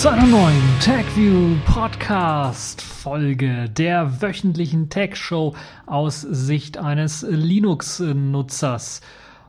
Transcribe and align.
zu 0.00 0.08
einer 0.08 0.26
neuen 0.26 0.62
TechView 0.80 1.56
Podcast 1.66 2.80
Folge 2.80 3.68
der 3.68 4.22
wöchentlichen 4.22 4.88
Tech 4.88 5.14
Show 5.14 5.54
aus 5.84 6.22
Sicht 6.22 6.78
eines 6.78 7.20
Linux-Nutzers. 7.20 9.02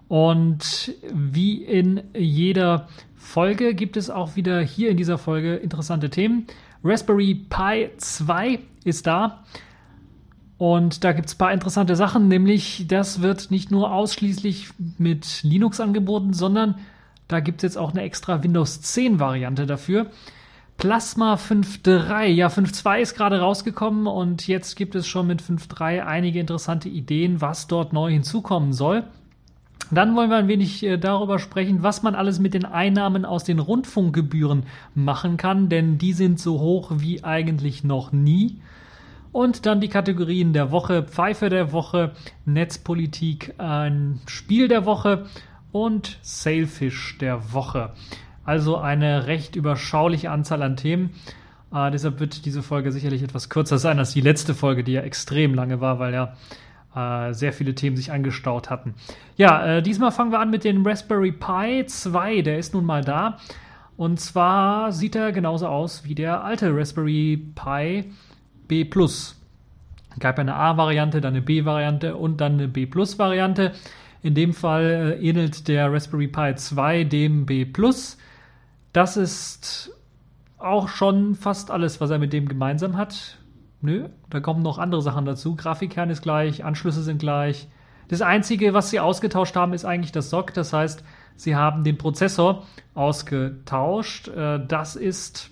Und 0.09 0.93
wie 1.09 1.63
in 1.63 2.03
jeder 2.13 2.89
Folge 3.15 3.73
gibt 3.75 3.95
es 3.95 4.09
auch 4.09 4.35
wieder 4.35 4.59
hier 4.59 4.89
in 4.89 4.97
dieser 4.97 5.17
Folge 5.17 5.55
interessante 5.55 6.09
Themen. 6.09 6.47
Raspberry 6.83 7.33
Pi 7.33 7.89
2 7.95 8.59
ist 8.83 9.07
da. 9.07 9.45
Und 10.57 11.05
da 11.05 11.13
gibt 11.13 11.29
es 11.29 11.35
ein 11.35 11.37
paar 11.37 11.53
interessante 11.53 11.95
Sachen, 11.95 12.27
nämlich 12.27 12.87
das 12.89 13.21
wird 13.21 13.51
nicht 13.51 13.71
nur 13.71 13.93
ausschließlich 13.93 14.67
mit 14.97 15.43
Linux 15.43 15.79
angeboten, 15.79 16.33
sondern 16.33 16.75
da 17.29 17.39
gibt 17.39 17.59
es 17.59 17.70
jetzt 17.70 17.77
auch 17.77 17.91
eine 17.91 18.01
extra 18.01 18.43
Windows 18.43 18.81
10 18.81 19.21
Variante 19.21 19.65
dafür. 19.65 20.07
Plasma 20.77 21.35
5.3. 21.35 22.25
Ja, 22.25 22.48
5.2 22.48 22.99
ist 22.99 23.16
gerade 23.16 23.39
rausgekommen 23.39 24.07
und 24.07 24.48
jetzt 24.48 24.75
gibt 24.75 24.95
es 24.95 25.07
schon 25.07 25.27
mit 25.27 25.41
5.3 25.41 26.03
einige 26.03 26.39
interessante 26.39 26.90
Ideen, 26.90 27.40
was 27.41 27.68
dort 27.68 27.93
neu 27.93 28.12
hinzukommen 28.12 28.73
soll. 28.73 29.04
Dann 29.91 30.15
wollen 30.15 30.29
wir 30.29 30.37
ein 30.37 30.48
wenig 30.48 30.84
äh, 30.84 30.98
darüber 30.98 31.37
sprechen, 31.37 31.84
was 31.84 32.01
man 32.01 32.15
alles 32.15 32.40
mit 32.40 32.54
den 32.54 32.65
Einnahmen 32.65 33.26
aus 33.26 33.43
den 33.43 33.60
Rundfunkgebühren 33.60 34.63
machen 34.95 35.35
kann, 35.35 35.68
denn 35.68 35.98
die 35.98 36.13
sind 36.13 36.40
so 36.40 36.60
hoch 36.60 36.91
wie 36.95 37.23
eigentlich 37.23 37.84
noch 37.84 38.13
nie. 38.13 38.62
Und 39.34 39.65
dann 39.65 39.82
die 39.82 39.90
Kategorien 39.90 40.54
der 40.54 40.71
Woche, 40.71 41.04
Pfeife 41.04 41.49
der 41.49 41.71
Woche, 41.73 42.13
Netzpolitik, 42.45 43.54
ein 43.57 44.20
Spiel 44.27 44.67
der 44.67 44.85
Woche 44.85 45.26
und 45.71 46.17
Sailfish 46.21 47.17
der 47.20 47.54
Woche. 47.54 47.93
Also 48.45 48.77
eine 48.77 49.27
recht 49.27 49.55
überschauliche 49.55 50.31
Anzahl 50.31 50.61
an 50.63 50.75
Themen. 50.75 51.11
Äh, 51.73 51.91
deshalb 51.91 52.20
wird 52.20 52.45
diese 52.45 52.63
Folge 52.63 52.91
sicherlich 52.91 53.23
etwas 53.23 53.49
kürzer 53.49 53.77
sein 53.77 53.99
als 53.99 54.13
die 54.13 54.21
letzte 54.21 54.53
Folge, 54.53 54.83
die 54.83 54.93
ja 54.93 55.01
extrem 55.01 55.53
lange 55.53 55.79
war, 55.79 55.99
weil 55.99 56.13
ja 56.13 56.33
äh, 56.95 57.33
sehr 57.33 57.53
viele 57.53 57.75
Themen 57.75 57.95
sich 57.95 58.11
angestaut 58.11 58.70
hatten. 58.70 58.95
Ja, 59.37 59.77
äh, 59.77 59.81
diesmal 59.81 60.11
fangen 60.11 60.31
wir 60.31 60.39
an 60.39 60.49
mit 60.49 60.63
dem 60.63 60.85
Raspberry 60.85 61.31
Pi 61.31 61.85
2. 61.85 62.41
Der 62.41 62.57
ist 62.57 62.73
nun 62.73 62.85
mal 62.85 63.03
da. 63.03 63.37
Und 63.98 64.19
zwar 64.19 64.91
sieht 64.91 65.16
er 65.16 65.31
genauso 65.31 65.67
aus 65.67 66.03
wie 66.05 66.16
der 66.16 66.44
alte 66.44 66.75
Raspberry 66.75 67.38
Pi 67.55 68.11
B. 68.67 68.89
Es 69.00 69.35
gab 70.19 70.39
eine 70.39 70.55
A-Variante, 70.55 71.22
dann 71.22 71.33
eine 71.33 71.41
B-Variante 71.41 72.16
und 72.16 72.41
dann 72.41 72.53
eine 72.53 72.67
B 72.67 72.85
Plus-Variante. 72.85 73.73
In 74.23 74.33
dem 74.33 74.53
Fall 74.53 75.17
äh, 75.22 75.28
ähnelt 75.28 75.67
der 75.67 75.91
Raspberry 75.91 76.28
Pi 76.28 76.55
2 76.55 77.03
dem 77.05 77.45
B. 77.45 77.66
Das 78.94 79.17
ist 79.17 79.91
auch 80.57 80.88
schon 80.88 81.35
fast 81.35 81.72
alles, 81.72 82.01
was 82.01 82.09
er 82.09 82.19
mit 82.19 82.34
dem 82.34 82.47
gemeinsam 82.47 82.97
hat. 82.97 83.38
Nö, 83.81 84.09
da 84.29 84.39
kommen 84.39 84.61
noch 84.61 84.78
andere 84.78 85.01
Sachen 85.01 85.25
dazu. 85.25 85.56
Grafikkern 85.56 86.09
ist 86.09 86.22
gleich, 86.22 86.63
Anschlüsse 86.63 87.01
sind 87.01 87.19
gleich. 87.19 87.67
Das 88.09 88.22
Einzige, 88.22 88.73
was 88.73 88.89
sie 88.89 89.00
ausgetauscht 89.00 89.56
haben, 89.56 89.73
ist 89.73 89.85
eigentlich 89.85 90.11
das 90.11 90.29
SOC. 90.29 90.53
Das 90.53 90.73
heißt, 90.73 91.03
sie 91.35 91.55
haben 91.55 91.83
den 91.83 91.97
Prozessor 91.97 92.63
ausgetauscht. 92.93 94.27
Äh, 94.27 94.59
das 94.67 94.95
ist 94.95 95.49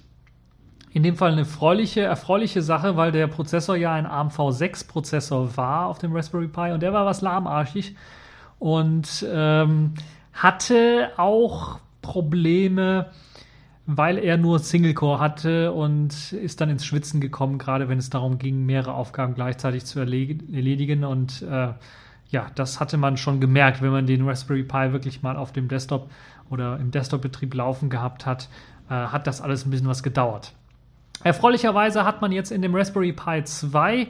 in 0.91 1.03
dem 1.03 1.15
Fall 1.15 1.31
eine 1.31 1.41
erfreuliche, 1.41 2.01
erfreuliche 2.01 2.61
Sache, 2.61 2.97
weil 2.97 3.11
der 3.11 3.27
Prozessor 3.27 3.75
ja 3.75 3.93
ein 3.93 4.05
ARM 4.05 4.29
V6-Prozessor 4.29 5.55
war 5.55 5.87
auf 5.87 5.99
dem 5.99 6.15
Raspberry 6.15 6.47
Pi 6.47 6.71
und 6.71 6.81
der 6.81 6.93
war 6.93 7.05
was 7.05 7.21
lahmarschig 7.21 7.95
und 8.57 9.25
ähm, 9.31 9.93
hatte 10.33 11.11
auch 11.17 11.79
Probleme, 12.01 13.11
weil 13.91 14.19
er 14.19 14.37
nur 14.37 14.59
Single-Core 14.59 15.19
hatte 15.19 15.71
und 15.71 16.31
ist 16.31 16.61
dann 16.61 16.69
ins 16.69 16.85
Schwitzen 16.85 17.19
gekommen, 17.19 17.57
gerade 17.57 17.89
wenn 17.89 17.97
es 17.97 18.11
darum 18.11 18.37
ging, 18.37 18.63
mehrere 18.63 18.93
Aufgaben 18.93 19.33
gleichzeitig 19.33 19.83
zu 19.83 19.99
erledigen. 19.99 21.03
Und 21.03 21.41
äh, 21.41 21.69
ja, 22.29 22.51
das 22.53 22.79
hatte 22.79 22.97
man 22.97 23.17
schon 23.17 23.39
gemerkt, 23.39 23.81
wenn 23.81 23.89
man 23.89 24.05
den 24.05 24.27
Raspberry 24.27 24.61
Pi 24.61 24.93
wirklich 24.93 25.23
mal 25.23 25.35
auf 25.35 25.53
dem 25.53 25.67
Desktop 25.67 26.11
oder 26.51 26.77
im 26.77 26.91
Desktop-Betrieb 26.91 27.55
laufen 27.55 27.89
gehabt 27.89 28.27
hat, 28.27 28.47
äh, 28.91 28.93
hat 28.93 29.25
das 29.25 29.41
alles 29.41 29.65
ein 29.65 29.71
bisschen 29.71 29.87
was 29.87 30.03
gedauert. 30.03 30.53
Erfreulicherweise 31.23 32.05
hat 32.05 32.21
man 32.21 32.31
jetzt 32.31 32.51
in 32.51 32.61
dem 32.61 32.75
Raspberry 32.75 33.11
Pi 33.11 33.43
2 33.43 34.07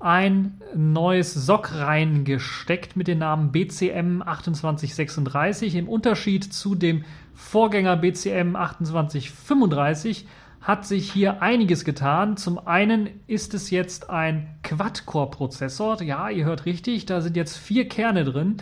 ein 0.00 0.58
neues 0.74 1.34
SOC 1.34 1.74
reingesteckt 1.74 2.96
mit 2.96 3.08
dem 3.08 3.18
Namen 3.18 3.52
BCM 3.52 4.22
2836. 4.22 5.74
Im 5.74 5.86
Unterschied 5.86 6.50
zu 6.50 6.74
dem 6.74 7.04
Vorgänger 7.34 7.96
BCM 7.96 8.54
2835 8.54 10.26
hat 10.60 10.86
sich 10.86 11.10
hier 11.10 11.42
einiges 11.42 11.84
getan. 11.84 12.36
Zum 12.36 12.66
einen 12.66 13.10
ist 13.26 13.52
es 13.52 13.70
jetzt 13.70 14.10
ein 14.10 14.48
Quad-Core-Prozessor. 14.62 16.02
Ja, 16.02 16.30
ihr 16.30 16.44
hört 16.44 16.66
richtig, 16.66 17.04
da 17.06 17.20
sind 17.20 17.36
jetzt 17.36 17.56
vier 17.56 17.88
Kerne 17.88 18.24
drin. 18.24 18.58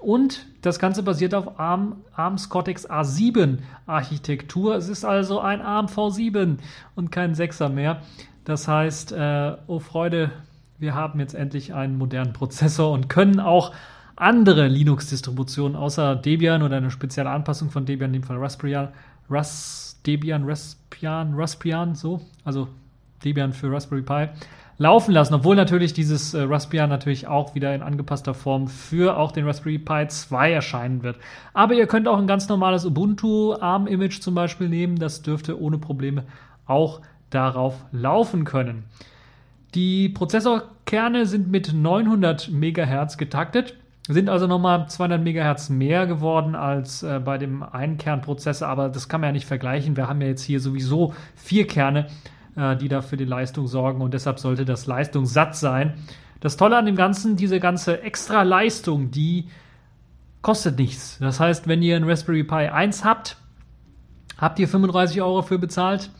Und 0.00 0.44
das 0.60 0.78
Ganze 0.78 1.02
basiert 1.02 1.34
auf 1.34 1.58
ARM, 1.58 1.96
ARMS 2.14 2.50
Cortex 2.50 2.88
A7 2.88 3.58
Architektur. 3.86 4.76
Es 4.76 4.90
ist 4.90 5.06
also 5.06 5.40
ein 5.40 5.62
ARM 5.62 5.86
V7 5.86 6.58
und 6.94 7.10
kein 7.10 7.34
6er 7.34 7.70
mehr. 7.70 8.02
Das 8.44 8.68
heißt, 8.68 9.12
äh, 9.12 9.56
oh 9.66 9.78
Freude, 9.78 10.30
wir 10.78 10.94
haben 10.94 11.20
jetzt 11.20 11.34
endlich 11.34 11.72
einen 11.72 11.96
modernen 11.96 12.34
Prozessor 12.34 12.92
und 12.92 13.08
können 13.08 13.40
auch 13.40 13.72
andere 14.16 14.68
Linux-Distributionen 14.68 15.76
außer 15.76 16.16
Debian 16.16 16.62
oder 16.62 16.76
eine 16.76 16.90
spezielle 16.90 17.30
Anpassung 17.30 17.70
von 17.70 17.84
Debian, 17.84 18.10
in 18.14 18.20
dem 18.20 18.22
Fall 18.22 18.38
Raspbian, 18.38 18.88
Ras, 19.28 20.00
Debian, 20.06 20.44
Raspbian, 20.44 21.34
Raspbian, 21.34 21.94
so, 21.94 22.20
also 22.44 22.68
Debian 23.24 23.52
für 23.52 23.72
Raspberry 23.72 24.02
Pi, 24.02 24.28
laufen 24.78 25.12
lassen, 25.12 25.34
obwohl 25.34 25.56
natürlich 25.56 25.92
dieses 25.92 26.34
äh, 26.34 26.42
Raspbian 26.42 26.90
natürlich 26.90 27.26
auch 27.26 27.54
wieder 27.54 27.74
in 27.74 27.82
angepasster 27.82 28.34
Form 28.34 28.68
für 28.68 29.16
auch 29.16 29.32
den 29.32 29.46
Raspberry 29.46 29.78
Pi 29.78 30.06
2 30.08 30.52
erscheinen 30.52 31.02
wird. 31.02 31.16
Aber 31.52 31.74
ihr 31.74 31.86
könnt 31.86 32.08
auch 32.08 32.18
ein 32.18 32.26
ganz 32.26 32.48
normales 32.48 32.84
Ubuntu 32.84 33.54
ARM-Image 33.54 34.20
zum 34.20 34.34
Beispiel 34.34 34.68
nehmen, 34.68 34.98
das 34.98 35.22
dürfte 35.22 35.60
ohne 35.60 35.78
Probleme 35.78 36.24
auch 36.66 37.00
darauf 37.30 37.84
laufen 37.92 38.44
können. 38.44 38.84
Die 39.74 40.08
Prozessorkerne 40.08 41.26
sind 41.26 41.50
mit 41.50 41.72
900 41.72 42.48
MHz 42.48 43.16
getaktet, 43.16 43.74
sind 44.08 44.28
also 44.28 44.46
nochmal 44.46 44.86
200 44.88 45.22
MHz 45.22 45.70
mehr 45.70 46.06
geworden 46.06 46.54
als 46.54 47.02
äh, 47.02 47.20
bei 47.24 47.38
dem 47.38 47.62
Einkernprozessor, 47.62 48.68
aber 48.68 48.90
das 48.90 49.08
kann 49.08 49.20
man 49.20 49.28
ja 49.28 49.32
nicht 49.32 49.46
vergleichen. 49.46 49.96
Wir 49.96 50.08
haben 50.08 50.20
ja 50.20 50.28
jetzt 50.28 50.42
hier 50.42 50.60
sowieso 50.60 51.14
vier 51.34 51.66
Kerne, 51.66 52.08
äh, 52.56 52.76
die 52.76 52.88
da 52.88 53.00
für 53.00 53.16
die 53.16 53.24
Leistung 53.24 53.66
sorgen 53.66 54.02
und 54.02 54.12
deshalb 54.12 54.38
sollte 54.38 54.66
das 54.66 54.86
Leistungssatt 54.86 55.56
sein. 55.56 55.94
Das 56.40 56.58
Tolle 56.58 56.76
an 56.76 56.84
dem 56.84 56.96
Ganzen, 56.96 57.36
diese 57.36 57.60
ganze 57.60 58.02
extra 58.02 58.42
Leistung, 58.42 59.10
die 59.10 59.48
kostet 60.42 60.78
nichts. 60.78 61.18
Das 61.20 61.40
heißt, 61.40 61.66
wenn 61.66 61.82
ihr 61.82 61.96
ein 61.96 62.04
Raspberry 62.04 62.44
Pi 62.44 62.68
1 62.68 63.04
habt, 63.04 63.38
habt 64.36 64.58
ihr 64.58 64.68
35 64.68 65.22
Euro 65.22 65.40
für 65.40 65.58
bezahlt. 65.58 66.10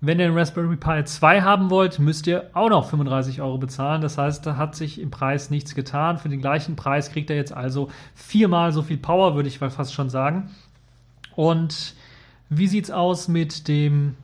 Wenn 0.00 0.20
ihr 0.20 0.26
einen 0.26 0.36
Raspberry 0.36 0.76
Pi 0.76 1.04
2 1.04 1.40
haben 1.40 1.70
wollt, 1.70 1.98
müsst 1.98 2.26
ihr 2.26 2.50
auch 2.52 2.68
noch 2.68 2.90
35 2.90 3.40
Euro 3.40 3.56
bezahlen. 3.56 4.02
Das 4.02 4.18
heißt, 4.18 4.44
da 4.44 4.56
hat 4.56 4.74
sich 4.74 5.00
im 5.00 5.10
Preis 5.10 5.48
nichts 5.48 5.74
getan. 5.74 6.18
Für 6.18 6.28
den 6.28 6.40
gleichen 6.40 6.76
Preis 6.76 7.10
kriegt 7.10 7.30
er 7.30 7.36
jetzt 7.36 7.52
also 7.52 7.88
viermal 8.14 8.72
so 8.72 8.82
viel 8.82 8.98
Power, 8.98 9.34
würde 9.34 9.48
ich 9.48 9.58
fast 9.58 9.94
schon 9.94 10.10
sagen. 10.10 10.50
Und 11.34 11.94
wie 12.50 12.66
sieht 12.66 12.84
es 12.84 12.90
aus 12.90 13.28
mit 13.28 13.68
dem, 13.68 14.16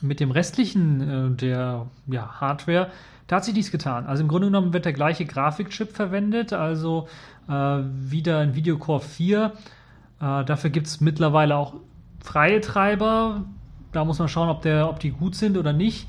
mit 0.00 0.20
dem 0.20 0.30
restlichen 0.30 1.34
äh, 1.34 1.36
der 1.36 1.86
ja, 2.06 2.40
Hardware? 2.40 2.90
Da 3.26 3.36
hat 3.36 3.44
sich 3.44 3.54
nichts 3.54 3.70
getan. 3.70 4.06
Also 4.06 4.22
im 4.22 4.28
Grunde 4.28 4.48
genommen 4.48 4.72
wird 4.72 4.86
der 4.86 4.92
gleiche 4.92 5.26
Grafikchip 5.26 5.92
verwendet, 5.92 6.52
also 6.52 7.08
äh, 7.48 7.52
wieder 7.52 8.38
ein 8.38 8.54
Videocore 8.54 9.00
4. 9.00 9.52
Äh, 10.20 10.44
dafür 10.44 10.70
gibt 10.70 10.86
es 10.86 11.00
mittlerweile 11.00 11.56
auch 11.56 11.74
freie 12.20 12.60
Treiber, 12.60 13.44
da 13.94 14.04
muss 14.04 14.18
man 14.18 14.28
schauen, 14.28 14.48
ob, 14.48 14.62
der, 14.62 14.88
ob 14.88 15.00
die 15.00 15.10
gut 15.10 15.34
sind 15.34 15.56
oder 15.56 15.72
nicht. 15.72 16.08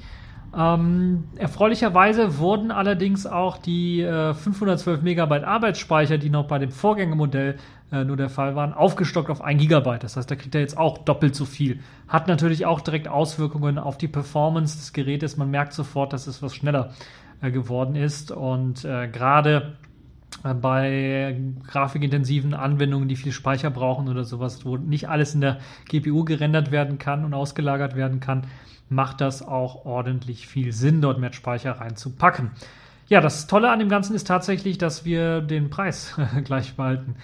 Ähm, 0.58 1.26
erfreulicherweise 1.36 2.38
wurden 2.38 2.72
allerdings 2.72 3.28
auch 3.28 3.58
die 3.58 4.02
äh, 4.02 4.34
512 4.34 5.02
Megabyte 5.02 5.44
Arbeitsspeicher, 5.44 6.18
die 6.18 6.30
noch 6.30 6.48
bei 6.48 6.60
dem 6.60 6.72
Vorgängermodell 6.72 7.58
äh, 7.92 8.06
nur 8.06 8.16
der 8.16 8.30
Fall 8.30 8.56
waren, 8.56 8.74
aufgestockt 8.74 9.30
auf 9.30 9.42
1 9.42 9.62
Gigabyte. 9.62 10.04
Das 10.04 10.16
heißt, 10.16 10.32
da 10.32 10.36
kriegt 10.36 10.56
er 10.56 10.62
jetzt 10.62 10.78
auch 10.78 11.00
doppelt 11.00 11.36
so 11.36 11.44
viel. 11.44 11.82
Hat 12.08 12.28
natürlich 12.28 12.66
auch 12.66 12.80
direkt 12.80 13.10
Auswirkungen 13.10 13.78
auf 13.78 13.98
die 13.98 14.08
Performance 14.08 14.78
des 14.78 14.94
Gerätes. 14.94 15.36
Man 15.36 15.52
merkt 15.52 15.74
sofort, 15.74 16.14
dass 16.14 16.26
es 16.26 16.42
was 16.42 16.56
schneller 16.56 16.92
äh, 17.42 17.52
geworden 17.52 17.96
ist. 17.96 18.32
Und 18.32 18.86
äh, 18.86 19.10
gerade 19.10 19.76
bei 20.62 21.40
grafikintensiven 21.68 22.54
Anwendungen, 22.54 23.08
die 23.08 23.16
viel 23.16 23.32
Speicher 23.32 23.72
brauchen 23.72 24.10
oder 24.10 24.24
sowas, 24.24 24.66
wo 24.66 24.78
nicht 24.78 25.10
alles 25.10 25.34
in 25.34 25.42
der 25.42 25.60
GPU 25.90 26.24
gerendert 26.24 26.72
werden 26.72 27.00
kann 27.00 27.26
und 27.26 27.34
ausgelagert 27.34 27.96
werden 27.96 28.20
kann, 28.20 28.44
macht 28.90 29.22
das 29.22 29.42
auch 29.42 29.86
ordentlich 29.86 30.48
viel 30.48 30.72
Sinn, 30.72 31.02
dort 31.02 31.20
mehr 31.20 31.34
Speicher 31.34 31.72
reinzupacken. 31.72 32.52
Ja, 33.08 33.22
das 33.22 33.48
Tolle 33.48 33.72
an 33.72 33.80
dem 33.80 33.90
Ganzen 33.90 34.16
ist 34.16 34.28
tatsächlich, 34.28 34.78
dass 34.78 35.06
wir 35.06 35.42
den 35.42 35.70
Preis 35.70 36.16
gleich 36.44 36.76
behalten, 36.76 37.16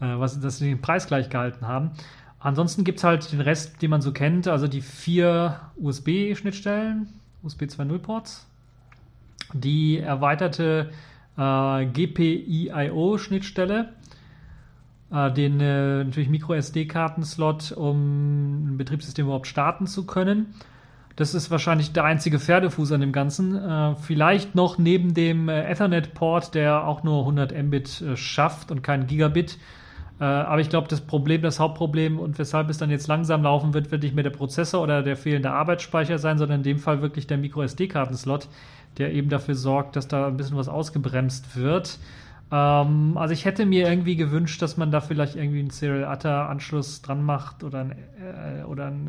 äh, 0.00 0.18
was, 0.18 0.40
dass 0.40 0.60
wir 0.60 0.68
den 0.68 0.80
Preis 0.80 1.06
gleich 1.06 1.28
gehalten 1.28 1.66
haben. 1.66 1.90
Ansonsten 2.38 2.84
gibt 2.84 2.98
es 2.98 3.04
halt 3.04 3.32
den 3.32 3.40
Rest, 3.40 3.82
den 3.82 3.90
man 3.90 4.00
so 4.00 4.12
kennt, 4.12 4.48
also 4.48 4.66
die 4.66 4.80
vier 4.80 5.60
USB-Schnittstellen, 5.76 7.08
USB 7.42 7.64
2.0 7.64 7.98
Ports, 7.98 8.46
die 9.52 9.98
erweiterte 9.98 10.90
äh, 11.36 11.86
GPIO-Schnittstelle, 11.86 13.90
äh, 15.12 15.32
den 15.32 15.60
äh, 15.60 16.04
natürlich 16.04 16.28
Micro-SD-Karten-Slot, 16.28 17.72
um 17.72 18.72
ein 18.72 18.78
Betriebssystem 18.78 19.26
überhaupt 19.26 19.46
starten 19.46 19.86
zu 19.86 20.06
können. 20.06 20.54
Das 21.20 21.34
ist 21.34 21.50
wahrscheinlich 21.50 21.92
der 21.92 22.04
einzige 22.04 22.38
Pferdefuß 22.38 22.92
an 22.92 23.02
dem 23.02 23.12
Ganzen. 23.12 23.54
Äh, 23.54 23.94
vielleicht 23.96 24.54
noch 24.54 24.78
neben 24.78 25.12
dem 25.12 25.50
äh, 25.50 25.70
Ethernet-Port, 25.70 26.54
der 26.54 26.86
auch 26.86 27.02
nur 27.02 27.20
100 27.20 27.52
Mbit 27.62 28.00
äh, 28.00 28.16
schafft 28.16 28.70
und 28.70 28.82
kein 28.82 29.06
Gigabit. 29.06 29.58
Aber 30.18 30.60
ich 30.60 30.68
glaube, 30.68 30.86
das 30.86 31.00
Problem, 31.00 31.40
das 31.40 31.58
Hauptproblem 31.58 32.18
und 32.18 32.38
weshalb 32.38 32.68
es 32.68 32.76
dann 32.76 32.90
jetzt 32.90 33.08
langsam 33.08 33.42
laufen 33.42 33.72
wird, 33.72 33.90
wird 33.90 34.02
nicht 34.02 34.14
mehr 34.14 34.22
der 34.22 34.28
Prozessor 34.28 34.82
oder 34.82 35.02
der 35.02 35.16
fehlende 35.16 35.50
Arbeitsspeicher 35.50 36.18
sein, 36.18 36.36
sondern 36.36 36.58
in 36.58 36.62
dem 36.62 36.78
Fall 36.78 37.00
wirklich 37.00 37.26
der 37.26 37.38
Micro-SD-Kartenslot, 37.38 38.48
der 38.98 39.12
eben 39.12 39.28
dafür 39.28 39.54
sorgt, 39.54 39.96
dass 39.96 40.08
da 40.08 40.26
ein 40.26 40.36
bisschen 40.36 40.56
was 40.56 40.68
ausgebremst 40.68 41.56
wird. 41.56 41.98
Ähm, 42.52 43.16
also 43.16 43.32
ich 43.32 43.44
hätte 43.44 43.66
mir 43.66 43.88
irgendwie 43.88 44.16
gewünscht, 44.16 44.60
dass 44.62 44.76
man 44.76 44.90
da 44.90 45.00
vielleicht 45.00 45.36
irgendwie 45.36 45.60
einen 45.60 45.70
Serial 45.70 46.04
ATA-Anschluss 46.04 47.02
dran 47.02 47.22
macht 47.22 47.64
oder 47.64 47.80
ein, 47.80 47.92
äh, 47.92 48.64
oder 48.64 48.86
ein 48.86 49.08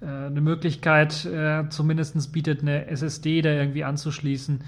äh, 0.00 0.04
äh 0.04 0.26
eine 0.26 0.40
Möglichkeit 0.40 1.24
äh, 1.24 1.68
zumindest 1.68 2.32
bietet, 2.32 2.62
eine 2.62 2.86
SSD 2.88 3.42
da 3.42 3.50
irgendwie 3.50 3.84
anzuschließen. 3.84 4.60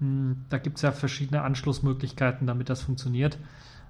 Hm, 0.00 0.44
da 0.48 0.58
gibt 0.58 0.76
es 0.76 0.82
ja 0.82 0.92
verschiedene 0.92 1.42
Anschlussmöglichkeiten, 1.42 2.46
damit 2.46 2.70
das 2.70 2.82
funktioniert. 2.82 3.38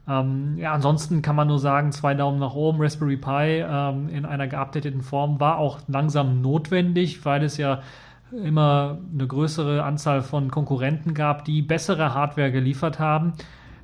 Ähm, 0.09 0.57
ja, 0.57 0.73
ansonsten 0.73 1.21
kann 1.21 1.37
man 1.37 1.49
nur 1.49 1.59
sagen, 1.59 1.93
zwei 1.93 2.15
Daumen 2.15 2.39
nach 2.39 2.55
oben. 2.55 2.81
Raspberry 2.81 3.19
Pi 3.19 3.61
ähm, 3.61 4.09
in 4.09 4.25
einer 4.25 4.49
geupdateten 4.49 5.03
Form 5.03 5.39
war 5.39 5.59
auch 5.59 5.81
langsam 5.87 6.41
notwendig, 6.41 7.25
weil 7.27 7.45
es 7.45 7.59
ja 7.59 7.83
immer 8.33 8.99
eine 9.13 9.27
größere 9.27 9.83
Anzahl 9.83 10.23
von 10.23 10.51
Konkurrenten 10.51 11.15
gab, 11.15 11.45
die 11.45 11.63
bessere 11.63 12.15
Hardware 12.15 12.53
geliefert 12.53 12.99
haben. 12.99 13.33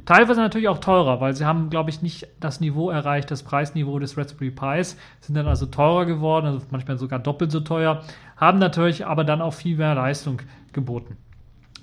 Teilweise 0.05 0.41
natürlich 0.41 0.69
auch 0.69 0.79
teurer, 0.79 1.21
weil 1.21 1.35
sie 1.35 1.47
haben, 1.47 1.71
glaube 1.71 1.89
ich, 1.89 2.03
nicht 2.03 2.29
das 2.39 2.61
Niveau 2.61 2.91
erreicht, 2.91 3.31
das 3.31 3.43
Preisniveau 3.43 3.99
des 3.99 4.19
Raspberry 4.19 4.51
Pis, 4.51 4.99
sind 5.21 5.35
dann 5.35 5.47
also 5.47 5.65
teurer 5.65 6.05
geworden, 6.05 6.47
also 6.47 6.61
manchmal 6.71 6.99
sogar 6.99 7.19
doppelt 7.19 7.51
so 7.51 7.61
teuer, 7.61 8.03
haben 8.37 8.59
natürlich 8.59 9.07
aber 9.07 9.25
dann 9.25 9.41
auch 9.41 9.55
viel 9.55 9.79
mehr 9.79 9.95
Leistung 9.95 10.43
geboten. 10.75 11.17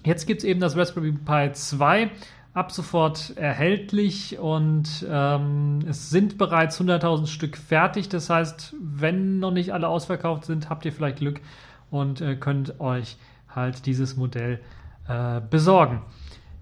Jetzt 0.03 0.27
gibt 0.27 0.41
es 0.41 0.45
eben 0.45 0.59
das 0.59 0.77
Raspberry 0.77 1.13
Pi 1.13 1.51
2, 1.51 2.11
ab 2.53 2.71
sofort 2.71 3.37
erhältlich 3.37 4.37
und 4.37 5.05
ähm, 5.09 5.79
es 5.87 6.09
sind 6.09 6.37
bereits 6.37 6.81
100.000 6.81 7.27
Stück 7.27 7.57
fertig. 7.57 8.09
Das 8.09 8.29
heißt, 8.29 8.75
wenn 8.79 9.39
noch 9.39 9.51
nicht 9.51 9.73
alle 9.73 9.87
ausverkauft 9.87 10.45
sind, 10.45 10.69
habt 10.69 10.85
ihr 10.85 10.91
vielleicht 10.91 11.17
Glück 11.17 11.39
und 11.91 12.21
äh, 12.21 12.35
könnt 12.35 12.79
euch 12.79 13.17
halt 13.47 13.85
dieses 13.85 14.17
Modell 14.17 14.59
äh, 15.07 15.41
besorgen. 15.47 16.01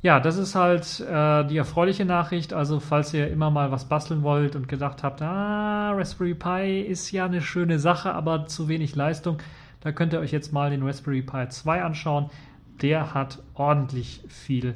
Ja, 0.02 0.22
das 0.22 0.38
ist 0.38 0.56
halt 0.56 1.02
äh, 1.02 1.46
die 1.46 1.58
erfreuliche 1.58 2.06
Nachricht. 2.06 2.54
Also, 2.54 2.80
falls 2.80 3.14
ihr 3.14 3.30
immer 3.30 3.52
mal 3.52 3.72
was 3.72 3.90
basteln 3.90 4.24
wollt 4.24 4.56
und 4.56 4.68
gedacht 4.68 5.04
habt, 5.04 5.22
ah, 5.22 5.92
Raspberry 5.92 6.36
Pi 6.36 6.82
ist 6.82 7.12
ja 7.12 7.26
eine 7.26 7.42
schöne 7.42 7.80
Sache, 7.80 8.14
aber 8.14 8.48
zu 8.48 8.70
wenig 8.70 8.96
Leistung, 8.96 9.38
da 9.82 9.92
könnt 9.92 10.14
ihr 10.14 10.20
euch 10.20 10.32
jetzt 10.32 10.54
mal 10.54 10.70
den 10.70 10.84
Raspberry 10.84 11.22
Pi 11.22 11.48
2 11.50 11.84
anschauen. 11.84 12.30
Der 12.82 13.14
hat 13.14 13.40
ordentlich 13.56 14.24
viel 14.30 14.76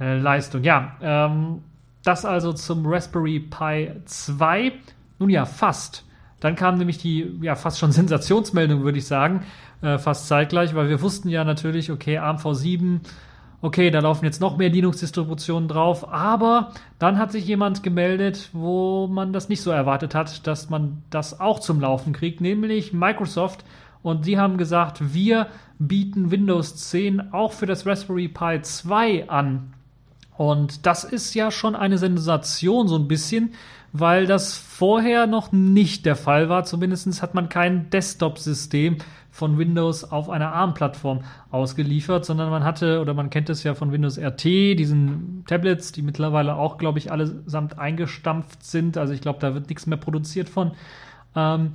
äh, 0.00 0.18
Leistung. 0.18 0.64
Ja, 0.64 0.96
ähm, 1.00 1.62
das 2.02 2.24
also 2.24 2.52
zum 2.52 2.84
Raspberry 2.86 3.38
Pi 3.38 3.92
2. 4.04 4.72
Nun 5.20 5.30
ja, 5.30 5.44
fast. 5.44 6.04
Dann 6.40 6.56
kam 6.56 6.76
nämlich 6.76 6.98
die, 6.98 7.38
ja, 7.40 7.54
fast 7.54 7.78
schon 7.78 7.92
Sensationsmeldung, 7.92 8.82
würde 8.82 8.98
ich 8.98 9.06
sagen, 9.06 9.42
äh, 9.82 9.98
fast 9.98 10.28
zeitgleich, 10.28 10.74
weil 10.74 10.88
wir 10.88 11.02
wussten 11.02 11.28
ja 11.28 11.44
natürlich, 11.44 11.90
okay, 11.90 12.18
ARM-V7, 12.18 13.00
okay, 13.62 13.90
da 13.90 14.00
laufen 14.00 14.24
jetzt 14.24 14.40
noch 14.40 14.56
mehr 14.56 14.70
Linux-Distributionen 14.70 15.68
drauf, 15.68 16.12
aber 16.12 16.72
dann 16.98 17.18
hat 17.18 17.32
sich 17.32 17.46
jemand 17.46 17.82
gemeldet, 17.82 18.50
wo 18.52 19.06
man 19.06 19.32
das 19.32 19.48
nicht 19.48 19.62
so 19.62 19.70
erwartet 19.70 20.14
hat, 20.14 20.46
dass 20.46 20.70
man 20.70 21.02
das 21.10 21.40
auch 21.40 21.60
zum 21.60 21.80
Laufen 21.80 22.12
kriegt, 22.12 22.40
nämlich 22.40 22.92
Microsoft. 22.92 23.64
Und 24.02 24.24
die 24.26 24.38
haben 24.38 24.56
gesagt, 24.56 25.14
wir 25.14 25.48
bieten 25.78 26.30
Windows 26.30 26.76
10 26.76 27.32
auch 27.32 27.52
für 27.52 27.66
das 27.66 27.86
Raspberry 27.86 28.28
Pi 28.28 28.60
2 28.62 29.28
an. 29.28 29.74
Und 30.38 30.86
das 30.86 31.04
ist 31.04 31.34
ja 31.34 31.50
schon 31.50 31.76
eine 31.76 31.98
Sensation, 31.98 32.88
so 32.88 32.96
ein 32.96 33.08
bisschen, 33.08 33.52
weil 33.92 34.26
das 34.26 34.56
vorher 34.56 35.26
noch 35.26 35.52
nicht 35.52 36.06
der 36.06 36.16
Fall 36.16 36.48
war. 36.48 36.64
Zumindest 36.64 37.20
hat 37.20 37.34
man 37.34 37.50
kein 37.50 37.90
Desktop-System 37.90 38.98
von 39.30 39.58
Windows 39.58 40.04
auf 40.04 40.28
einer 40.28 40.52
ARM-Plattform 40.52 41.20
ausgeliefert, 41.50 42.24
sondern 42.24 42.50
man 42.50 42.64
hatte, 42.64 43.00
oder 43.00 43.14
man 43.14 43.30
kennt 43.30 43.48
es 43.48 43.62
ja 43.62 43.74
von 43.74 43.92
Windows 43.92 44.18
RT, 44.18 44.44
diesen 44.44 45.44
Tablets, 45.46 45.92
die 45.92 46.02
mittlerweile 46.02 46.56
auch, 46.56 46.78
glaube 46.78 46.98
ich, 46.98 47.12
allesamt 47.12 47.78
eingestampft 47.78 48.64
sind. 48.64 48.96
Also 48.98 49.12
ich 49.12 49.20
glaube, 49.20 49.38
da 49.38 49.54
wird 49.54 49.68
nichts 49.68 49.86
mehr 49.86 49.98
produziert 49.98 50.48
von. 50.48 50.72
Ähm, 51.36 51.72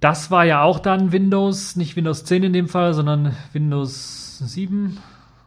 das 0.00 0.30
war 0.30 0.44
ja 0.44 0.62
auch 0.62 0.78
dann 0.78 1.12
Windows, 1.12 1.76
nicht 1.76 1.96
Windows 1.96 2.24
10 2.24 2.44
in 2.44 2.52
dem 2.52 2.68
Fall, 2.68 2.94
sondern 2.94 3.34
Windows 3.52 4.38
7. 4.38 4.98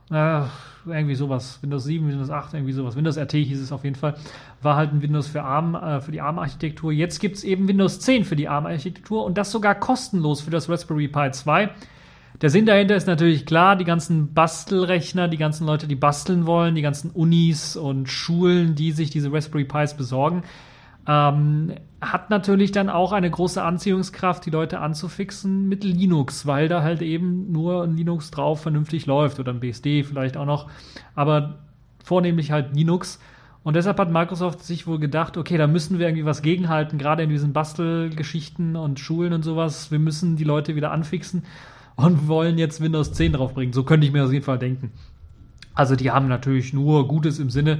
Äh, 0.10 0.42
irgendwie 0.86 1.16
sowas, 1.16 1.60
Windows 1.62 1.84
7, 1.84 2.08
Windows 2.08 2.30
8, 2.30 2.54
irgendwie 2.54 2.74
sowas. 2.74 2.96
Windows 2.96 3.18
RT 3.18 3.34
hieß 3.34 3.62
es 3.62 3.72
auf 3.72 3.84
jeden 3.84 3.96
Fall. 3.96 4.16
War 4.62 4.76
halt 4.76 4.94
ein 4.94 5.02
Windows 5.02 5.28
für 5.28 5.44
ARM, 5.44 5.76
äh, 5.76 6.02
für 6.02 6.12
die 6.12 6.22
ARM-Architektur. 6.22 6.92
Jetzt 6.92 7.20
gibt 7.20 7.38
es 7.38 7.44
eben 7.44 7.68
Windows 7.68 8.00
10 8.00 8.26
für 8.26 8.36
die 8.36 8.48
ARM-Architektur 8.48 9.26
und 9.26 9.38
das 9.38 9.52
sogar 9.52 9.76
kostenlos 9.76 10.42
für 10.42 10.52
das 10.52 10.70
Raspberry 10.70 11.08
Pi 11.08 11.32
2. 11.32 11.70
Der 12.42 12.50
Sinn 12.50 12.66
dahinter 12.66 12.96
ist 12.96 13.06
natürlich 13.06 13.46
klar, 13.46 13.76
die 13.76 13.86
ganzen 13.86 14.34
Bastelrechner, 14.34 15.28
die 15.28 15.38
ganzen 15.38 15.68
Leute, 15.68 15.88
die 15.88 15.96
basteln 15.96 16.48
wollen, 16.48 16.74
die 16.74 16.82
ganzen 16.82 17.12
Unis 17.12 17.76
und 17.76 18.10
Schulen, 18.10 18.74
die 18.74 18.92
sich 18.92 19.12
diese 19.12 19.32
Raspberry 19.32 19.66
Pis 19.66 19.96
besorgen, 19.96 20.44
ähm, 21.08 21.74
hat 22.02 22.30
natürlich 22.30 22.72
dann 22.72 22.90
auch 22.90 23.12
eine 23.12 23.30
große 23.30 23.62
Anziehungskraft, 23.62 24.46
die 24.46 24.50
Leute 24.50 24.80
anzufixen 24.80 25.70
mit 25.70 25.84
Linux, 25.84 26.48
weil 26.48 26.68
da 26.68 26.82
halt 26.82 27.02
eben 27.02 27.52
nur 27.52 27.84
ein 27.84 27.96
Linux 27.96 28.32
drauf 28.32 28.62
vernünftig 28.62 29.06
läuft 29.06 29.40
oder 29.40 29.54
ein 29.54 29.60
BSD 29.60 30.04
vielleicht 30.04 30.36
auch 30.36 30.46
noch, 30.46 30.70
aber 31.16 31.60
vornehmlich 32.04 32.52
halt 32.52 32.76
Linux. 32.76 33.20
Und 33.64 33.76
deshalb 33.76 34.00
hat 34.00 34.12
Microsoft 34.12 34.64
sich 34.64 34.88
wohl 34.88 34.98
gedacht, 34.98 35.38
okay, 35.38 35.58
da 35.58 35.68
müssen 35.68 36.00
wir 36.00 36.08
irgendwie 36.08 36.26
was 36.26 36.42
gegenhalten, 36.42 36.98
gerade 36.98 37.22
in 37.22 37.30
diesen 37.30 37.54
Bastelgeschichten 37.54 38.76
und 38.76 39.00
Schulen 39.00 39.34
und 39.34 39.44
sowas. 39.44 39.92
Wir 39.92 40.00
müssen 40.00 40.36
die 40.36 40.44
Leute 40.44 40.76
wieder 40.76 40.92
anfixen 40.92 41.44
und 41.96 42.28
wollen 42.28 42.58
jetzt 42.58 42.82
Windows 42.82 43.14
10 43.14 43.34
draufbringen. 43.34 43.74
So 43.74 43.84
könnte 43.84 44.08
ich 44.08 44.14
mir 44.14 44.26
auf 44.26 44.32
jeden 44.32 44.46
Fall 44.46 44.58
denken. 44.58 44.92
Also 45.76 45.96
die 45.96 46.10
haben 46.10 46.28
natürlich 46.28 46.74
nur 46.74 47.08
Gutes 47.08 47.38
im 47.38 47.52
Sinne, 47.52 47.80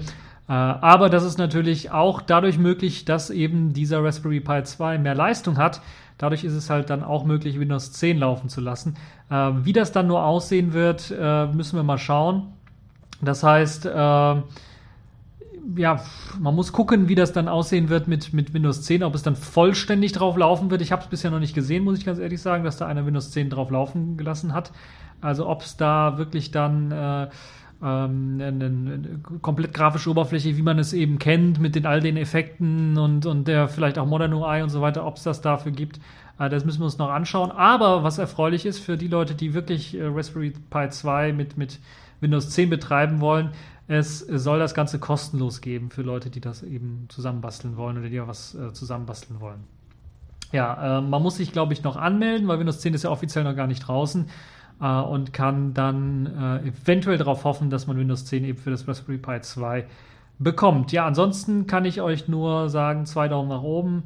aber 0.54 1.10
das 1.10 1.24
ist 1.24 1.38
natürlich 1.38 1.92
auch 1.92 2.22
dadurch 2.22 2.58
möglich, 2.58 3.06
dass 3.06 3.30
eben 3.30 3.74
dieser 3.74 4.04
Raspberry 4.04 4.40
Pi 4.40 4.64
2 4.64 4.98
mehr 4.98 5.16
Leistung 5.16 5.58
hat. 5.58 5.82
Dadurch 6.18 6.44
ist 6.44 6.54
es 6.54 6.70
halt 6.70 6.90
dann 6.90 7.04
auch 7.04 7.26
möglich, 7.26 7.60
Windows 7.60 7.94
10 7.94 8.18
laufen 8.18 8.50
zu 8.50 8.62
lassen. 8.62 8.96
Äh, 9.30 9.52
wie 9.64 9.74
das 9.74 9.92
dann 9.92 10.08
nur 10.08 10.24
aussehen 10.24 10.74
wird, 10.74 11.14
äh, 11.18 11.48
müssen 11.48 11.78
wir 11.78 11.84
mal 11.84 11.98
schauen. 11.98 12.54
Das 13.22 13.44
heißt, 13.44 13.86
ja, 15.76 16.02
man 16.40 16.56
muss 16.56 16.74
gucken, 16.74 17.08
wie 17.08 17.16
das 17.16 17.34
dann 17.34 17.48
aussehen 17.48 17.90
wird 17.90 18.08
mit, 18.08 18.34
mit 18.34 18.54
Windows 18.54 18.82
10, 18.84 19.04
ob 19.04 19.16
es 19.16 19.24
dann 19.24 19.36
vollständig 19.36 20.12
drauf 20.12 20.38
laufen 20.38 20.72
wird. 20.72 20.82
Ich 20.82 20.92
habe 20.92 21.04
es 21.04 21.08
bisher 21.08 21.32
noch 21.32 21.40
nicht 21.40 21.54
gesehen, 21.54 21.84
muss 21.84 21.98
ich 21.98 22.06
ganz 22.06 22.20
ehrlich 22.20 22.42
sagen, 22.42 22.64
dass 22.64 22.78
da 22.78 22.88
einer 22.88 23.06
Windows 23.06 23.32
10 23.32 23.50
drauf 23.50 23.70
laufen 23.70 24.18
gelassen 24.18 24.54
hat. 24.54 24.72
Also 25.22 25.48
ob 25.48 25.62
es 25.62 25.78
da 25.78 26.18
wirklich 26.18 26.52
dann 26.52 26.92
äh, 26.92 27.28
ähm, 27.84 28.40
eine, 28.40 28.66
eine, 28.66 29.20
komplett 29.42 29.74
grafische 29.74 30.10
Oberfläche, 30.10 30.56
wie 30.56 30.62
man 30.62 30.78
es 30.80 30.94
eben 30.94 31.20
kennt, 31.20 31.60
mit 31.60 31.76
den 31.76 31.86
all 31.86 32.00
den 32.00 32.18
Effekten 32.18 32.98
und, 32.98 33.26
und 33.26 33.48
der 33.48 33.68
vielleicht 33.68 33.98
auch 33.98 34.06
Modern 34.06 34.34
UI 34.34 34.62
und 34.62 34.70
so 34.70 34.82
weiter, 34.82 35.06
ob 35.06 35.18
es 35.18 35.24
das 35.24 35.42
dafür 35.42 35.72
gibt. 35.72 36.00
Äh, 36.40 36.50
das 36.50 36.66
müssen 36.66 36.80
wir 36.80 36.86
uns 36.86 36.98
noch 36.98 37.10
anschauen. 37.10 37.52
Aber 37.52 38.04
was 38.04 38.18
erfreulich 38.18 38.66
ist 38.66 38.80
für 38.80 38.98
die 38.98 39.08
Leute, 39.08 39.34
die 39.34 39.54
wirklich 39.54 39.96
äh, 39.98 40.06
Raspberry 40.06 40.54
Pi 40.70 40.90
2 40.90 41.34
mit, 41.34 41.58
mit 41.58 41.80
Windows 42.20 42.50
10 42.52 42.70
betreiben 42.70 43.20
wollen, 43.20 43.50
es 43.88 44.20
soll 44.20 44.60
das 44.60 44.74
Ganze 44.74 45.00
kostenlos 45.00 45.60
geben 45.60 45.90
für 45.90 46.02
Leute, 46.02 46.30
die 46.30 46.40
das 46.40 46.64
eben 46.64 47.08
zusammenbasteln 47.10 47.76
wollen 47.76 47.98
oder 47.98 48.08
die 48.08 48.16
ja 48.16 48.28
was 48.28 48.56
äh, 48.56 48.72
zusammenbasteln 48.74 49.42
wollen. 49.42 49.64
Ja, 50.52 51.00
äh, 51.00 51.02
man 51.02 51.22
muss 51.22 51.38
sich, 51.38 51.52
glaube 51.52 51.74
ich, 51.74 51.84
noch 51.84 51.96
anmelden, 51.96 52.48
weil 52.48 52.60
Windows 52.60 52.80
10 52.80 52.94
ist 52.94 53.04
ja 53.04 53.10
offiziell 53.10 53.44
noch 53.44 53.56
gar 53.56 53.68
nicht 53.68 53.88
draußen 53.88 54.30
äh, 54.82 55.02
und 55.02 55.32
kann 55.34 55.74
dann 55.74 56.26
äh, 56.26 56.68
eventuell 56.68 57.18
darauf 57.18 57.44
hoffen, 57.44 57.70
dass 57.70 57.88
man 57.88 57.98
Windows 57.98 58.26
10 58.26 58.44
eben 58.44 58.58
für 58.58 58.72
das 58.72 58.88
Raspberry 58.88 59.18
Pi 59.18 59.42
2 59.42 59.86
bekommt. 60.40 60.92
Ja, 60.92 61.06
ansonsten 61.06 61.68
kann 61.68 61.86
ich 61.86 62.02
euch 62.02 62.28
nur 62.28 62.70
sagen, 62.70 63.06
zwei 63.06 63.28
Daumen 63.28 63.50
nach 63.50 63.62
oben. 63.62 64.04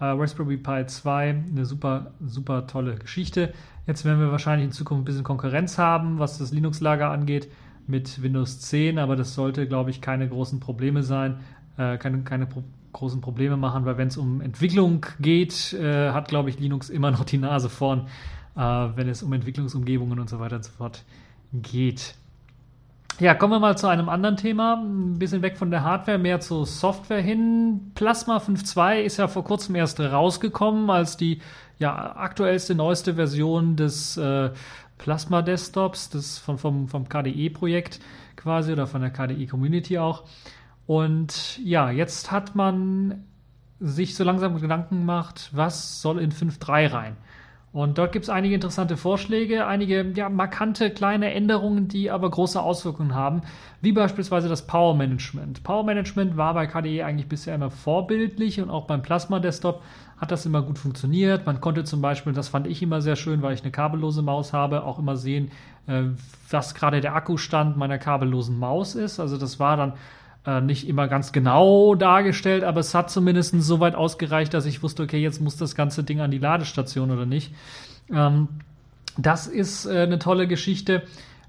Äh, 0.00 0.06
Raspberry 0.06 0.56
Pi 0.56 0.86
2, 0.86 1.44
eine 1.50 1.66
super, 1.66 2.12
super 2.24 2.66
tolle 2.66 2.96
Geschichte. 2.96 3.52
Jetzt 3.86 4.04
werden 4.04 4.18
wir 4.18 4.32
wahrscheinlich 4.32 4.64
in 4.64 4.72
Zukunft 4.72 5.02
ein 5.02 5.04
bisschen 5.04 5.24
Konkurrenz 5.24 5.76
haben, 5.76 6.18
was 6.18 6.38
das 6.38 6.52
Linux-Lager 6.52 7.10
angeht 7.10 7.48
mit 7.86 8.22
Windows 8.22 8.60
10, 8.60 8.98
aber 8.98 9.14
das 9.14 9.34
sollte, 9.34 9.68
glaube 9.68 9.90
ich, 9.90 10.00
keine 10.00 10.26
großen 10.26 10.58
Probleme 10.58 11.02
sein, 11.02 11.36
äh, 11.76 11.98
keine, 11.98 12.22
keine 12.22 12.46
Pro 12.46 12.64
großen 12.92 13.20
Probleme 13.20 13.56
machen, 13.56 13.86
weil 13.86 13.98
wenn 13.98 14.06
es 14.06 14.16
um 14.16 14.40
Entwicklung 14.40 15.04
geht, 15.18 15.72
äh, 15.72 16.12
hat, 16.12 16.28
glaube 16.28 16.48
ich, 16.48 16.60
Linux 16.60 16.90
immer 16.90 17.10
noch 17.10 17.24
die 17.24 17.38
Nase 17.38 17.68
vorn, 17.68 18.06
äh, 18.56 18.60
wenn 18.60 19.08
es 19.08 19.22
um 19.22 19.32
Entwicklungsumgebungen 19.32 20.18
und 20.18 20.28
so 20.30 20.40
weiter 20.40 20.56
und 20.56 20.64
so 20.64 20.72
fort 20.72 21.04
geht. 21.52 22.14
Ja, 23.20 23.34
kommen 23.34 23.52
wir 23.52 23.60
mal 23.60 23.78
zu 23.78 23.86
einem 23.86 24.08
anderen 24.08 24.36
Thema. 24.36 24.74
Ein 24.74 25.20
bisschen 25.20 25.42
weg 25.42 25.56
von 25.56 25.70
der 25.70 25.84
Hardware, 25.84 26.18
mehr 26.18 26.40
zur 26.40 26.66
Software 26.66 27.20
hin. 27.20 27.92
Plasma 27.94 28.38
5.2 28.38 29.02
ist 29.02 29.18
ja 29.18 29.28
vor 29.28 29.44
kurzem 29.44 29.76
erst 29.76 30.00
rausgekommen 30.00 30.90
als 30.90 31.16
die 31.16 31.40
ja, 31.78 32.16
aktuellste, 32.16 32.74
neueste 32.74 33.14
Version 33.14 33.76
des 33.76 34.16
äh, 34.16 34.50
Plasma 34.98 35.42
Desktops, 35.42 36.10
das 36.10 36.38
vom, 36.38 36.58
vom, 36.58 36.88
vom 36.88 37.08
KDE-Projekt 37.08 38.00
quasi 38.36 38.72
oder 38.72 38.88
von 38.88 39.00
der 39.00 39.10
KDE-Community 39.10 39.98
auch. 39.98 40.24
Und 40.86 41.60
ja, 41.64 41.90
jetzt 41.90 42.32
hat 42.32 42.56
man 42.56 43.24
sich 43.78 44.16
so 44.16 44.24
langsam 44.24 44.60
Gedanken 44.60 45.00
gemacht, 45.00 45.50
was 45.52 46.02
soll 46.02 46.18
in 46.18 46.32
5.3 46.32 46.92
rein? 46.92 47.16
Und 47.74 47.98
dort 47.98 48.12
gibt 48.12 48.22
es 48.22 48.30
einige 48.30 48.54
interessante 48.54 48.96
Vorschläge, 48.96 49.66
einige 49.66 50.12
ja, 50.14 50.28
markante 50.28 50.90
kleine 50.90 51.34
Änderungen, 51.34 51.88
die 51.88 52.08
aber 52.08 52.30
große 52.30 52.62
Auswirkungen 52.62 53.16
haben, 53.16 53.42
wie 53.80 53.90
beispielsweise 53.90 54.48
das 54.48 54.64
Power 54.68 54.94
Management. 54.94 55.64
Power 55.64 55.82
Management 55.82 56.36
war 56.36 56.54
bei 56.54 56.68
KDE 56.68 57.02
eigentlich 57.02 57.28
bisher 57.28 57.52
immer 57.56 57.72
vorbildlich 57.72 58.60
und 58.60 58.70
auch 58.70 58.86
beim 58.86 59.02
Plasma 59.02 59.40
Desktop 59.40 59.82
hat 60.18 60.30
das 60.30 60.46
immer 60.46 60.62
gut 60.62 60.78
funktioniert. 60.78 61.46
Man 61.46 61.60
konnte 61.60 61.82
zum 61.82 62.00
Beispiel, 62.00 62.32
das 62.32 62.46
fand 62.46 62.68
ich 62.68 62.80
immer 62.80 63.02
sehr 63.02 63.16
schön, 63.16 63.42
weil 63.42 63.54
ich 63.54 63.62
eine 63.62 63.72
kabellose 63.72 64.22
Maus 64.22 64.52
habe, 64.52 64.84
auch 64.84 65.00
immer 65.00 65.16
sehen, 65.16 65.50
äh, 65.88 66.04
was 66.48 66.76
gerade 66.76 67.00
der 67.00 67.16
Akkustand 67.16 67.76
meiner 67.76 67.98
kabellosen 67.98 68.56
Maus 68.56 68.94
ist. 68.94 69.18
Also 69.18 69.36
das 69.36 69.58
war 69.58 69.76
dann 69.76 69.94
äh, 70.46 70.60
nicht 70.60 70.88
immer 70.88 71.08
ganz 71.08 71.32
genau 71.32 71.94
dargestellt, 71.94 72.64
aber 72.64 72.80
es 72.80 72.94
hat 72.94 73.10
zumindest 73.10 73.54
so 73.62 73.80
weit 73.80 73.94
ausgereicht, 73.94 74.52
dass 74.52 74.66
ich 74.66 74.82
wusste, 74.82 75.02
okay, 75.02 75.18
jetzt 75.18 75.40
muss 75.40 75.56
das 75.56 75.74
ganze 75.74 76.04
Ding 76.04 76.20
an 76.20 76.30
die 76.30 76.38
Ladestation 76.38 77.10
oder 77.10 77.26
nicht. 77.26 77.54
Ähm, 78.12 78.48
das 79.16 79.46
ist 79.46 79.86
äh, 79.86 80.00
eine 80.00 80.18
tolle 80.18 80.46
Geschichte. 80.46 81.02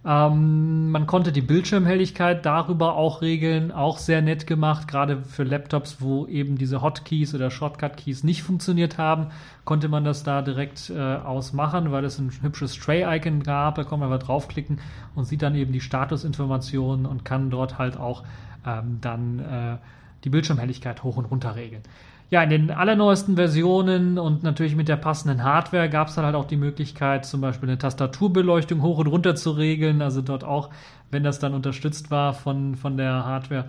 Ähm, 0.08 0.92
man 0.92 1.08
konnte 1.08 1.32
die 1.32 1.42
Bildschirmhelligkeit 1.42 2.46
darüber 2.46 2.96
auch 2.96 3.24
regeln, 3.24 3.72
auch 3.72 3.98
sehr 3.98 4.22
nett 4.22 4.46
gemacht. 4.46 4.88
Gerade 4.88 5.24
für 5.24 5.44
Laptops, 5.44 6.00
wo 6.00 6.28
eben 6.28 6.60
diese 6.60 6.84
Hotkeys 6.84 7.34
oder 7.34 7.50
Shortcut-Keys 7.50 8.24
nicht 8.24 8.44
funktioniert 8.44 9.00
haben, 9.00 9.28
konnte 9.64 9.90
man 9.90 10.04
das 10.04 10.22
da 10.22 10.44
direkt 10.44 10.92
äh, 10.92 11.00
ausmachen, 11.00 11.92
weil 11.92 12.06
es 12.06 12.20
ein 12.20 12.32
hübsches 12.44 12.78
Tray-Icon 12.78 13.42
gab. 13.42 13.76
Da 13.76 13.84
kann 13.84 14.00
man 14.00 14.14
einfach 14.14 14.28
draufklicken 14.28 14.80
und 15.16 15.26
sieht 15.26 15.42
dann 15.42 15.56
eben 15.56 15.74
die 15.74 15.82
Statusinformationen 15.82 17.08
und 17.08 17.26
kann 17.26 17.50
dort 17.50 17.80
halt 17.80 17.98
auch 17.98 18.24
ähm, 18.66 19.00
dann 19.02 19.40
äh, 19.40 19.78
die 20.24 20.30
Bildschirmhelligkeit 20.30 21.04
hoch 21.04 21.18
und 21.18 21.26
runter 21.26 21.56
regeln. 21.56 21.84
Ja, 22.32 22.42
in 22.42 22.50
den 22.50 22.72
allerneuesten 22.72 23.36
Versionen 23.36 24.18
und 24.18 24.42
natürlich 24.42 24.76
mit 24.76 24.88
der 24.88 24.96
passenden 24.96 25.44
Hardware 25.44 25.90
gab 25.90 26.08
es 26.08 26.16
dann 26.16 26.26
halt 26.26 26.36
auch 26.36 26.48
die 26.48 26.58
Möglichkeit, 26.58 27.24
zum 27.26 27.40
Beispiel 27.40 27.70
eine 27.70 27.78
Tastaturbeleuchtung 27.78 28.82
hoch 28.82 28.98
und 28.98 29.08
runter 29.08 29.36
zu 29.36 29.52
regeln. 29.52 30.02
Also 30.02 30.24
dort 30.24 30.44
auch, 30.44 30.72
wenn 31.12 31.24
das 31.24 31.38
dann 31.38 31.54
unterstützt 31.54 32.10
war 32.10 32.34
von, 32.34 32.76
von 32.76 32.98
der 32.98 33.26
Hardware, 33.26 33.66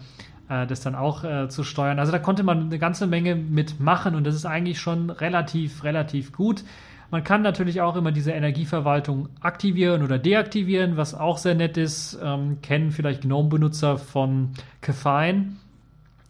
äh, 0.48 0.66
das 0.66 0.80
dann 0.80 0.94
auch 0.94 1.22
äh, 1.22 1.48
zu 1.48 1.64
steuern. 1.64 1.98
Also 1.98 2.12
da 2.12 2.18
konnte 2.18 2.44
man 2.44 2.62
eine 2.62 2.78
ganze 2.78 3.06
Menge 3.06 3.34
mitmachen 3.34 4.14
und 4.14 4.24
das 4.26 4.34
ist 4.34 4.46
eigentlich 4.46 4.80
schon 4.80 5.10
relativ, 5.10 5.84
relativ 5.84 6.32
gut. 6.32 6.64
Man 7.10 7.22
kann 7.22 7.42
natürlich 7.42 7.80
auch 7.80 7.96
immer 7.96 8.10
diese 8.10 8.32
Energieverwaltung 8.32 9.28
aktivieren 9.40 10.02
oder 10.02 10.18
deaktivieren, 10.18 10.96
was 10.96 11.14
auch 11.14 11.38
sehr 11.38 11.54
nett 11.54 11.76
ist. 11.76 12.18
Ähm, 12.22 12.60
kennen 12.62 12.90
vielleicht 12.90 13.22
GNOME-Benutzer 13.22 13.96
von 13.96 14.50
Kefine, 14.80 15.52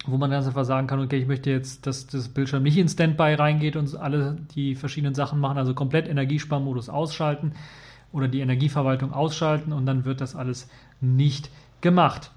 wo 0.07 0.19
man 0.19 0.31
ganz 0.31 0.47
einfach 0.47 0.65
sagen 0.65 0.87
kann, 0.87 1.01
okay, 1.01 1.17
ich 1.17 1.27
möchte 1.27 1.51
jetzt, 1.51 1.87
dass 1.87 2.07
das 2.07 2.29
Bildschirm 2.29 2.63
nicht 2.63 2.77
in 2.77 2.89
Standby 2.89 3.35
reingeht 3.35 3.77
und 3.77 3.97
alle 3.97 4.37
die 4.55 4.75
verschiedenen 4.75 5.15
Sachen 5.15 5.41
machen, 5.41 5.59
also 5.59 5.75
komplett 5.75 6.09
Energiesparmodus 6.09 6.89
ausschalten 6.89 7.53
oder 8.13 8.29
die 8.29 8.41
Energieverwaltung 8.41 9.13
ausschalten 9.13 9.73
und 9.73 9.87
dann 9.87 10.05
wird 10.05 10.21
das 10.21 10.37
alles 10.37 10.69
nicht 11.01 11.51
gemacht. 11.81 12.31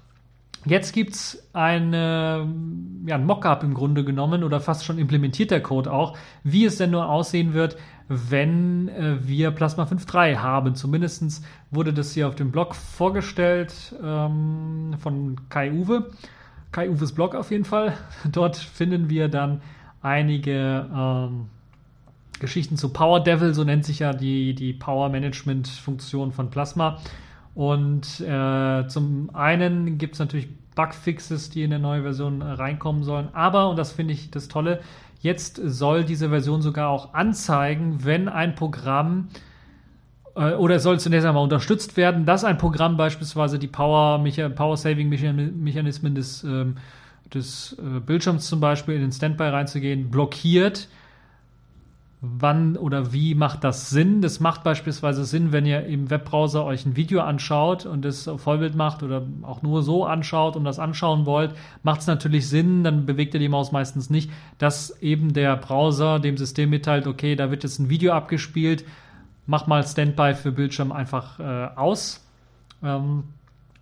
Jetzt 0.66 0.92
gibt 0.92 1.14
es 1.14 1.48
eine, 1.54 2.46
ja, 3.06 3.14
ein 3.14 3.24
Mockup 3.24 3.62
im 3.62 3.72
Grunde 3.72 4.04
genommen 4.04 4.44
oder 4.44 4.60
fast 4.60 4.84
schon 4.84 4.98
implementierter 4.98 5.60
Code 5.60 5.90
auch, 5.90 6.18
wie 6.44 6.66
es 6.66 6.76
denn 6.76 6.90
nur 6.90 7.08
aussehen 7.08 7.54
wird, 7.54 7.78
wenn 8.12 8.88
äh, 8.88 9.18
wir 9.22 9.52
Plasma 9.52 9.84
5.3 9.84 10.38
haben. 10.38 10.74
Zumindest 10.74 11.44
wurde 11.70 11.92
das 11.92 12.12
hier 12.12 12.26
auf 12.26 12.34
dem 12.34 12.50
Blog 12.50 12.74
vorgestellt 12.74 13.94
ähm, 14.02 14.96
von 14.98 15.36
Kai 15.48 15.70
Uwe. 15.70 16.10
Kai 16.72 16.90
Uwes 16.90 17.12
Blog 17.12 17.36
auf 17.36 17.52
jeden 17.52 17.64
Fall. 17.64 17.96
Dort 18.32 18.56
finden 18.56 19.08
wir 19.08 19.28
dann 19.28 19.62
einige 20.02 20.88
ähm, 20.92 21.46
Geschichten 22.40 22.76
zu 22.76 22.92
Power 22.92 23.22
Devil, 23.22 23.54
so 23.54 23.62
nennt 23.62 23.84
sich 23.84 24.00
ja 24.00 24.12
die, 24.12 24.56
die 24.56 24.72
Power 24.72 25.08
Management 25.08 25.68
Funktion 25.68 26.32
von 26.32 26.50
Plasma. 26.50 26.98
Und 27.54 28.20
äh, 28.20 28.88
zum 28.88 29.30
einen 29.34 29.98
gibt 29.98 30.14
es 30.14 30.18
natürlich 30.18 30.48
Bugfixes, 30.74 31.50
die 31.50 31.62
in 31.62 31.70
der 31.70 31.78
neuen 31.78 32.02
Version 32.02 32.42
reinkommen 32.42 33.04
sollen. 33.04 33.28
Aber, 33.34 33.68
und 33.70 33.78
das 33.78 33.92
finde 33.92 34.14
ich 34.14 34.32
das 34.32 34.48
Tolle, 34.48 34.80
jetzt 35.20 35.60
soll 35.62 36.04
diese 36.04 36.30
Version 36.30 36.62
sogar 36.62 36.88
auch 36.88 37.14
anzeigen, 37.14 38.04
wenn 38.04 38.28
ein 38.28 38.54
Programm 38.54 39.28
äh, 40.34 40.54
oder 40.54 40.80
soll 40.80 40.98
zunächst 40.98 41.26
einmal 41.26 41.44
unterstützt 41.44 41.96
werden, 41.96 42.26
dass 42.26 42.44
ein 42.44 42.58
Programm 42.58 42.96
beispielsweise 42.96 43.58
die 43.58 43.68
Power-Saving-Mechanismen 43.68 46.14
des, 46.14 46.44
ähm, 46.44 46.76
des 47.32 47.76
äh, 47.78 48.00
Bildschirms 48.00 48.46
zum 48.46 48.60
Beispiel 48.60 48.94
in 48.94 49.02
den 49.02 49.12
Standby 49.12 49.44
reinzugehen, 49.44 50.10
blockiert 50.10 50.88
wann 52.22 52.76
oder 52.76 53.12
wie 53.14 53.34
macht 53.34 53.64
das 53.64 53.88
Sinn? 53.88 54.20
Das 54.20 54.40
macht 54.40 54.62
beispielsweise 54.62 55.24
Sinn, 55.24 55.52
wenn 55.52 55.64
ihr 55.64 55.86
im 55.86 56.10
Webbrowser 56.10 56.64
euch 56.64 56.84
ein 56.84 56.94
Video 56.94 57.22
anschaut 57.22 57.86
und 57.86 58.04
es 58.04 58.30
Vollbild 58.36 58.74
macht 58.74 59.02
oder 59.02 59.22
auch 59.42 59.62
nur 59.62 59.82
so 59.82 60.04
anschaut 60.04 60.54
und 60.54 60.64
das 60.64 60.78
anschauen 60.78 61.24
wollt, 61.24 61.54
macht 61.82 62.02
es 62.02 62.06
natürlich 62.06 62.48
Sinn, 62.48 62.84
dann 62.84 63.06
bewegt 63.06 63.32
ihr 63.32 63.40
die 63.40 63.48
Maus 63.48 63.72
meistens 63.72 64.10
nicht, 64.10 64.30
dass 64.58 65.00
eben 65.00 65.32
der 65.32 65.56
Browser 65.56 66.18
dem 66.18 66.36
System 66.36 66.68
mitteilt, 66.68 67.06
okay, 67.06 67.36
da 67.36 67.50
wird 67.50 67.62
jetzt 67.62 67.78
ein 67.78 67.88
Video 67.88 68.12
abgespielt, 68.12 68.84
mach 69.46 69.66
mal 69.66 69.82
Standby 69.82 70.34
für 70.34 70.52
Bildschirm 70.52 70.92
einfach 70.92 71.40
äh, 71.40 71.68
aus. 71.74 72.22
Ähm, 72.82 73.24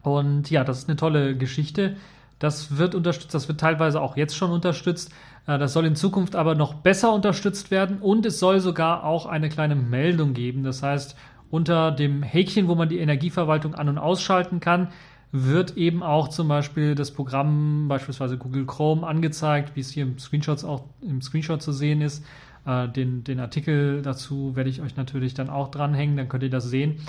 und 0.02 0.49
ja, 0.49 0.62
das 0.62 0.78
ist 0.78 0.88
eine 0.88 0.97
tolle 0.97 1.37
Geschichte. 1.37 1.97
Das 2.38 2.76
wird 2.76 2.95
unterstützt, 2.95 3.35
das 3.35 3.49
wird 3.49 3.59
teilweise 3.59 4.00
auch 4.00 4.16
jetzt 4.16 4.37
schon 4.37 4.52
unterstützt. 4.52 5.12
Äh, 5.49 5.59
das 5.59 5.73
soll 5.73 5.87
in 5.87 5.97
Zukunft 5.97 6.37
aber 6.37 6.55
noch 6.55 6.75
besser 6.75 7.12
unterstützt 7.12 7.73
werden 7.73 7.99
und 7.99 8.25
es 8.25 8.38
soll 8.38 8.61
sogar 8.61 9.02
auch 9.02 9.26
eine 9.26 9.49
kleine 9.49 9.75
Meldung 9.75 10.35
geben. 10.35 10.62
Das 10.62 10.85
heißt, 10.85 11.17
unter 11.50 11.90
dem 11.90 12.23
Häkchen, 12.23 12.69
wo 12.69 12.76
man 12.76 12.88
die 12.88 12.99
Energieverwaltung 12.99 13.75
an- 13.75 13.88
und 13.88 13.99
ausschalten 13.99 14.61
kann, 14.61 14.88
wird 15.33 15.76
eben 15.76 16.02
auch 16.02 16.28
zum 16.28 16.49
Beispiel 16.49 16.95
das 16.95 17.11
Programm, 17.11 17.88
beispielsweise 17.88 18.38
Google 18.38 18.67
Chrome, 18.67 19.07
angezeigt, 19.07 19.75
wie 19.75 19.81
es 19.81 19.90
hier 19.90 20.05
im 20.05 20.19
Screenshot 20.19 20.64
auch 20.64 20.85
im 21.02 21.21
Screenshot 21.21 21.61
zu 21.61 21.73
sehen 21.73 22.00
ist. 22.00 22.25
Äh, 22.67 22.88
den, 22.88 23.25
den 23.25 23.40
Artikel 23.40 24.02
dazu 24.02 24.57
werde 24.57 24.71
ich 24.71 24.81
euch 24.81 24.97
natürlich 24.97 25.35
dann 25.35 25.50
auch 25.50 25.71
dranhängen, 25.71 26.17
dann 26.17 26.28
könnt 26.28 26.43
ihr 26.45 26.50
das 26.50 26.64
sehen. 26.64 27.00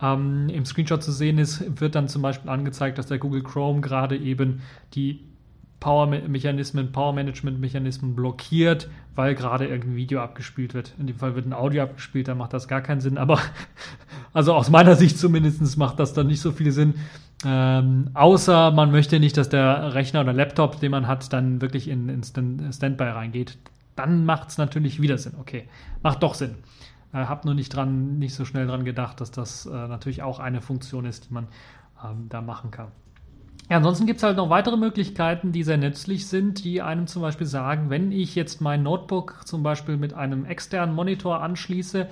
Ähm, 0.00 0.50
Im 0.50 0.66
Screenshot 0.66 1.02
zu 1.02 1.12
sehen 1.12 1.38
ist, 1.38 1.80
wird 1.80 1.94
dann 1.94 2.08
zum 2.08 2.20
Beispiel 2.20 2.50
angezeigt, 2.50 2.98
dass 2.98 3.06
der 3.06 3.18
Google 3.18 3.42
Chrome 3.42 3.80
gerade 3.80 4.16
eben 4.16 4.60
die 4.94 5.20
Power-Mechanismen, 5.80 6.92
Power-Management-Mechanismen 6.92 8.14
blockiert, 8.14 8.88
weil 9.14 9.34
gerade 9.34 9.66
irgendein 9.66 9.96
Video 9.96 10.20
abgespielt 10.20 10.74
wird. 10.74 10.94
In 10.98 11.06
dem 11.06 11.16
Fall 11.16 11.34
wird 11.34 11.46
ein 11.46 11.52
Audio 11.52 11.82
abgespielt, 11.82 12.28
dann 12.28 12.38
macht 12.38 12.52
das 12.52 12.66
gar 12.68 12.80
keinen 12.80 13.00
Sinn. 13.00 13.18
Aber 13.18 13.38
also 14.32 14.54
aus 14.54 14.70
meiner 14.70 14.96
Sicht 14.96 15.18
zumindest 15.18 15.76
macht 15.76 15.98
das 15.98 16.14
dann 16.14 16.26
nicht 16.26 16.40
so 16.40 16.52
viel 16.52 16.72
Sinn. 16.72 16.94
Ähm, 17.44 18.10
außer 18.14 18.70
man 18.70 18.90
möchte 18.90 19.20
nicht, 19.20 19.36
dass 19.36 19.48
der 19.48 19.94
Rechner 19.94 20.22
oder 20.22 20.32
Laptop, 20.32 20.80
den 20.80 20.90
man 20.90 21.06
hat, 21.06 21.32
dann 21.32 21.60
wirklich 21.60 21.88
in, 21.88 22.08
in 22.08 22.22
Standby 22.24 23.04
reingeht. 23.04 23.58
Dann 23.94 24.24
macht 24.24 24.48
es 24.48 24.58
natürlich 24.58 25.00
wieder 25.00 25.18
Sinn. 25.18 25.34
Okay, 25.38 25.68
macht 26.02 26.22
doch 26.22 26.34
Sinn. 26.34 26.56
Äh, 27.12 27.18
hab 27.18 27.44
nur 27.44 27.54
nicht 27.54 27.74
dran, 27.74 28.18
nicht 28.18 28.34
so 28.34 28.44
schnell 28.44 28.66
dran 28.66 28.84
gedacht, 28.84 29.20
dass 29.20 29.30
das 29.30 29.66
äh, 29.66 29.70
natürlich 29.70 30.22
auch 30.22 30.38
eine 30.38 30.60
Funktion 30.60 31.04
ist, 31.04 31.28
die 31.28 31.34
man 31.34 31.48
ähm, 32.04 32.28
da 32.28 32.40
machen 32.40 32.70
kann. 32.70 32.88
Ja, 33.68 33.78
ansonsten 33.78 34.06
gibt 34.06 34.18
es 34.18 34.22
halt 34.22 34.36
noch 34.36 34.48
weitere 34.48 34.76
Möglichkeiten, 34.76 35.50
die 35.50 35.64
sehr 35.64 35.76
nützlich 35.76 36.28
sind, 36.28 36.62
die 36.62 36.82
einem 36.82 37.08
zum 37.08 37.22
Beispiel 37.22 37.48
sagen, 37.48 37.90
wenn 37.90 38.12
ich 38.12 38.36
jetzt 38.36 38.60
mein 38.60 38.84
Notebook 38.84 39.40
zum 39.44 39.64
Beispiel 39.64 39.96
mit 39.96 40.14
einem 40.14 40.44
externen 40.44 40.94
Monitor 40.94 41.42
anschließe, 41.42 42.06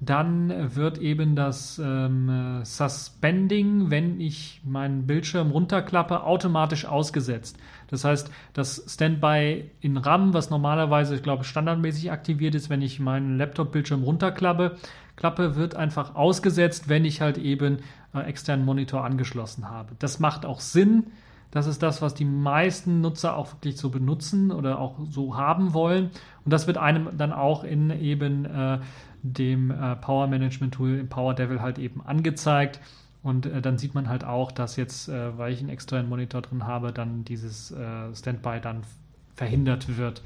dann 0.00 0.74
wird 0.74 0.98
eben 0.98 1.36
das 1.36 1.80
ähm, 1.82 2.60
Suspending, 2.64 3.90
wenn 3.90 4.20
ich 4.20 4.60
meinen 4.64 5.06
Bildschirm 5.06 5.52
runterklappe, 5.52 6.24
automatisch 6.24 6.84
ausgesetzt. 6.84 7.56
Das 7.88 8.04
heißt, 8.04 8.30
das 8.52 8.84
Standby 8.88 9.70
in 9.80 9.96
RAM, 9.96 10.34
was 10.34 10.50
normalerweise, 10.50 11.14
ich 11.14 11.22
glaube, 11.22 11.44
standardmäßig 11.44 12.10
aktiviert 12.10 12.54
ist, 12.56 12.68
wenn 12.68 12.82
ich 12.82 13.00
meinen 13.00 13.38
Laptop-Bildschirm 13.38 14.02
runterklappe, 14.02 14.76
Klappe 15.16 15.56
wird 15.56 15.74
einfach 15.74 16.14
ausgesetzt, 16.14 16.90
wenn 16.90 17.06
ich 17.06 17.22
halt 17.22 17.38
eben 17.38 17.78
externen 18.24 18.64
Monitor 18.64 19.04
angeschlossen 19.04 19.68
habe. 19.68 19.94
Das 19.98 20.20
macht 20.20 20.46
auch 20.46 20.60
Sinn, 20.60 21.06
Das 21.50 21.66
ist 21.66 21.82
das, 21.82 22.02
was 22.02 22.14
die 22.14 22.24
meisten 22.24 23.00
Nutzer 23.00 23.36
auch 23.36 23.52
wirklich 23.52 23.76
so 23.76 23.90
benutzen 23.90 24.50
oder 24.50 24.78
auch 24.78 24.98
so 25.08 25.36
haben 25.36 25.72
wollen. 25.74 26.10
Und 26.44 26.52
das 26.52 26.66
wird 26.66 26.76
einem 26.76 27.16
dann 27.16 27.32
auch 27.32 27.64
in 27.64 27.90
eben 27.90 28.44
äh, 28.44 28.80
dem 29.22 29.70
äh, 29.70 29.96
Power 29.96 30.26
Management 30.26 30.74
Tool 30.74 30.98
im 30.98 31.08
Power 31.08 31.34
Devil 31.34 31.60
halt 31.62 31.78
eben 31.78 32.02
angezeigt. 32.04 32.80
Und 33.22 33.46
äh, 33.46 33.62
dann 33.62 33.78
sieht 33.78 33.94
man 33.94 34.08
halt 34.08 34.24
auch, 34.24 34.52
dass 34.52 34.76
jetzt, 34.76 35.08
äh, 35.08 35.38
weil 35.38 35.52
ich 35.52 35.60
einen 35.60 35.68
externen 35.68 36.08
Monitor 36.08 36.42
drin 36.42 36.66
habe, 36.66 36.92
dann 36.92 37.24
dieses 37.24 37.70
äh, 37.70 38.14
Standby 38.14 38.60
dann 38.60 38.82
verhindert 39.34 39.96
wird. 39.96 40.22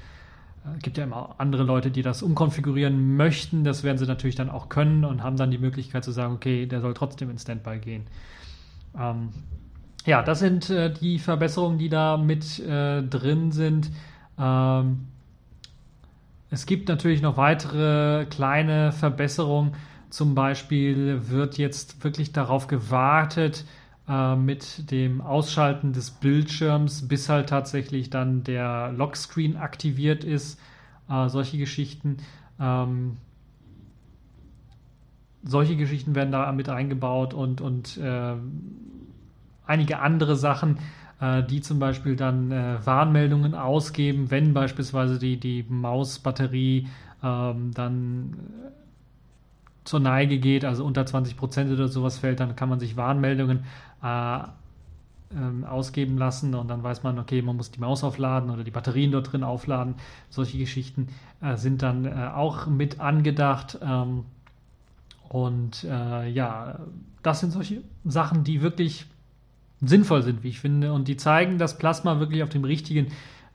Es 0.64 0.76
äh, 0.76 0.78
gibt 0.80 0.98
ja 0.98 1.04
immer 1.04 1.34
andere 1.38 1.62
Leute, 1.62 1.90
die 1.90 2.02
das 2.02 2.22
umkonfigurieren 2.22 3.16
möchten. 3.16 3.64
Das 3.64 3.82
werden 3.82 3.98
sie 3.98 4.06
natürlich 4.06 4.36
dann 4.36 4.50
auch 4.50 4.68
können 4.68 5.04
und 5.04 5.22
haben 5.22 5.36
dann 5.36 5.50
die 5.50 5.58
Möglichkeit 5.58 6.04
zu 6.04 6.12
sagen, 6.12 6.34
okay, 6.34 6.66
der 6.66 6.80
soll 6.80 6.94
trotzdem 6.94 7.30
in 7.30 7.38
Standby 7.38 7.78
gehen. 7.78 8.06
Ähm, 8.98 9.30
ja, 10.06 10.22
das 10.22 10.38
sind 10.38 10.70
äh, 10.70 10.92
die 10.92 11.18
Verbesserungen, 11.18 11.78
die 11.78 11.88
da 11.88 12.16
mit 12.16 12.58
äh, 12.60 13.02
drin 13.02 13.52
sind. 13.52 13.90
Ähm, 14.38 15.06
es 16.50 16.66
gibt 16.66 16.88
natürlich 16.88 17.22
noch 17.22 17.36
weitere 17.36 18.26
kleine 18.26 18.92
Verbesserungen. 18.92 19.74
Zum 20.08 20.34
Beispiel 20.34 21.28
wird 21.28 21.58
jetzt 21.58 22.02
wirklich 22.02 22.32
darauf 22.32 22.66
gewartet, 22.66 23.64
äh, 24.10 24.34
mit 24.34 24.90
dem 24.90 25.20
Ausschalten 25.20 25.92
des 25.92 26.10
Bildschirms, 26.10 27.06
bis 27.06 27.28
halt 27.28 27.48
tatsächlich 27.48 28.10
dann 28.10 28.42
der 28.42 28.92
Lockscreen 28.92 29.56
aktiviert 29.56 30.24
ist. 30.24 30.58
Äh, 31.08 31.28
solche 31.28 31.58
Geschichten. 31.58 32.16
Ähm, 32.58 33.18
solche 35.44 35.76
Geschichten 35.76 36.16
werden 36.16 36.32
da 36.32 36.50
mit 36.50 36.68
eingebaut 36.68 37.34
und, 37.34 37.60
und 37.60 37.98
äh, 37.98 38.34
einige 39.64 40.00
andere 40.00 40.34
Sachen, 40.34 40.78
äh, 41.20 41.44
die 41.44 41.60
zum 41.60 41.78
Beispiel 41.78 42.16
dann 42.16 42.50
äh, 42.50 42.84
Warnmeldungen 42.84 43.54
ausgeben, 43.54 44.30
wenn 44.32 44.52
beispielsweise 44.52 45.20
die, 45.20 45.38
die 45.38 45.64
Mausbatterie 45.68 46.88
ähm, 47.22 47.70
dann 47.74 48.36
zur 49.84 50.00
Neige 50.00 50.38
geht, 50.38 50.64
also 50.64 50.84
unter 50.84 51.06
20 51.06 51.36
Prozent 51.36 51.72
oder 51.72 51.88
sowas 51.88 52.18
fällt, 52.18 52.40
dann 52.40 52.54
kann 52.54 52.68
man 52.68 52.80
sich 52.80 52.96
Warnmeldungen 52.96 53.64
äh, 54.02 54.40
ähm, 55.32 55.64
ausgeben 55.64 56.18
lassen 56.18 56.54
und 56.54 56.68
dann 56.68 56.82
weiß 56.82 57.02
man, 57.02 57.18
okay, 57.18 57.40
man 57.42 57.56
muss 57.56 57.70
die 57.70 57.80
Maus 57.80 58.02
aufladen 58.02 58.50
oder 58.50 58.64
die 58.64 58.70
Batterien 58.70 59.12
dort 59.12 59.32
drin 59.32 59.44
aufladen. 59.44 59.94
Solche 60.28 60.58
Geschichten 60.58 61.08
äh, 61.40 61.56
sind 61.56 61.82
dann 61.82 62.04
äh, 62.04 62.30
auch 62.34 62.66
mit 62.66 63.00
angedacht. 63.00 63.78
Ähm, 63.80 64.24
und 65.28 65.84
äh, 65.84 66.28
ja, 66.28 66.80
das 67.22 67.40
sind 67.40 67.52
solche 67.52 67.82
Sachen, 68.04 68.42
die 68.42 68.62
wirklich 68.62 69.06
sinnvoll 69.80 70.22
sind, 70.22 70.42
wie 70.42 70.48
ich 70.48 70.60
finde, 70.60 70.92
und 70.92 71.06
die 71.06 71.16
zeigen, 71.16 71.58
dass 71.58 71.78
Plasma 71.78 72.18
wirklich 72.18 72.42
auf 72.42 72.48
dem 72.48 72.64
richtigen 72.64 73.06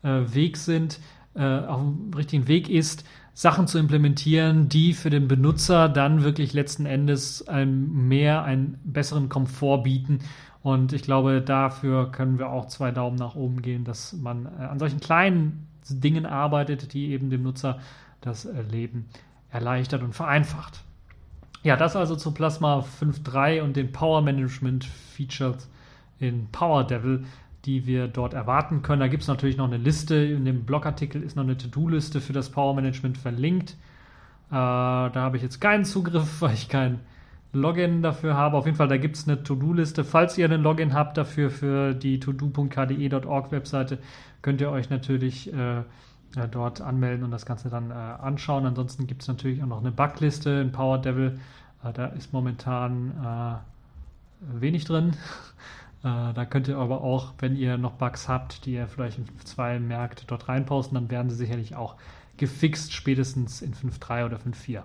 äh, 0.02 0.22
Weg 0.34 0.58
sind, 0.58 1.00
äh, 1.36 1.44
auf 1.44 1.82
dem 1.82 2.14
richtigen 2.16 2.48
Weg 2.48 2.70
ist, 2.70 3.06
Sachen 3.36 3.68
zu 3.68 3.77
implementieren, 3.77 4.70
die 4.70 4.94
für 4.94 5.10
den 5.10 5.27
Benutzer 5.27 5.89
dann 5.89 6.24
wirklich 6.24 6.54
letzten 6.54 6.86
Endes 6.86 7.46
ein, 7.50 8.08
mehr 8.08 8.44
einen 8.44 8.80
besseren 8.86 9.27
Komfort 9.27 9.84
bieten. 9.84 10.20
Und 10.63 10.94
ich 10.94 11.04
glaube, 11.04 11.42
dafür 11.42 12.13
können 12.13 12.39
wir 12.39 12.50
auch 12.50 12.67
zwei 12.67 12.91
Daumen 12.91 13.17
nach 13.17 13.36
oben 13.36 13.62
gehen, 13.62 13.84
dass 13.84 14.13
man 14.13 14.45
äh, 14.45 14.63
an 14.63 14.80
solchen 14.80 15.02
kleinen 15.02 15.67
Dingen 15.89 16.26
arbeitet, 16.26 16.93
die 16.93 17.12
eben 17.12 17.30
dem 17.30 17.43
Nutzer 17.43 17.80
das 18.21 18.45
äh, 18.45 18.62
Leben 18.62 19.10
erleichtert 19.50 20.02
und 20.02 20.15
vereinfacht. 20.15 20.82
Ja, 21.62 21.76
das 21.76 21.98
also 21.98 22.15
zu 22.15 22.34
Plasma 22.34 22.86
5.3 23.02 23.62
und 23.62 23.76
den 23.76 23.91
Power 23.91 24.21
Management 24.21 24.86
Features 24.86 25.69
in 26.19 26.48
Power 26.54 26.86
Devil 26.86 27.26
die 27.65 27.88
wir 27.88 28.08
dort 28.08 28.34
erwarten 28.34 28.82
können. 28.82 28.99
Da 28.99 29.08
gibt 29.08 29.23
es 29.23 29.28
natürlich 29.28 29.58
noch 29.58 29.65
eine 29.65 29.78
Liste. 29.78 30.15
In 30.15 30.45
dem 30.45 30.65
Blogartikel 30.65 31.23
ist 31.23 31.36
noch 31.36 31.43
eine 31.43 31.58
To-Do-Liste 31.58 32.21
für 32.21 32.34
das 32.34 32.49
Power 32.49 32.75
Management 32.75 33.17
verlinkt. 33.17 33.71
Äh, 34.49 34.51
da 34.51 35.12
habe 35.15 35.38
ich 35.38 35.43
jetzt 35.43 35.60
keinen 35.60 35.86
Zugriff, 35.86 36.38
weil 36.41 36.54
ich 36.54 36.69
kein 36.69 36.99
Login 37.54 38.01
dafür 38.01 38.36
habe. 38.36 38.58
Auf 38.58 38.65
jeden 38.65 38.78
Fall, 38.78 38.88
da 38.88 38.97
gibt 38.97 39.15
es 39.15 39.28
eine 39.28 39.41
To-Do-Liste. 39.41 40.04
Falls 40.04 40.38
ihr 40.38 40.45
einen 40.45 40.62
Login 40.62 40.93
habt 40.93 41.17
dafür 41.17 41.49
für 41.49 41.93
die 41.93 42.19
todo.kde.org 42.19 43.51
Webseite, 43.51 43.97
könnt 44.41 44.62
ihr 44.62 44.69
euch 44.69 44.89
natürlich 44.89 45.51
äh, 45.54 45.84
dort 46.51 46.82
anmelden 46.82 47.23
und 47.23 47.32
das 47.32 47.45
Ganze 47.45 47.69
dann 47.69 47.91
äh, 47.91 47.93
anschauen. 47.93 48.65
Ansonsten 48.65 49.08
gibt 49.08 49.23
es 49.23 49.28
natürlich 49.28 49.63
auch 49.63 49.67
noch 49.67 49.80
eine 49.80 49.91
Bugliste 49.91 50.49
in 50.49 50.71
Power 50.71 50.99
Devil. 50.99 51.39
Äh, 51.84 51.93
da 51.93 52.08
ist 52.08 52.34
momentan 52.34 53.12
äh, 53.12 54.62
wenig 54.62 54.86
drin. 54.86 55.13
Äh, 56.06 56.34
da 56.36 56.46
könnt 56.46 56.68
ihr 56.68 56.78
aber 56.78 57.02
auch, 57.02 57.34
wenn 57.39 57.56
ihr 57.56 57.78
noch 57.78 57.94
Bugs 57.94 58.30
habt, 58.30 58.65
die 58.65 58.74
ihr 58.74 58.88
vielleicht 58.88 59.18
in 59.18 59.26
5.2 59.26 59.80
merkt, 59.80 60.26
dort 60.28 60.48
reinposten, 60.48 60.94
dann 60.94 61.10
werden 61.10 61.32
sie 61.32 61.36
sicherlich 61.36 61.76
auch 61.76 61.96
gefixt, 62.38 62.94
spätestens 62.94 63.63
in 63.63 63.74
5.3 63.74 64.26
oder 64.26 64.38
5.4. 64.38 64.84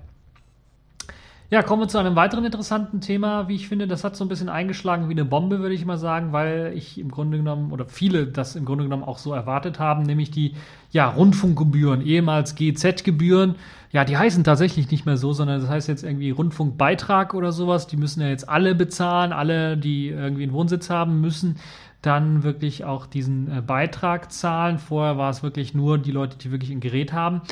Ja, 1.50 1.62
kommen 1.62 1.82
wir 1.82 1.88
zu 1.88 1.98
einem 1.98 2.14
weiteren 2.14 2.44
interessanten 2.44 3.00
Thema, 3.00 3.48
wie 3.48 3.56
ich 3.56 3.68
finde. 3.68 3.88
Das 3.88 4.04
hat 4.04 4.16
so 4.16 4.24
ein 4.24 4.28
bisschen 4.28 4.48
eingeschlagen 4.48 5.08
wie 5.08 5.14
eine 5.14 5.24
Bombe, 5.24 5.58
würde 5.58 5.74
ich 5.74 5.84
mal 5.84 5.98
sagen, 5.98 6.32
weil 6.32 6.72
ich 6.76 6.96
im 6.96 7.10
Grunde 7.10 7.38
genommen 7.38 7.72
oder 7.72 7.86
viele 7.86 8.28
das 8.28 8.54
im 8.56 8.64
Grunde 8.64 8.84
genommen 8.84 9.02
auch 9.02 9.18
so 9.18 9.34
erwartet 9.34 9.80
haben, 9.80 10.04
nämlich 10.04 10.30
die 10.30 10.54
ja, 10.92 11.08
Rundfunkgebühren, 11.08 12.06
ehemals 12.06 12.54
GZ-Gebühren. 12.54 13.56
Ja, 13.92 14.04
die 14.04 14.16
heißen 14.16 14.44
tatsächlich 14.44 14.90
nicht 14.90 15.04
mehr 15.04 15.16
so, 15.16 15.32
sondern 15.32 15.60
das 15.60 15.68
heißt 15.68 15.88
jetzt 15.88 16.04
irgendwie 16.04 16.30
Rundfunkbeitrag 16.30 17.34
oder 17.34 17.50
sowas. 17.50 17.88
Die 17.88 17.96
müssen 17.96 18.20
ja 18.20 18.28
jetzt 18.28 18.48
alle 18.48 18.76
bezahlen, 18.76 19.32
alle, 19.32 19.76
die 19.76 20.08
irgendwie 20.08 20.44
einen 20.44 20.52
Wohnsitz 20.52 20.90
haben, 20.90 21.20
müssen 21.20 21.56
dann 22.00 22.44
wirklich 22.44 22.84
auch 22.84 23.06
diesen 23.06 23.50
äh, 23.50 23.60
Beitrag 23.60 24.32
zahlen. 24.32 24.78
Vorher 24.78 25.18
war 25.18 25.30
es 25.30 25.42
wirklich 25.42 25.74
nur 25.74 25.98
die 25.98 26.12
Leute, 26.12 26.38
die 26.38 26.52
wirklich 26.52 26.70
ein 26.70 26.80
Gerät 26.80 27.12
haben. 27.12 27.42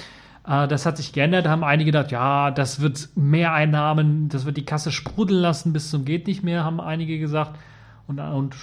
Äh, 0.46 0.68
das 0.68 0.86
hat 0.86 0.96
sich 0.96 1.12
geändert. 1.12 1.46
Da 1.46 1.50
haben 1.50 1.64
einige 1.64 1.90
gedacht, 1.90 2.12
ja, 2.12 2.50
das 2.50 2.80
wird 2.80 3.10
mehr 3.16 3.52
Einnahmen, 3.52 4.28
das 4.28 4.46
wird 4.46 4.56
die 4.56 4.64
Kasse 4.64 4.92
sprudeln 4.92 5.40
lassen 5.40 5.72
bis 5.72 5.90
zum 5.90 6.04
geht 6.04 6.26
nicht 6.26 6.44
mehr, 6.44 6.64
haben 6.64 6.80
einige 6.80 7.18
gesagt. 7.18 7.58
Und, 8.08 8.18
und 8.20 8.56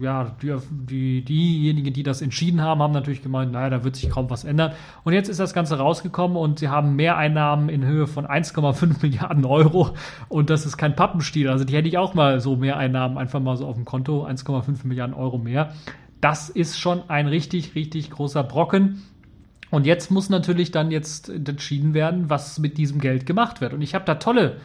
ja, 0.00 0.32
die, 0.42 0.56
die, 0.70 1.24
diejenigen, 1.24 1.92
die 1.92 2.02
das 2.02 2.20
entschieden 2.20 2.60
haben, 2.60 2.82
haben 2.82 2.92
natürlich 2.92 3.22
gemeint, 3.22 3.52
naja, 3.52 3.70
da 3.70 3.84
wird 3.84 3.94
sich 3.94 4.10
kaum 4.10 4.28
was 4.28 4.42
ändern. 4.42 4.72
Und 5.04 5.12
jetzt 5.12 5.28
ist 5.28 5.38
das 5.38 5.54
Ganze 5.54 5.78
rausgekommen 5.78 6.36
und 6.36 6.58
sie 6.58 6.68
haben 6.68 6.96
Mehreinnahmen 6.96 7.68
in 7.68 7.84
Höhe 7.84 8.08
von 8.08 8.26
1,5 8.26 9.00
Milliarden 9.02 9.44
Euro. 9.44 9.94
Und 10.28 10.50
das 10.50 10.66
ist 10.66 10.76
kein 10.78 10.96
Pappenstiel. 10.96 11.48
Also 11.48 11.64
die 11.64 11.76
hätte 11.76 11.86
ich 11.86 11.96
auch 11.96 12.14
mal 12.14 12.40
so 12.40 12.56
Mehreinnahmen 12.56 13.18
einfach 13.18 13.38
mal 13.38 13.56
so 13.56 13.68
auf 13.68 13.76
dem 13.76 13.84
Konto, 13.84 14.26
1,5 14.26 14.84
Milliarden 14.84 15.14
Euro 15.14 15.38
mehr. 15.38 15.72
Das 16.20 16.48
ist 16.48 16.76
schon 16.76 17.08
ein 17.08 17.28
richtig, 17.28 17.76
richtig 17.76 18.10
großer 18.10 18.42
Brocken. 18.42 19.04
Und 19.70 19.86
jetzt 19.86 20.10
muss 20.10 20.28
natürlich 20.28 20.72
dann 20.72 20.90
jetzt 20.90 21.28
entschieden 21.28 21.94
werden, 21.94 22.30
was 22.30 22.58
mit 22.58 22.78
diesem 22.78 23.00
Geld 23.00 23.26
gemacht 23.26 23.60
wird. 23.60 23.74
Und 23.74 23.82
ich 23.82 23.94
habe 23.94 24.04
da 24.04 24.16
tolle 24.16 24.56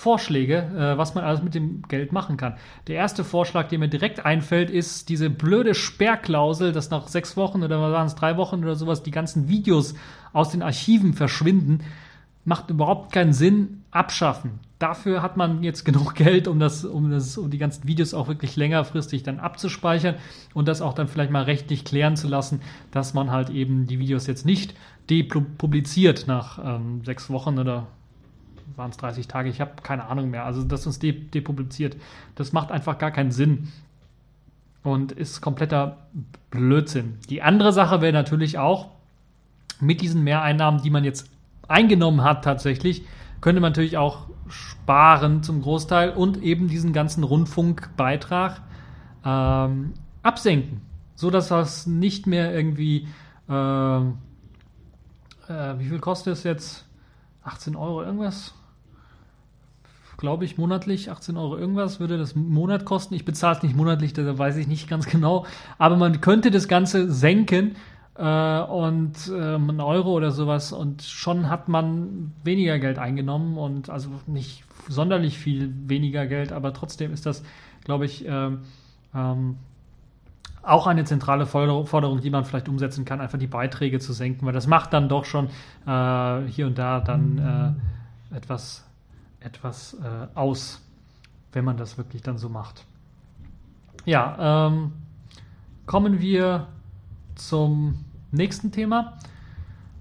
Vorschläge, 0.00 0.56
äh, 0.56 0.96
was 0.96 1.14
man 1.14 1.24
alles 1.24 1.42
mit 1.42 1.54
dem 1.54 1.82
Geld 1.82 2.10
machen 2.10 2.38
kann. 2.38 2.56
Der 2.86 2.96
erste 2.96 3.22
Vorschlag, 3.22 3.68
der 3.68 3.78
mir 3.78 3.88
direkt 3.88 4.24
einfällt, 4.24 4.70
ist 4.70 5.10
diese 5.10 5.28
blöde 5.28 5.74
Sperrklausel, 5.74 6.72
dass 6.72 6.88
nach 6.88 7.06
sechs 7.08 7.36
Wochen 7.36 7.62
oder 7.62 7.78
waren 7.80 8.06
es 8.06 8.14
drei 8.14 8.38
Wochen 8.38 8.64
oder 8.64 8.76
sowas 8.76 9.02
die 9.02 9.10
ganzen 9.10 9.48
Videos 9.48 9.94
aus 10.32 10.48
den 10.48 10.62
Archiven 10.62 11.12
verschwinden. 11.12 11.80
Macht 12.46 12.70
überhaupt 12.70 13.12
keinen 13.12 13.34
Sinn. 13.34 13.82
Abschaffen. 13.90 14.60
Dafür 14.78 15.20
hat 15.20 15.36
man 15.36 15.62
jetzt 15.64 15.84
genug 15.84 16.14
Geld, 16.14 16.48
um 16.48 16.60
das, 16.60 16.84
um 16.84 17.10
das, 17.10 17.36
um 17.36 17.50
die 17.50 17.58
ganzen 17.58 17.86
Videos 17.86 18.14
auch 18.14 18.28
wirklich 18.28 18.56
längerfristig 18.56 19.22
dann 19.24 19.40
abzuspeichern 19.40 20.14
und 20.54 20.66
das 20.68 20.80
auch 20.80 20.94
dann 20.94 21.08
vielleicht 21.08 21.32
mal 21.32 21.42
rechtlich 21.42 21.84
klären 21.84 22.16
zu 22.16 22.28
lassen, 22.28 22.62
dass 22.92 23.12
man 23.12 23.30
halt 23.32 23.50
eben 23.50 23.86
die 23.86 23.98
Videos 23.98 24.28
jetzt 24.28 24.46
nicht 24.46 24.74
depubliziert 25.10 26.26
nach 26.28 26.58
ähm, 26.64 27.02
sechs 27.04 27.28
Wochen 27.30 27.58
oder 27.58 27.88
waren 28.76 28.90
es 28.90 28.96
30 28.96 29.28
Tage, 29.28 29.48
ich 29.48 29.60
habe 29.60 29.72
keine 29.82 30.06
Ahnung 30.06 30.30
mehr. 30.30 30.44
Also, 30.44 30.62
dass 30.62 30.86
uns 30.86 30.98
de 30.98 31.12
depubliziert, 31.12 31.96
das 32.34 32.52
macht 32.52 32.70
einfach 32.70 32.98
gar 32.98 33.10
keinen 33.10 33.30
Sinn 33.30 33.68
und 34.82 35.12
ist 35.12 35.40
kompletter 35.40 35.98
Blödsinn. 36.50 37.18
Die 37.28 37.42
andere 37.42 37.72
Sache 37.72 38.00
wäre 38.00 38.12
natürlich 38.12 38.58
auch, 38.58 38.88
mit 39.80 40.02
diesen 40.02 40.22
Mehreinnahmen, 40.24 40.82
die 40.82 40.90
man 40.90 41.04
jetzt 41.04 41.30
eingenommen 41.66 42.22
hat 42.22 42.44
tatsächlich, 42.44 43.04
könnte 43.40 43.62
man 43.62 43.72
natürlich 43.72 43.96
auch 43.96 44.26
sparen 44.48 45.42
zum 45.42 45.62
Großteil 45.62 46.10
und 46.10 46.42
eben 46.42 46.68
diesen 46.68 46.92
ganzen 46.92 47.24
Rundfunkbeitrag 47.24 48.60
ähm, 49.24 49.94
absenken, 50.22 50.82
so 51.14 51.30
dass 51.30 51.48
das 51.48 51.86
nicht 51.86 52.26
mehr 52.26 52.52
irgendwie 52.52 53.08
äh, 53.48 54.00
äh, 55.50 55.78
wie 55.78 55.88
viel 55.88 55.98
kostet 55.98 56.34
es 56.34 56.44
jetzt? 56.44 56.86
18 57.42 57.74
Euro 57.74 58.02
irgendwas? 58.02 58.54
Glaube 60.20 60.44
ich, 60.44 60.58
monatlich 60.58 61.10
18 61.10 61.38
Euro 61.38 61.56
irgendwas 61.56 61.98
würde 61.98 62.18
das 62.18 62.34
Monat 62.34 62.84
kosten. 62.84 63.14
Ich 63.14 63.24
bezahle 63.24 63.56
es 63.56 63.62
nicht 63.62 63.74
monatlich, 63.74 64.12
da 64.12 64.38
weiß 64.38 64.58
ich 64.58 64.68
nicht 64.68 64.86
ganz 64.86 65.06
genau. 65.10 65.46
Aber 65.78 65.96
man 65.96 66.20
könnte 66.20 66.50
das 66.50 66.68
Ganze 66.68 67.10
senken 67.10 67.74
äh, 68.16 68.60
und 68.60 69.14
äh, 69.28 69.54
einen 69.54 69.80
Euro 69.80 70.12
oder 70.12 70.30
sowas 70.30 70.72
und 70.72 71.02
schon 71.02 71.48
hat 71.48 71.70
man 71.70 72.32
weniger 72.44 72.78
Geld 72.78 72.98
eingenommen 72.98 73.56
und 73.56 73.88
also 73.88 74.10
nicht 74.26 74.64
sonderlich 74.88 75.38
viel 75.38 75.72
weniger 75.86 76.26
Geld, 76.26 76.52
aber 76.52 76.74
trotzdem 76.74 77.14
ist 77.14 77.24
das, 77.24 77.42
glaube 77.84 78.04
ich, 78.04 78.28
äh, 78.28 78.50
ähm, 79.14 79.56
auch 80.62 80.86
eine 80.86 81.04
zentrale 81.04 81.46
Forderung, 81.46 82.20
die 82.20 82.28
man 82.28 82.44
vielleicht 82.44 82.68
umsetzen 82.68 83.06
kann, 83.06 83.22
einfach 83.22 83.38
die 83.38 83.46
Beiträge 83.46 84.00
zu 84.00 84.12
senken, 84.12 84.44
weil 84.44 84.52
das 84.52 84.66
macht 84.66 84.92
dann 84.92 85.08
doch 85.08 85.24
schon 85.24 85.46
äh, 85.86 86.46
hier 86.48 86.66
und 86.66 86.76
da 86.76 87.00
dann 87.00 87.78
äh, 88.30 88.36
etwas, 88.36 88.84
etwas 89.40 89.94
äh, 89.94 90.26
aus, 90.34 90.80
wenn 91.52 91.64
man 91.64 91.76
das 91.76 91.98
wirklich 91.98 92.22
dann 92.22 92.38
so 92.38 92.48
macht. 92.48 92.84
Ja, 94.04 94.66
ähm, 94.68 94.92
kommen 95.86 96.20
wir 96.20 96.68
zum 97.34 98.04
nächsten 98.30 98.72
Thema. 98.72 99.18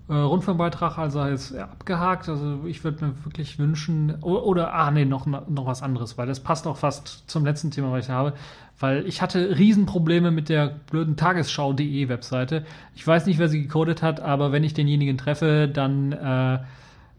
Äh, 0.07 0.13
Rundfunkbeitrag 0.13 0.97
also 0.97 1.25
jetzt 1.25 1.55
abgehakt. 1.55 2.29
Also 2.29 2.65
ich 2.65 2.83
würde 2.83 3.05
mir 3.05 3.25
wirklich 3.25 3.59
wünschen, 3.59 4.15
oder, 4.21 4.45
oder 4.45 4.73
ah 4.73 4.91
nee, 4.91 5.05
noch, 5.05 5.25
noch 5.25 5.65
was 5.65 5.83
anderes, 5.83 6.17
weil 6.17 6.27
das 6.27 6.39
passt 6.39 6.67
auch 6.67 6.77
fast 6.77 7.29
zum 7.29 7.45
letzten 7.45 7.71
Thema, 7.71 7.91
was 7.91 8.05
ich 8.05 8.11
habe. 8.11 8.33
Weil 8.79 9.05
ich 9.05 9.21
hatte 9.21 9.57
Riesenprobleme 9.57 10.31
mit 10.31 10.47
der 10.47 10.67
blöden 10.89 11.17
Tagesschau.de 11.17 12.07
Webseite. 12.07 12.65
Ich 12.95 13.05
weiß 13.05 13.25
nicht, 13.25 13.37
wer 13.37 13.49
sie 13.49 13.61
gecodet 13.61 14.01
hat, 14.01 14.21
aber 14.21 14.51
wenn 14.51 14.63
ich 14.63 14.73
denjenigen 14.73 15.17
treffe, 15.17 15.67
dann 15.67 16.13
äh, 16.13 16.55
äh, 16.55 16.59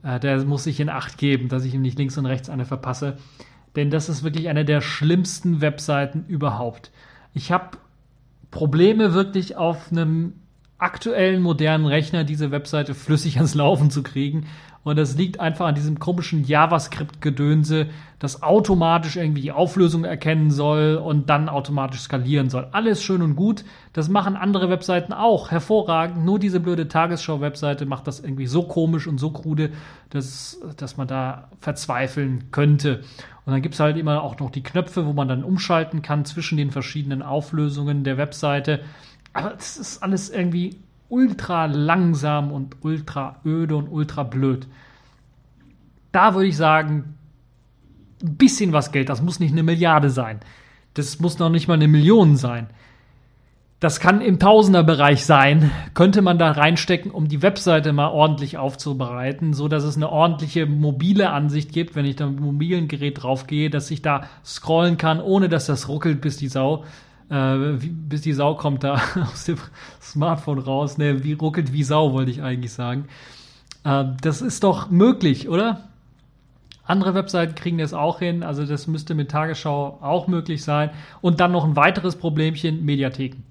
der 0.03 0.45
muss 0.45 0.65
sich 0.65 0.81
in 0.81 0.89
Acht 0.89 1.19
geben, 1.19 1.49
dass 1.49 1.65
ich 1.65 1.75
ihm 1.75 1.83
nicht 1.83 1.99
links 1.99 2.17
und 2.17 2.27
rechts 2.27 2.49
eine 2.49 2.65
verpasse. 2.65 3.17
Denn 3.77 3.91
das 3.91 4.09
ist 4.09 4.25
wirklich 4.25 4.49
eine 4.49 4.65
der 4.65 4.81
schlimmsten 4.81 5.61
Webseiten 5.61 6.25
überhaupt. 6.27 6.91
Ich 7.35 7.53
habe 7.53 7.79
Probleme 8.51 9.15
wirklich 9.15 9.57
auf 9.57 9.93
einem 9.93 10.35
aktuellen 10.81 11.43
modernen 11.43 11.87
Rechner 11.87 12.25
diese 12.25 12.51
Webseite 12.51 12.95
flüssig 12.95 13.37
ans 13.37 13.55
Laufen 13.55 13.91
zu 13.91 14.03
kriegen. 14.03 14.47
Und 14.83 14.97
das 14.97 15.15
liegt 15.15 15.41
einfach 15.41 15.67
an 15.67 15.75
diesem 15.75 15.99
komischen 15.99 16.43
JavaScript-Gedönse, 16.43 17.89
das 18.19 18.43
automatisch 18.43 19.17
irgendwie 19.17 19.43
die 19.43 19.53
Auflösung 19.53 20.05
erkennen 20.05 20.51
soll 20.51 20.95
und 20.97 21.29
dann 21.29 21.51
automatisch 21.51 22.01
skalieren 22.01 22.49
soll. 22.49 22.67
Alles 22.73 23.03
schön 23.03 23.21
und 23.21 23.37
gut. 23.37 23.65
Das 23.93 24.09
machen 24.09 24.37
andere 24.37 24.71
Webseiten 24.71 25.13
auch 25.13 25.51
hervorragend. 25.51 26.25
Nur 26.25 26.39
diese 26.39 26.61
blöde 26.61 26.89
Tagesschau-Webseite 26.89 27.85
macht 27.85 28.07
das 28.07 28.21
irgendwie 28.21 28.47
so 28.47 28.63
komisch 28.63 29.07
und 29.07 29.19
so 29.19 29.31
krude, 29.33 29.71
dass, 30.09 30.59
dass 30.79 30.97
man 30.97 31.09
da 31.09 31.49
verzweifeln 31.59 32.51
könnte. 32.51 33.03
Und 33.45 33.53
dann 33.53 33.63
gibt 33.63 33.75
es 33.75 33.81
halt 33.81 33.99
immer 33.99 34.23
auch 34.23 34.39
noch 34.39 34.51
die 34.51 34.63
Knöpfe, 34.63 35.05
wo 35.05 35.13
man 35.13 35.29
dann 35.29 35.45
umschalten 35.45 36.01
kann 36.01 36.25
zwischen 36.25 36.57
den 36.57 36.71
verschiedenen 36.71 37.21
Auflösungen 37.21 38.03
der 38.03 38.17
Webseite. 38.17 38.81
Aber 39.33 39.55
es 39.57 39.77
ist 39.77 40.03
alles 40.03 40.31
irgendwie 40.31 40.77
ultra 41.09 41.67
langsam 41.67 42.53
und 42.53 42.77
ultra 42.83 43.37
öde 43.45 43.77
und 43.77 43.89
ultra 43.89 44.23
blöd. 44.23 44.67
Da 46.13 46.35
würde 46.35 46.49
ich 46.49 46.57
sagen, 46.57 47.17
ein 48.23 48.37
bisschen 48.37 48.73
was 48.73 48.93
Geld, 48.93 49.09
das 49.09 49.23
muss 49.23 49.41
nicht 49.41 49.53
eine 49.53 49.63
Milliarde 49.63 50.11
sein. 50.11 50.41
Das 50.95 51.21
muss 51.21 51.39
noch 51.39 51.51
nicht 51.51 51.69
mal 51.69 51.75
eine 51.75 51.89
Million 51.89 52.37
sein. 52.37 52.69
Das 53.79 53.99
kann 53.99 54.21
im 54.21 54.39
Tausenderbereich 54.39 55.25
sein, 55.25 55.71
könnte 55.95 56.21
man 56.21 56.39
da 56.39 56.51
reinstecken, 56.51 57.11
um 57.11 57.29
die 57.29 57.41
Webseite 57.41 57.95
mal 57.95 58.09
ordentlich 58.09 58.59
aufzubereiten, 58.59 59.55
so 59.55 59.69
dass 59.69 59.85
es 59.85 59.97
eine 59.97 60.11
ordentliche 60.11 60.67
mobile 60.67 61.31
Ansicht 61.31 61.73
gibt, 61.73 61.97
wenn 61.97 62.05
ich 62.05 62.17
da 62.17 62.27
mit 62.27 62.41
mobilen 62.41 62.89
Gerät 62.89 63.23
draufgehe, 63.23 63.71
dass 63.71 63.91
ich 63.91 64.03
da 64.03 64.25
scrollen 64.45 64.99
kann, 64.99 65.19
ohne 65.19 65.49
dass 65.49 65.65
das 65.65 65.89
ruckelt, 65.89 66.21
bis 66.21 66.37
die 66.37 66.49
Sau 66.49 66.85
äh, 67.31 67.35
wie, 67.35 67.89
bis 67.89 68.23
die 68.23 68.33
Sau 68.33 68.55
kommt 68.55 68.85
da 68.85 69.01
aus 69.23 69.45
dem 69.45 69.59
Smartphone 70.03 70.59
raus. 70.59 70.99
Ne, 70.99 71.25
wie 71.25 71.33
ruckelt 71.33 71.73
wie 71.73 71.85
Sau, 71.85 72.13
wollte 72.13 72.31
ich 72.31 72.43
eigentlich 72.43 72.73
sagen. 72.73 73.07
Äh, 73.85 74.05
das 74.21 74.43
ist 74.43 74.65
doch 74.65 74.91
möglich, 74.91 75.49
oder? 75.49 75.85
Andere 76.85 77.15
Webseiten 77.15 77.55
kriegen 77.55 77.79
das 77.79 77.95
auch 77.95 78.19
hin, 78.19 78.43
also 78.43 78.67
das 78.67 78.89
müsste 78.89 79.15
mit 79.15 79.31
Tagesschau 79.31 79.99
auch 80.01 80.27
möglich 80.27 80.65
sein. 80.65 80.91
Und 81.21 81.39
dann 81.39 81.53
noch 81.53 81.65
ein 81.65 81.77
weiteres 81.77 82.17
Problemchen, 82.17 82.85
Mediatheken. 82.85 83.45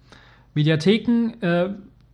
Mediatheken, 0.54 1.42
äh, 1.42 1.70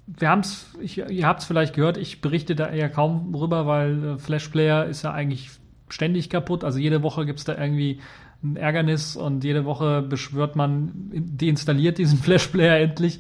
wir 0.06 0.30
haben 0.30 0.42
es, 0.42 0.68
ihr 0.80 1.26
habt 1.26 1.42
es 1.42 1.48
vielleicht 1.48 1.74
gehört, 1.74 1.98
ich 1.98 2.22
berichte 2.22 2.56
da 2.56 2.68
eher 2.68 2.90
kaum 2.90 3.34
rüber, 3.34 3.66
weil 3.66 4.04
äh, 4.04 4.18
Flash 4.20 4.50
Player 4.50 4.86
ist 4.86 5.02
ja 5.02 5.12
eigentlich 5.12 5.50
ständig 5.90 6.30
kaputt. 6.30 6.64
Also 6.64 6.78
jede 6.78 7.02
Woche 7.02 7.26
gibt 7.26 7.40
es 7.40 7.46
da 7.46 7.58
irgendwie 7.58 8.00
ein 8.44 8.56
Ärgernis 8.56 9.16
und 9.16 9.44
jede 9.44 9.66
Woche 9.66 10.02
beschwört 10.02 10.56
man, 10.56 10.92
deinstalliert 11.14 11.98
diesen 11.98 12.20
Flash 12.24 12.48
Player 12.48 12.80
endlich. 12.80 13.20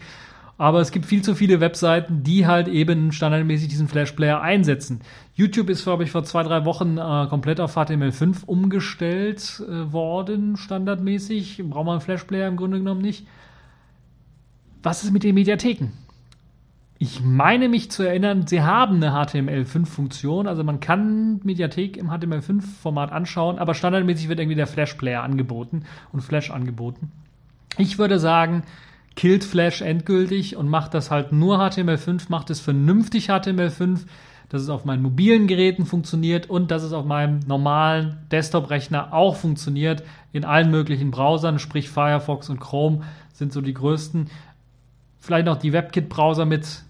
Aber 0.58 0.80
es 0.80 0.91
gibt 0.91 1.06
viel 1.06 1.21
zu 1.21 1.36
viele 1.36 1.60
Webseiten, 1.60 2.23
die 2.23 2.47
halt 2.47 2.69
eben 2.69 3.12
standardmäßig 3.12 3.67
diesen 3.67 3.89
Flash 3.89 4.13
Player 4.13 4.41
einsetzen. 4.41 5.01
YouTube 5.34 5.69
ist, 5.69 5.84
glaube 5.84 6.06
ich, 6.06 6.12
vor 6.12 6.23
zwei, 6.23 6.43
drei 6.43 6.63
Wochen 6.63 6.97
äh, 6.97 7.28
komplett 7.30 7.60
auf 7.60 7.75
HTML5 7.75 8.45
umgestellt 8.45 9.62
äh, 9.67 9.91
worden, 9.91 10.56
standardmäßig. 10.56 11.62
Braucht 11.65 11.86
man 11.86 11.93
einen 11.95 12.01
Flash 12.01 12.23
Player 12.23 12.47
im 12.47 12.56
Grunde 12.56 12.78
genommen 12.78 13.01
nicht. 13.01 13.28
Was 14.82 15.04
ist 15.04 15.12
mit 15.12 15.23
den 15.23 15.36
Mediatheken? 15.36 15.89
Ich 16.97 17.21
meine 17.21 17.67
mich 17.67 17.91
zu 17.91 18.03
erinnern, 18.03 18.47
sie 18.47 18.62
haben 18.62 19.03
eine 19.03 19.12
HTML5-Funktion, 19.12 20.47
also 20.47 20.63
man 20.63 20.79
kann 20.79 21.41
Mediathek 21.43 21.97
im 21.97 22.10
HTML5-Format 22.10 23.12
anschauen, 23.12 23.60
aber 23.60 23.73
standardmäßig 23.73 24.29
wird 24.29 24.39
irgendwie 24.39 24.55
der 24.55 24.67
Flash-Player 24.67 25.21
angeboten 25.21 25.84
und 26.13 26.21
Flash 26.21 26.51
angeboten. 26.51 27.12
Ich 27.77 27.97
würde 27.97 28.17
sagen, 28.17 28.63
killt 29.17 29.43
Flash 29.43 29.81
endgültig 29.81 30.55
und 30.55 30.69
macht 30.69 30.93
das 30.93 31.12
halt 31.12 31.34
nur 31.34 31.60
HTML5, 31.60 32.27
macht 32.29 32.49
es 32.49 32.62
vernünftig 32.62 33.29
HTML5, 33.29 34.05
dass 34.47 34.62
es 34.62 34.69
auf 34.69 34.86
meinen 34.86 35.01
mobilen 35.01 35.47
Geräten 35.47 35.86
funktioniert 35.86 36.49
und 36.49 36.71
dass 36.71 36.84
es 36.84 36.93
auf 36.93 37.03
meinem 37.03 37.39
normalen 37.39 38.19
Desktop-Rechner 38.31 39.12
auch 39.12 39.36
funktioniert, 39.36 40.03
in 40.31 40.45
allen 40.45 40.71
möglichen 40.71 41.12
Browsern, 41.12 41.60
sprich 41.60 41.89
Firefox 41.89 42.49
und 42.49 42.62
Chrome 42.62 43.01
sind 43.34 43.51
so 43.51 43.60
die 43.60 43.73
größten 43.73 44.29
vielleicht 45.25 45.45
noch 45.45 45.58
die 45.58 45.73
WebKit-Browser 45.73 46.45
mit 46.45 46.85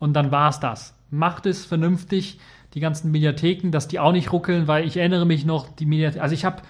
und 0.00 0.14
dann 0.14 0.32
war's 0.32 0.58
das. 0.58 0.96
Macht 1.10 1.46
es 1.46 1.64
vernünftig, 1.64 2.40
die 2.74 2.80
ganzen 2.80 3.12
Mediatheken, 3.12 3.70
dass 3.70 3.86
die 3.86 4.00
auch 4.00 4.12
nicht 4.12 4.32
ruckeln, 4.32 4.66
weil 4.66 4.84
ich 4.84 4.96
erinnere 4.96 5.26
mich 5.26 5.44
noch, 5.44 5.68
die 5.68 5.86
Mediatheken, 5.86 6.22
also 6.22 6.34
ich 6.34 6.44
habe 6.44 6.62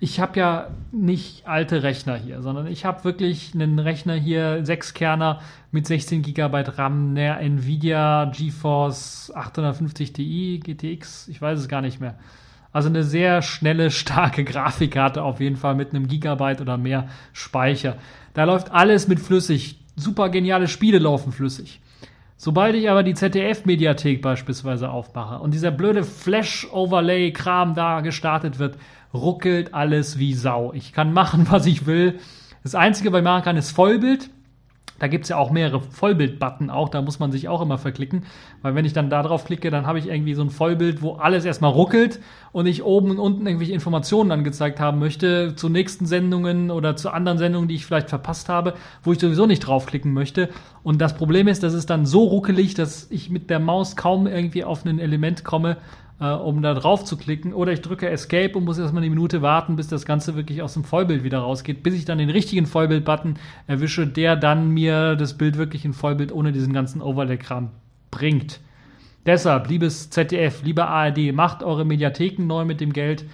ich 0.00 0.20
habe 0.20 0.38
ja 0.38 0.68
nicht 0.92 1.48
alte 1.48 1.82
Rechner 1.82 2.16
hier, 2.16 2.40
sondern 2.40 2.68
ich 2.68 2.84
habe 2.84 3.02
wirklich 3.02 3.52
einen 3.52 3.80
Rechner 3.80 4.14
hier, 4.14 4.64
6 4.64 4.94
Kerner 4.94 5.40
mit 5.72 5.88
16 5.88 6.22
GB 6.22 6.64
RAM, 6.76 7.16
der 7.16 7.40
Nvidia 7.40 8.26
GeForce 8.26 9.32
850 9.34 10.12
Ti 10.12 10.60
GTX, 10.62 11.26
ich 11.26 11.42
weiß 11.42 11.58
es 11.58 11.68
gar 11.68 11.80
nicht 11.80 12.00
mehr. 12.00 12.14
Also 12.72 12.88
eine 12.88 13.02
sehr 13.02 13.42
schnelle, 13.42 13.90
starke 13.90 14.44
Grafikkarte 14.44 15.22
auf 15.22 15.40
jeden 15.40 15.56
Fall 15.56 15.74
mit 15.74 15.90
einem 15.90 16.06
Gigabyte 16.06 16.60
oder 16.60 16.78
mehr 16.78 17.08
Speicher. 17.32 17.96
Da 18.34 18.44
läuft 18.44 18.70
alles 18.70 19.08
mit 19.08 19.18
flüssig 19.18 19.80
super 19.96 20.28
geniale 20.28 20.68
Spiele 20.68 20.98
laufen 20.98 21.32
flüssig. 21.32 21.80
Sobald 22.40 22.76
ich 22.76 22.88
aber 22.88 23.02
die 23.02 23.14
ZDF-Mediathek 23.14 24.22
beispielsweise 24.22 24.90
aufmache 24.90 25.40
und 25.40 25.54
dieser 25.54 25.72
blöde 25.72 26.04
Flash-Overlay-Kram 26.04 27.74
da 27.74 28.00
gestartet 28.00 28.60
wird, 28.60 28.78
ruckelt 29.12 29.74
alles 29.74 30.20
wie 30.20 30.34
Sau. 30.34 30.72
Ich 30.72 30.92
kann 30.92 31.12
machen, 31.12 31.46
was 31.50 31.66
ich 31.66 31.86
will. 31.86 32.20
Das 32.62 32.76
Einzige, 32.76 33.10
was 33.10 33.18
ich 33.18 33.24
machen 33.24 33.42
kann, 33.42 33.56
ist 33.56 33.72
Vollbild. 33.72 34.30
Da 34.98 35.06
gibt 35.06 35.24
es 35.24 35.28
ja 35.28 35.36
auch 35.36 35.50
mehrere 35.50 35.80
Vollbild-Button 35.80 36.70
auch, 36.70 36.88
da 36.88 37.02
muss 37.02 37.18
man 37.18 37.30
sich 37.32 37.48
auch 37.48 37.60
immer 37.60 37.78
verklicken, 37.78 38.24
weil 38.62 38.74
wenn 38.74 38.84
ich 38.84 38.92
dann 38.92 39.10
da 39.10 39.22
drauf 39.22 39.44
klicke, 39.44 39.70
dann 39.70 39.86
habe 39.86 39.98
ich 39.98 40.08
irgendwie 40.08 40.34
so 40.34 40.42
ein 40.42 40.50
Vollbild, 40.50 41.02
wo 41.02 41.12
alles 41.14 41.44
erstmal 41.44 41.70
ruckelt 41.70 42.20
und 42.52 42.66
ich 42.66 42.82
oben 42.82 43.10
und 43.10 43.18
unten 43.18 43.46
irgendwelche 43.46 43.72
Informationen 43.72 44.32
angezeigt 44.32 44.80
haben 44.80 44.98
möchte 44.98 45.54
zu 45.54 45.68
nächsten 45.68 46.06
Sendungen 46.06 46.70
oder 46.70 46.96
zu 46.96 47.10
anderen 47.10 47.38
Sendungen, 47.38 47.68
die 47.68 47.76
ich 47.76 47.86
vielleicht 47.86 48.08
verpasst 48.08 48.48
habe, 48.48 48.74
wo 49.02 49.12
ich 49.12 49.20
sowieso 49.20 49.46
nicht 49.46 49.60
draufklicken 49.60 50.12
möchte. 50.12 50.48
Und 50.82 51.00
das 51.00 51.14
Problem 51.14 51.48
ist, 51.48 51.62
das 51.62 51.74
ist 51.74 51.90
dann 51.90 52.06
so 52.06 52.24
ruckelig, 52.24 52.74
dass 52.74 53.10
ich 53.10 53.30
mit 53.30 53.50
der 53.50 53.60
Maus 53.60 53.96
kaum 53.96 54.26
irgendwie 54.26 54.64
auf 54.64 54.84
ein 54.84 54.98
Element 54.98 55.44
komme, 55.44 55.76
äh, 56.20 56.30
um 56.30 56.62
da 56.62 56.74
drauf 56.74 57.04
zu 57.04 57.16
klicken. 57.16 57.52
Oder 57.52 57.72
ich 57.72 57.80
drücke 57.80 58.08
Escape 58.08 58.56
und 58.56 58.64
muss 58.64 58.78
erstmal 58.78 59.02
eine 59.02 59.10
Minute 59.10 59.42
warten, 59.42 59.76
bis 59.76 59.88
das 59.88 60.04
Ganze 60.04 60.36
wirklich 60.36 60.62
aus 60.62 60.74
dem 60.74 60.84
Vollbild 60.84 61.24
wieder 61.24 61.38
rausgeht, 61.38 61.82
bis 61.82 61.94
ich 61.94 62.04
dann 62.04 62.18
den 62.18 62.30
richtigen 62.30 62.66
Vollbild-Button 62.66 63.38
erwische, 63.66 64.06
der 64.06 64.36
dann 64.36 64.70
mir 64.70 65.16
das 65.16 65.36
Bild 65.38 65.56
wirklich 65.58 65.84
in 65.84 65.92
Vollbild 65.92 66.32
ohne 66.32 66.52
diesen 66.52 66.72
ganzen 66.72 67.02
Overlay-Kram 67.02 67.70
bringt. 68.10 68.60
Deshalb, 69.26 69.68
liebes 69.68 70.10
ZDF, 70.10 70.62
lieber 70.62 70.88
ARD, 70.88 71.32
macht 71.32 71.62
eure 71.62 71.84
Mediatheken 71.84 72.46
neu 72.46 72.64
mit 72.64 72.80
dem 72.80 72.92
Geld. 72.92 73.24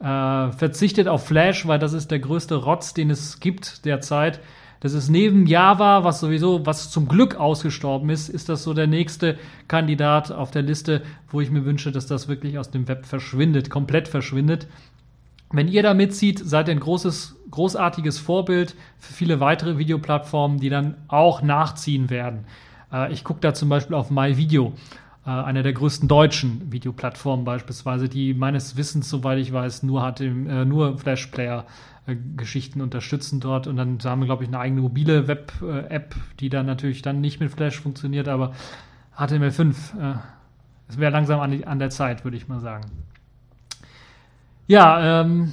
Äh, 0.00 0.50
verzichtet 0.52 1.08
auf 1.08 1.26
Flash, 1.26 1.66
weil 1.66 1.78
das 1.78 1.92
ist 1.92 2.10
der 2.10 2.18
größte 2.18 2.56
Rotz, 2.56 2.94
den 2.94 3.10
es 3.10 3.38
gibt 3.38 3.84
derzeit. 3.84 4.40
Das 4.82 4.94
ist 4.94 5.10
neben 5.10 5.46
Java, 5.46 6.02
was 6.02 6.18
sowieso, 6.18 6.66
was 6.66 6.90
zum 6.90 7.06
Glück 7.06 7.36
ausgestorben 7.36 8.10
ist, 8.10 8.28
ist 8.28 8.48
das 8.48 8.64
so 8.64 8.74
der 8.74 8.88
nächste 8.88 9.38
Kandidat 9.68 10.32
auf 10.32 10.50
der 10.50 10.62
Liste, 10.62 11.02
wo 11.30 11.40
ich 11.40 11.52
mir 11.52 11.64
wünsche, 11.64 11.92
dass 11.92 12.08
das 12.08 12.26
wirklich 12.26 12.58
aus 12.58 12.72
dem 12.72 12.88
Web 12.88 13.06
verschwindet, 13.06 13.70
komplett 13.70 14.08
verschwindet. 14.08 14.66
Wenn 15.52 15.68
ihr 15.68 15.84
da 15.84 15.94
mitzieht, 15.94 16.40
seid 16.44 16.66
ihr 16.66 16.74
ein 16.74 16.80
großes, 16.80 17.36
großartiges 17.52 18.18
Vorbild 18.18 18.74
für 18.98 19.12
viele 19.12 19.38
weitere 19.38 19.78
Videoplattformen, 19.78 20.58
die 20.58 20.68
dann 20.68 20.96
auch 21.06 21.42
nachziehen 21.42 22.10
werden. 22.10 22.46
Äh, 22.92 23.12
ich 23.12 23.22
gucke 23.22 23.38
da 23.38 23.54
zum 23.54 23.68
Beispiel 23.68 23.94
auf 23.94 24.10
MyVideo. 24.10 24.72
äh, 25.24 25.30
einer 25.30 25.62
der 25.62 25.72
größten 25.72 26.08
deutschen 26.08 26.72
Videoplattformen 26.72 27.44
beispielsweise, 27.44 28.08
die 28.08 28.34
meines 28.34 28.76
Wissens, 28.76 29.08
soweit 29.08 29.38
ich 29.38 29.52
weiß, 29.52 29.84
nur 29.84 30.02
hat 30.02 30.20
im, 30.20 30.48
äh, 30.48 30.64
nur 30.64 30.98
Flash-Player 30.98 31.60
äh, 31.60 31.91
Geschichten 32.36 32.80
unterstützen 32.80 33.38
dort 33.38 33.68
und 33.68 33.76
dann 33.76 33.98
haben 34.04 34.20
wir, 34.20 34.26
glaube 34.26 34.42
ich, 34.42 34.48
eine 34.48 34.58
eigene 34.58 34.80
mobile 34.80 35.28
Web-App, 35.28 36.16
die 36.40 36.48
dann 36.48 36.66
natürlich 36.66 37.02
dann 37.02 37.20
nicht 37.20 37.38
mit 37.38 37.52
Flash 37.52 37.80
funktioniert, 37.80 38.26
aber 38.26 38.52
HTML5, 39.16 39.70
äh, 39.70 40.14
es 40.88 40.98
wäre 40.98 41.12
langsam 41.12 41.38
an, 41.40 41.52
die, 41.52 41.66
an, 41.66 41.78
der 41.78 41.90
Zeit, 41.90 42.24
würde 42.24 42.36
ich 42.36 42.48
mal 42.48 42.60
sagen. 42.60 42.90
Ja, 44.66 45.20
ähm, 45.20 45.52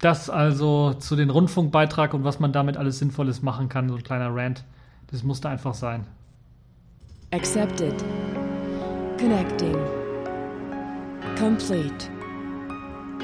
das 0.00 0.28
also 0.28 0.94
zu 0.94 1.14
den 1.14 1.30
Rundfunkbeitrag 1.30 2.12
und 2.12 2.24
was 2.24 2.40
man 2.40 2.52
damit 2.52 2.76
alles 2.76 2.98
Sinnvolles 2.98 3.42
machen 3.42 3.68
kann, 3.68 3.88
so 3.88 3.94
ein 3.94 4.02
kleiner 4.02 4.34
Rant, 4.34 4.64
das 5.12 5.22
musste 5.22 5.48
einfach 5.48 5.74
sein. 5.74 6.06
Accepted. 7.32 8.04
Connecting. 9.18 9.76
Complete. 11.38 12.10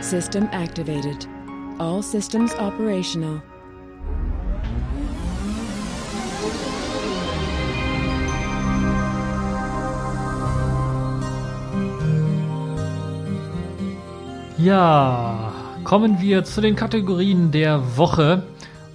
System 0.01 0.49
activated. 0.53 1.29
All 1.81 2.03
systems 2.03 2.55
operational. 2.59 3.41
Ja, 14.59 15.55
kommen 15.85 16.21
wir 16.21 16.45
zu 16.45 16.61
den 16.61 16.77
Kategorien 16.77 17.51
der 17.51 17.97
Woche 17.97 18.43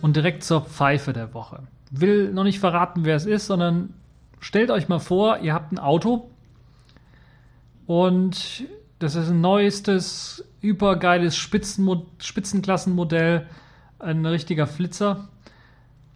und 0.04 0.15
direkt 0.15 0.43
zur 0.43 0.62
Pfeife 0.62 1.12
der 1.12 1.34
Woche. 1.34 1.63
Will 1.89 2.32
noch 2.32 2.43
nicht 2.43 2.60
verraten, 2.60 3.04
wer 3.04 3.15
es 3.15 3.26
ist, 3.26 3.48
sondern 3.48 3.95
stellt 4.39 4.69
euch 4.69 4.89
mal 4.89 5.00
vor, 5.00 5.39
ihr 5.39 5.56
habt 5.56 5.71
ein 5.71 5.80
Auto 5.80 6.30
und 7.88 8.63
das 9.00 9.15
ist 9.15 9.30
ein 9.30 9.41
neuestes, 9.41 10.45
übergeiles 10.65 11.36
Spitzenmo 11.36 12.08
Spitzenklassenmodell, 12.19 13.47
ein 13.99 14.25
richtiger 14.25 14.67
Flitzer. 14.67 15.30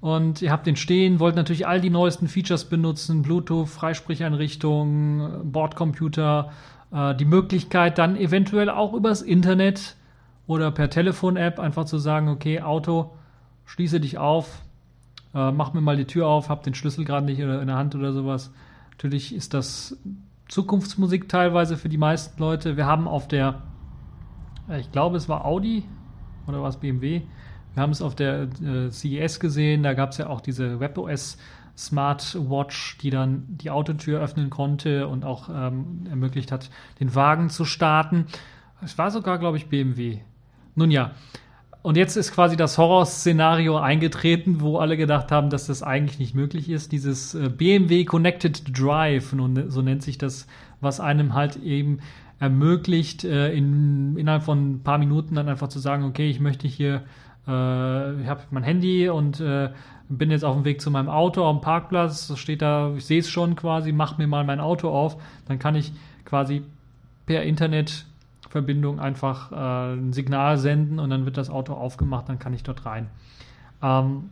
Und 0.02 0.42
ihr 0.42 0.52
habt 0.52 0.66
den 0.66 0.76
stehen, 0.76 1.20
wollt 1.20 1.36
natürlich 1.36 1.68
all 1.68 1.82
die 1.82 1.90
neuesten 1.90 2.28
Features 2.28 2.66
benutzen, 2.66 3.22
Bluetooth, 3.22 3.68
Freisprecheinrichtung, 3.68 5.52
Bordcomputer, 5.52 6.52
äh, 6.92 7.16
die 7.16 7.26
Möglichkeit 7.26 7.98
dann 7.98 8.16
eventuell 8.16 8.70
auch 8.70 8.94
übers 8.94 9.22
Internet 9.22 9.96
oder 10.48 10.72
per 10.72 10.90
Telefon-App 10.90 11.60
einfach 11.60 11.86
zu 11.86 11.98
sagen, 11.98 12.30
okay, 12.30 12.62
Auto, 12.62 13.12
schließe 13.66 14.00
dich 14.00 14.18
auf, 14.18 14.62
äh, 15.36 15.52
mach 15.52 15.74
mir 15.74 15.82
mal 15.82 15.98
die 15.98 16.06
Tür 16.06 16.28
auf, 16.28 16.50
hab 16.50 16.64
den 16.64 16.74
Schlüssel 16.74 17.06
gerade 17.06 17.26
nicht 17.26 17.40
in 17.40 17.68
der 17.68 17.76
Hand 17.76 17.94
oder 17.94 18.14
sowas. 18.14 18.52
Natürlich 18.92 19.36
ist 19.36 19.54
das 19.54 19.98
Zukunftsmusik 20.48 21.30
teilweise 21.30 21.78
für 21.78 21.90
die 21.90 21.98
meisten 21.98 22.40
Leute. 22.42 22.76
Wir 22.76 22.86
haben 22.86 23.08
auf 23.08 23.28
der, 23.28 23.62
ich 24.78 24.92
glaube, 24.92 25.18
es 25.18 25.30
war 25.30 25.46
Audi 25.46 25.84
oder 26.48 26.62
war 26.62 26.70
es 26.70 26.78
BMW. 26.78 27.22
Wir 27.74 27.84
haben 27.84 27.92
es 27.92 28.02
auf 28.02 28.16
der 28.16 28.48
äh, 28.64 28.90
CES 28.92 29.40
gesehen. 29.40 29.84
Da 29.84 29.94
gab 29.94 30.12
es 30.12 30.18
ja 30.18 30.28
auch 30.28 30.42
diese 30.42 30.80
WebOS 30.80 31.38
Smartwatch, 31.78 32.98
die 32.98 33.10
dann 33.10 33.46
die 33.48 33.70
Autotür 33.70 34.20
öffnen 34.20 34.50
konnte 34.50 35.08
und 35.08 35.24
auch 35.24 35.50
ähm, 35.50 36.06
ermöglicht 36.10 36.52
hat, 36.52 36.70
den 37.00 37.16
Wagen 37.16 37.50
zu 37.50 37.64
starten. 37.64 38.26
Es 38.84 38.98
war 38.98 39.12
sogar, 39.12 39.40
glaube 39.40 39.58
ich, 39.58 39.68
BMW. 39.68 40.20
Nun 40.76 40.92
ja, 40.92 41.12
und 41.82 41.96
jetzt 41.96 42.18
ist 42.18 42.34
quasi 42.34 42.58
das 42.58 42.78
Horrorszenario 42.78 43.78
eingetreten, 43.78 44.60
wo 44.60 44.78
alle 44.78 44.98
gedacht 44.98 45.32
haben, 45.32 45.50
dass 45.50 45.68
das 45.68 45.82
eigentlich 45.82 46.20
nicht 46.20 46.36
möglich 46.36 46.70
ist. 46.70 46.92
Dieses 46.92 47.34
äh, 47.34 47.50
BMW 47.50 48.04
Connected 48.04 48.78
Drive, 48.78 49.34
so 49.68 49.82
nennt 49.82 50.04
sich 50.04 50.18
das, 50.18 50.48
was 50.82 51.00
einem 51.00 51.34
halt 51.34 51.56
eben 51.56 52.00
ermöglicht, 52.40 53.24
äh, 53.24 53.52
in, 53.54 54.16
innerhalb 54.18 54.44
von 54.44 54.76
ein 54.76 54.84
paar 54.84 54.98
Minuten 54.98 55.36
dann 55.36 55.50
einfach 55.50 55.68
zu 55.68 55.80
sagen, 55.80 56.04
okay, 56.06 56.30
ich 56.30 56.40
möchte 56.40 56.68
hier, 56.68 57.04
äh, 57.48 58.22
ich 58.22 58.28
habe 58.28 58.42
mein 58.52 58.64
Handy 58.64 59.10
und 59.10 59.40
äh, 59.40 59.70
bin 60.08 60.32
jetzt 60.32 60.44
auf 60.44 60.56
dem 60.56 60.66
Weg 60.66 60.82
zu 60.82 60.90
meinem 60.90 61.10
Auto 61.10 61.46
am 61.48 61.62
Parkplatz, 61.62 62.36
steht 62.38 62.62
da, 62.62 62.94
ich 62.96 63.06
sehe 63.06 63.20
es 63.20 63.30
schon 63.30 63.56
quasi, 63.56 63.92
mach 63.92 64.18
mir 64.18 64.28
mal 64.28 64.44
mein 64.44 64.60
Auto 64.60 64.90
auf, 64.90 65.22
dann 65.48 65.60
kann 65.60 65.76
ich 65.76 65.92
quasi 66.26 66.64
per 67.26 67.44
Internet 67.44 68.06
Verbindung 68.50 69.00
einfach 69.00 69.52
äh, 69.52 69.94
ein 69.94 70.12
Signal 70.12 70.58
senden 70.58 71.00
und 71.00 71.10
dann 71.12 71.26
wird 71.26 71.38
das 71.38 71.50
Auto 71.50 71.74
aufgemacht, 71.74 72.28
dann 72.30 72.40
kann 72.40 72.54
ich 72.54 72.64
dort 72.64 72.86
rein. 72.86 73.08
Ähm, 73.82 74.30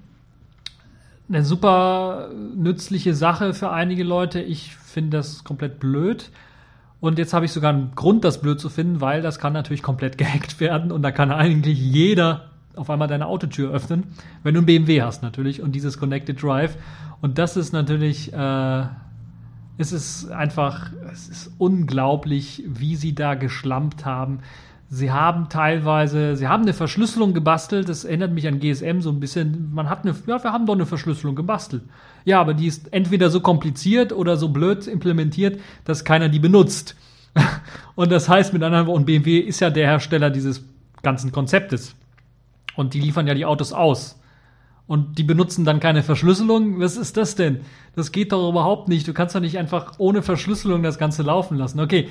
eine 1.30 1.44
super 1.44 2.30
nützliche 2.56 3.14
Sache 3.14 3.54
für 3.54 3.70
einige 3.70 4.04
Leute. 4.04 4.42
Ich 4.42 4.76
finde 4.76 5.18
das 5.18 5.44
komplett 5.44 5.80
blöd. 5.80 6.32
Und 7.00 7.20
jetzt 7.20 7.34
habe 7.34 7.46
ich 7.46 7.52
sogar 7.52 7.74
einen 7.74 7.94
Grund, 7.96 8.24
das 8.24 8.42
blöd 8.42 8.60
zu 8.60 8.70
finden, 8.70 9.02
weil 9.02 9.22
das 9.22 9.40
kann 9.40 9.54
natürlich 9.54 9.84
komplett 9.84 10.18
gehackt 10.18 10.60
werden 10.60 10.92
und 10.92 11.02
da 11.02 11.12
kann 11.12 11.32
eigentlich 11.32 11.80
jeder 11.80 12.50
auf 12.76 12.90
einmal 12.90 13.08
deine 13.08 13.26
Autotür 13.26 13.72
öffnen, 13.72 14.04
wenn 14.44 14.54
du 14.54 14.60
einen 14.60 14.68
BMW 14.68 15.02
hast 15.02 15.24
natürlich 15.24 15.62
und 15.62 15.74
dieses 15.74 15.98
Connected 15.98 16.42
Drive. 16.42 16.78
Und 17.22 17.40
das 17.40 17.58
ist 17.58 17.74
natürlich 17.74 18.32
äh, 18.34 18.84
es 19.78 19.92
ist 19.92 20.32
einfach, 20.32 20.92
es 21.12 21.30
ist 21.30 21.52
unglaublich, 21.60 22.64
wie 22.68 22.96
sie 22.96 23.14
da 23.14 23.36
geschlampt 23.36 24.06
haben. 24.06 24.40
Sie 24.90 25.12
haben 25.12 25.50
teilweise, 25.50 26.38
sie 26.38 26.48
haben 26.48 26.64
eine 26.64 26.74
Verschlüsselung 26.74 27.34
gebastelt. 27.34 27.90
Das 27.90 28.06
erinnert 28.06 28.32
mich 28.32 28.48
an 28.48 28.60
GSM 28.60 29.02
so 29.02 29.10
ein 29.10 29.20
bisschen. 29.20 29.74
Man 29.74 29.90
hat 29.90 30.04
eine, 30.04 30.16
ja, 30.28 30.42
wir 30.42 30.54
haben 30.54 30.66
doch 30.66 30.76
eine 30.76 30.86
Verschlüsselung 30.86 31.36
gebastelt. 31.36 31.84
Ja, 32.24 32.40
aber 32.40 32.54
die 32.54 32.68
ist 32.68 32.94
entweder 32.94 33.30
so 33.30 33.42
kompliziert 33.42 34.14
oder 34.14 34.38
so 34.38 34.50
blöd 34.50 34.88
implementiert, 34.88 35.60
dass 35.84 36.06
keiner 36.06 36.30
die 36.30 36.40
benutzt. 36.40 36.96
Und 37.96 38.12
das 38.12 38.30
heißt 38.30 38.54
mit 38.54 38.64
anderen 38.64 38.88
Worten, 38.88 39.06
BMW 39.06 39.40
ist 39.40 39.60
ja 39.60 39.70
der 39.70 39.88
Hersteller 39.88 40.30
dieses 40.30 40.64
ganzen 41.04 41.32
Konzeptes. 41.32 41.96
Und 42.76 42.94
die 42.94 43.02
liefern 43.02 43.28
ja 43.28 43.34
die 43.34 43.46
Autos 43.46 43.74
aus 43.74 44.18
und 44.88 45.18
die 45.18 45.24
benutzen 45.24 45.66
dann 45.66 45.80
keine 45.80 46.02
Verschlüsselung. 46.02 46.80
Was 46.80 46.96
ist 46.96 47.18
das 47.18 47.36
denn? 47.36 47.60
Das 47.96 48.12
geht 48.12 48.32
doch 48.32 48.50
überhaupt 48.50 48.88
nicht. 48.88 49.08
Du 49.08 49.14
kannst 49.14 49.36
doch 49.36 49.42
nicht 49.42 49.58
einfach 49.58 49.94
ohne 49.98 50.22
Verschlüsselung 50.22 50.82
das 50.82 50.98
Ganze 50.98 51.24
laufen 51.24 51.58
lassen. 51.58 51.80
Okay, 51.80 52.08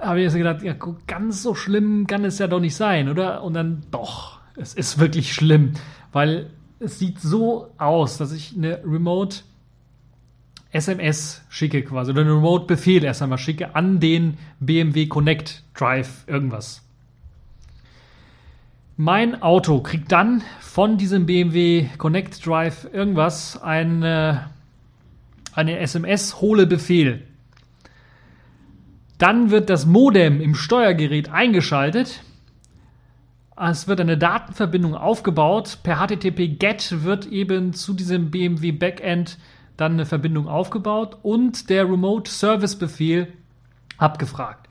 habe 0.00 0.20
ich 0.20 0.24
jetzt 0.24 0.36
gedacht, 0.36 0.62
ja, 0.62 0.74
ganz 1.06 1.42
so 1.42 1.54
schlimm 1.54 2.06
kann 2.06 2.24
es 2.24 2.38
ja 2.38 2.46
doch 2.46 2.60
nicht 2.60 2.76
sein, 2.76 3.08
oder? 3.08 3.42
Und 3.42 3.54
dann 3.54 3.82
doch, 3.90 4.40
es 4.56 4.74
ist 4.74 4.98
wirklich 4.98 5.32
schlimm, 5.32 5.72
weil 6.12 6.50
es 6.80 6.98
sieht 6.98 7.20
so 7.20 7.72
aus, 7.78 8.18
dass 8.18 8.32
ich 8.32 8.54
eine 8.56 8.80
Remote 8.84 9.38
SMS 10.70 11.42
schicke 11.48 11.82
quasi 11.82 12.10
oder 12.10 12.20
einen 12.20 12.34
Remote-Befehl 12.34 13.02
erst 13.04 13.22
einmal 13.22 13.38
schicke 13.38 13.74
an 13.74 14.00
den 14.00 14.36
BMW 14.60 15.06
Connect 15.06 15.64
Drive 15.74 16.24
irgendwas. 16.26 16.82
Mein 18.96 19.42
Auto 19.42 19.80
kriegt 19.80 20.12
dann 20.12 20.42
von 20.60 20.98
diesem 20.98 21.24
BMW 21.26 21.86
Connect 21.98 22.44
Drive 22.44 22.88
irgendwas 22.92 23.60
eine, 23.62 24.50
eine 25.52 25.78
SMS 25.78 26.40
hole 26.40 26.66
Befehl. 26.66 27.22
Dann 29.18 29.50
wird 29.50 29.68
das 29.68 29.84
Modem 29.84 30.40
im 30.40 30.54
Steuergerät 30.54 31.30
eingeschaltet. 31.30 32.22
Es 33.56 33.88
wird 33.88 34.00
eine 34.00 34.16
Datenverbindung 34.16 34.94
aufgebaut. 34.94 35.78
Per 35.82 35.96
HTTP 35.96 36.56
GET 36.58 37.02
wird 37.02 37.26
eben 37.26 37.72
zu 37.72 37.92
diesem 37.92 38.30
BMW 38.30 38.70
Backend 38.70 39.38
dann 39.76 39.92
eine 39.92 40.06
Verbindung 40.06 40.48
aufgebaut 40.48 41.18
und 41.22 41.68
der 41.68 41.84
Remote 41.84 42.30
Service 42.30 42.76
Befehl 42.76 43.28
abgefragt. 43.96 44.68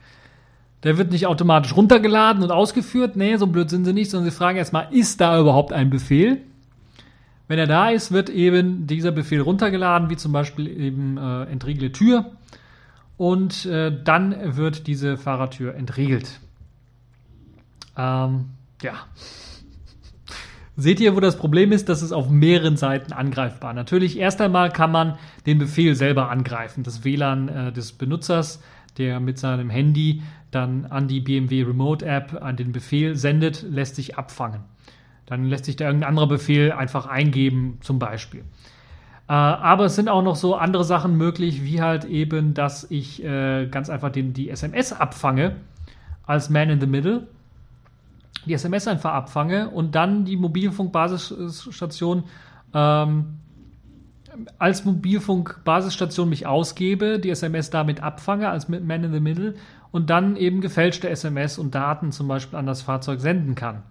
Der 0.84 0.96
wird 0.96 1.10
nicht 1.10 1.26
automatisch 1.26 1.76
runtergeladen 1.76 2.42
und 2.42 2.50
ausgeführt. 2.50 3.16
Nee, 3.16 3.36
so 3.36 3.46
blöd 3.46 3.68
sind 3.68 3.84
sie 3.84 3.92
nicht, 3.92 4.10
sondern 4.10 4.30
sie 4.30 4.36
fragen 4.36 4.58
erstmal, 4.58 4.88
ist 4.92 5.20
da 5.20 5.38
überhaupt 5.38 5.72
ein 5.72 5.90
Befehl? 5.90 6.42
Wenn 7.48 7.58
er 7.58 7.66
da 7.66 7.90
ist, 7.90 8.12
wird 8.12 8.30
eben 8.30 8.86
dieser 8.86 9.10
Befehl 9.10 9.40
runtergeladen, 9.40 10.08
wie 10.08 10.16
zum 10.16 10.32
Beispiel 10.32 10.68
eben 10.68 11.16
äh, 11.16 11.44
entriegle 11.44 11.92
Tür. 11.92 12.32
Und 13.18 13.66
äh, 13.66 13.92
dann 14.02 14.56
wird 14.56 14.86
diese 14.86 15.18
Fahrertür 15.18 15.74
entriegelt. 15.74 16.40
Ähm, 17.96 18.46
ja. 18.80 18.94
Seht 20.76 21.00
ihr, 21.00 21.16
wo 21.16 21.20
das 21.20 21.36
Problem 21.36 21.72
ist? 21.72 21.88
Das 21.88 22.02
ist 22.02 22.12
auf 22.12 22.30
mehreren 22.30 22.76
Seiten 22.76 23.12
angreifbar. 23.12 23.74
Natürlich, 23.74 24.16
erst 24.16 24.40
einmal 24.40 24.70
kann 24.70 24.92
man 24.92 25.18
den 25.44 25.58
Befehl 25.58 25.96
selber 25.96 26.30
angreifen, 26.30 26.84
das 26.84 27.04
WLAN 27.04 27.48
äh, 27.48 27.72
des 27.72 27.92
Benutzers, 27.92 28.62
der 28.96 29.18
mit 29.18 29.38
seinem 29.38 29.70
Handy 29.70 30.22
dann 30.52 30.86
an 30.86 31.08
die 31.08 31.20
BMW 31.20 31.64
Remote 31.64 32.06
App 32.06 32.40
an 32.40 32.56
den 32.56 32.70
Befehl 32.70 33.16
sendet, 33.16 33.62
lässt 33.62 33.96
sich 33.96 34.16
abfangen. 34.16 34.60
Dann 35.26 35.44
lässt 35.44 35.64
sich 35.64 35.74
da 35.74 35.86
irgendein 35.86 36.10
anderer 36.10 36.28
Befehl 36.28 36.70
einfach 36.70 37.06
eingeben, 37.06 37.78
zum 37.80 37.98
Beispiel. 37.98 38.44
Äh, 39.28 39.32
aber 39.32 39.84
es 39.84 39.94
sind 39.94 40.08
auch 40.08 40.22
noch 40.22 40.36
so 40.36 40.54
andere 40.56 40.84
Sachen 40.84 41.16
möglich, 41.16 41.62
wie 41.62 41.82
halt 41.82 42.04
eben, 42.06 42.54
dass 42.54 42.90
ich 42.90 43.22
äh, 43.22 43.66
ganz 43.66 43.90
einfach 43.90 44.10
den, 44.10 44.32
die 44.32 44.48
SMS 44.48 44.92
abfange 44.92 45.56
als 46.26 46.48
Man 46.50 46.70
in 46.70 46.80
the 46.80 46.86
Middle. 46.86 47.26
Die 48.46 48.54
SMS 48.54 48.88
einfach 48.88 49.12
abfange 49.12 49.68
und 49.68 49.94
dann 49.94 50.24
die 50.24 50.36
Mobilfunkbasisstation 50.36 52.24
ähm, 52.72 53.38
als 54.58 54.84
Mobilfunk-Basisstation 54.84 56.28
mich 56.28 56.46
ausgebe, 56.46 57.18
die 57.18 57.30
SMS 57.30 57.70
damit 57.70 58.02
abfange 58.02 58.48
als 58.48 58.68
Man 58.68 59.04
in 59.04 59.12
the 59.12 59.20
Middle 59.20 59.54
und 59.90 60.08
dann 60.10 60.36
eben 60.36 60.60
gefälschte 60.60 61.08
SMS 61.08 61.58
und 61.58 61.74
Daten 61.74 62.12
zum 62.12 62.28
Beispiel 62.28 62.58
an 62.58 62.66
das 62.66 62.82
Fahrzeug 62.82 63.20
senden 63.20 63.54
kann, 63.54 63.82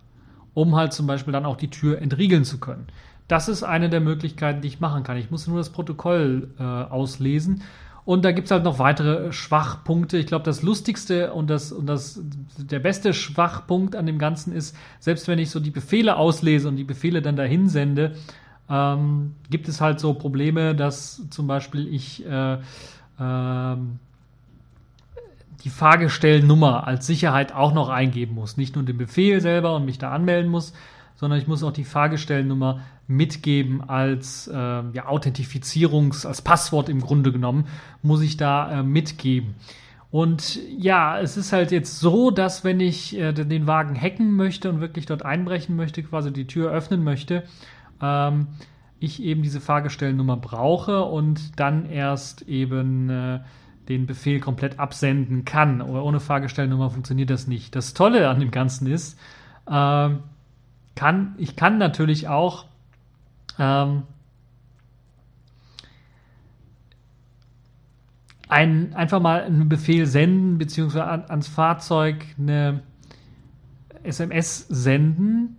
um 0.53 0.75
halt 0.75 0.93
zum 0.93 1.05
Beispiel 1.05 1.33
dann 1.33 1.45
auch 1.45 1.57
die 1.57 1.69
Tür 1.69 2.01
entriegeln 2.01 2.45
zu 2.45 2.59
können. 2.59 2.87
Das 3.27 3.49
ist 3.49 3.63
eine 3.63 3.89
der 3.89 3.99
Möglichkeiten, 3.99 4.61
die 4.61 4.67
ich 4.69 4.79
machen 4.79 5.03
kann. 5.03 5.17
Ich 5.17 5.31
muss 5.31 5.47
nur 5.47 5.57
das 5.57 5.69
Protokoll 5.69 6.49
äh, 6.59 6.63
auslesen. 6.63 7.61
Und 8.05 8.23
da 8.23 8.31
gibt 8.31 8.45
es 8.45 8.51
halt 8.51 8.63
noch 8.63 8.79
weitere 8.79 9.33
Schwachpunkte. 9.33 10.17
Ich 10.17 10.27
glaube, 10.27 10.45
das 10.45 10.61
Lustigste 10.61 11.33
und, 11.33 11.49
das, 11.49 11.73
und 11.73 11.87
das, 11.87 12.21
der 12.57 12.79
beste 12.79 13.13
Schwachpunkt 13.13 13.97
an 13.97 14.05
dem 14.05 14.17
Ganzen 14.17 14.53
ist, 14.53 14.77
selbst 15.01 15.27
wenn 15.27 15.39
ich 15.39 15.49
so 15.49 15.59
die 15.59 15.71
Befehle 15.71 16.15
auslese 16.15 16.69
und 16.69 16.77
die 16.77 16.85
Befehle 16.85 17.21
dann 17.21 17.35
dahin 17.35 17.67
sende, 17.67 18.15
ähm, 18.69 19.33
gibt 19.49 19.67
es 19.67 19.81
halt 19.81 19.99
so 19.99 20.13
Probleme, 20.13 20.73
dass 20.73 21.21
zum 21.29 21.47
Beispiel 21.47 21.93
ich 21.93 22.25
äh, 22.25 22.53
äh, 22.53 23.77
die 25.65 25.69
Fahrgestellnummer 25.69 26.87
als 26.87 27.07
Sicherheit 27.07 27.53
auch 27.53 27.73
noch 27.73 27.89
eingeben 27.89 28.35
muss. 28.35 28.55
Nicht 28.55 28.75
nur 28.75 28.85
den 28.85 28.97
Befehl 28.97 29.41
selber 29.41 29.75
und 29.75 29.83
mich 29.83 29.97
da 29.97 30.11
anmelden 30.11 30.49
muss, 30.49 30.71
sondern 31.17 31.39
ich 31.39 31.47
muss 31.47 31.63
auch 31.63 31.73
die 31.73 31.83
Fahrgestellnummer 31.83 32.81
mitgeben 33.07 33.81
als 33.81 34.47
äh, 34.47 34.55
ja, 34.55 35.07
Authentifizierungs-, 35.07 36.25
als 36.25 36.41
Passwort 36.41 36.87
im 36.89 37.01
Grunde 37.01 37.31
genommen, 37.31 37.65
muss 38.01 38.21
ich 38.21 38.37
da 38.37 38.79
äh, 38.79 38.83
mitgeben. 38.83 39.55
Und 40.09 40.59
ja, 40.77 41.19
es 41.19 41.35
ist 41.35 41.51
halt 41.51 41.71
jetzt 41.71 41.99
so, 41.99 42.31
dass 42.31 42.63
wenn 42.63 42.79
ich 42.79 43.17
äh, 43.17 43.33
den 43.33 43.67
Wagen 43.67 43.99
hacken 43.99 44.35
möchte 44.35 44.69
und 44.69 44.79
wirklich 44.79 45.05
dort 45.05 45.25
einbrechen 45.25 45.75
möchte, 45.75 46.01
quasi 46.01 46.31
die 46.31 46.47
Tür 46.47 46.71
öffnen 46.71 47.03
möchte, 47.03 47.43
ähm, 48.01 48.47
ich 48.99 49.21
eben 49.21 49.43
diese 49.43 49.59
Fahrgestellnummer 49.59 50.37
brauche 50.37 51.03
und 51.03 51.59
dann 51.59 51.85
erst 51.85 52.43
eben 52.43 53.09
äh, 53.09 53.39
den 53.89 54.05
Befehl 54.05 54.39
komplett 54.39 54.79
absenden 54.79 55.45
kann. 55.45 55.81
Ohne 55.81 56.19
Fahrgestellnummer 56.19 56.89
funktioniert 56.89 57.29
das 57.29 57.47
nicht. 57.47 57.75
Das 57.75 57.93
Tolle 57.93 58.29
an 58.29 58.39
dem 58.39 58.51
Ganzen 58.51 58.87
ist, 58.87 59.19
äh, 59.69 60.09
kann, 60.97 61.35
ich 61.37 61.55
kann 61.55 61.77
natürlich 61.77 62.27
auch 62.27 62.65
ähm, 63.57 64.03
ein, 68.49 68.93
einfach 68.93 69.21
mal 69.21 69.43
einen 69.43 69.69
Befehl 69.69 70.05
senden, 70.05 70.57
beziehungsweise 70.57 71.05
an, 71.05 71.25
ans 71.29 71.47
Fahrzeug 71.47 72.25
eine 72.37 72.81
SMS 74.03 74.65
senden. 74.67 75.55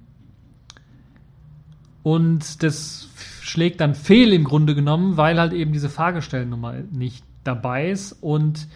Und 2.03 2.63
das 2.63 3.09
schlägt 3.43 3.81
dann 3.81 3.95
fehl 3.95 4.33
im 4.33 4.45
Grunde 4.45 4.75
genommen, 4.75 5.17
weil 5.17 5.39
halt 5.39 5.53
eben 5.53 5.73
diese 5.73 5.89
Fahrgestellnummer 5.89 6.75
nicht 6.91 7.25
dabei 7.45 7.91
ist. 7.91 8.13
Und 8.13 8.67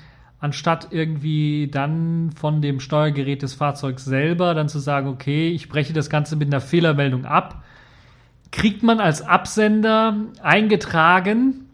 anstatt 0.43 0.89
irgendwie 0.91 1.69
dann 1.71 2.33
von 2.33 2.63
dem 2.63 2.81
Steuergerät 2.81 3.43
des 3.43 3.55
Fahrzeugs 3.55 4.05
selber 4.05 4.55
dann 4.55 4.69
zu 4.69 4.81
sagen, 4.81 5.07
okay, 5.07 5.51
ich 5.51 5.69
breche 5.69 5.93
das 5.93 6.11
Ganze 6.11 6.35
mit 6.35 6.49
einer 6.49 6.61
Fehlermeldung 6.61 7.25
ab, 7.25 7.63
kriegt 8.51 8.83
man 8.83 8.99
als 8.99 9.23
Absender 9.23 10.17
eingetragen, 10.43 11.69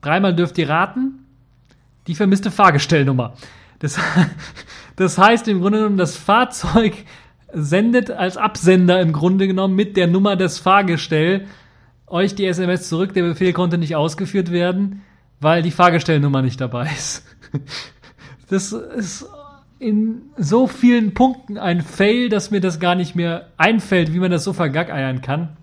dreimal 0.00 0.34
dürft 0.34 0.56
ihr 0.56 0.70
raten, 0.70 1.26
die 2.06 2.14
vermisste 2.14 2.50
Fahrgestellnummer. 2.50 3.34
Das, 3.78 4.00
das 4.96 5.18
heißt 5.18 5.48
im 5.48 5.60
Grunde 5.60 5.80
genommen, 5.80 5.98
das 5.98 6.16
Fahrzeug 6.16 6.94
sendet 7.52 8.10
als 8.10 8.38
Absender 8.38 9.02
im 9.02 9.12
Grunde 9.12 9.46
genommen 9.46 9.76
mit 9.76 9.98
der 9.98 10.06
Nummer 10.06 10.34
des 10.34 10.58
Fahrgestell 10.58 11.46
euch 12.06 12.34
die 12.34 12.46
SMS 12.46 12.88
zurück, 12.88 13.12
der 13.12 13.24
Befehl 13.24 13.52
konnte 13.52 13.76
nicht 13.76 13.96
ausgeführt 13.96 14.50
werden, 14.50 15.02
weil 15.40 15.62
die 15.62 15.70
Fahrgestellnummer 15.70 16.42
nicht 16.42 16.60
dabei 16.60 16.90
ist. 16.96 17.24
Das 18.48 18.72
ist 18.72 19.26
in 19.78 20.22
so 20.36 20.66
vielen 20.66 21.14
Punkten 21.14 21.58
ein 21.58 21.82
Fail, 21.82 22.28
dass 22.28 22.50
mir 22.50 22.60
das 22.60 22.80
gar 22.80 22.94
nicht 22.94 23.14
mehr 23.14 23.48
einfällt, 23.56 24.12
wie 24.14 24.20
man 24.20 24.30
das 24.30 24.44
so 24.44 24.52
vergackeiern 24.52 25.20
kann. 25.20 25.56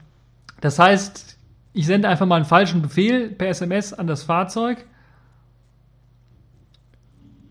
Das 0.61 0.79
heißt, 0.79 1.37
ich 1.73 1.85
sende 1.85 2.09
einfach 2.09 2.25
mal 2.25 2.35
einen 2.35 2.45
falschen 2.45 2.81
Befehl 2.81 3.29
per 3.29 3.47
SMS 3.47 3.93
an 3.93 4.05
das 4.05 4.23
Fahrzeug 4.23 4.85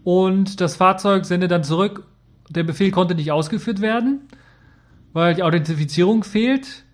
und 0.04 0.60
das 0.60 0.76
Fahrzeug 0.76 1.24
sendet 1.24 1.50
dann 1.50 1.64
zurück, 1.64 2.06
der 2.48 2.64
Befehl 2.64 2.90
konnte 2.90 3.14
nicht 3.14 3.32
ausgeführt 3.32 3.80
werden, 3.80 4.20
weil 5.12 5.34
die 5.34 5.42
Authentifizierung 5.42 6.24
fehlt. 6.24 6.84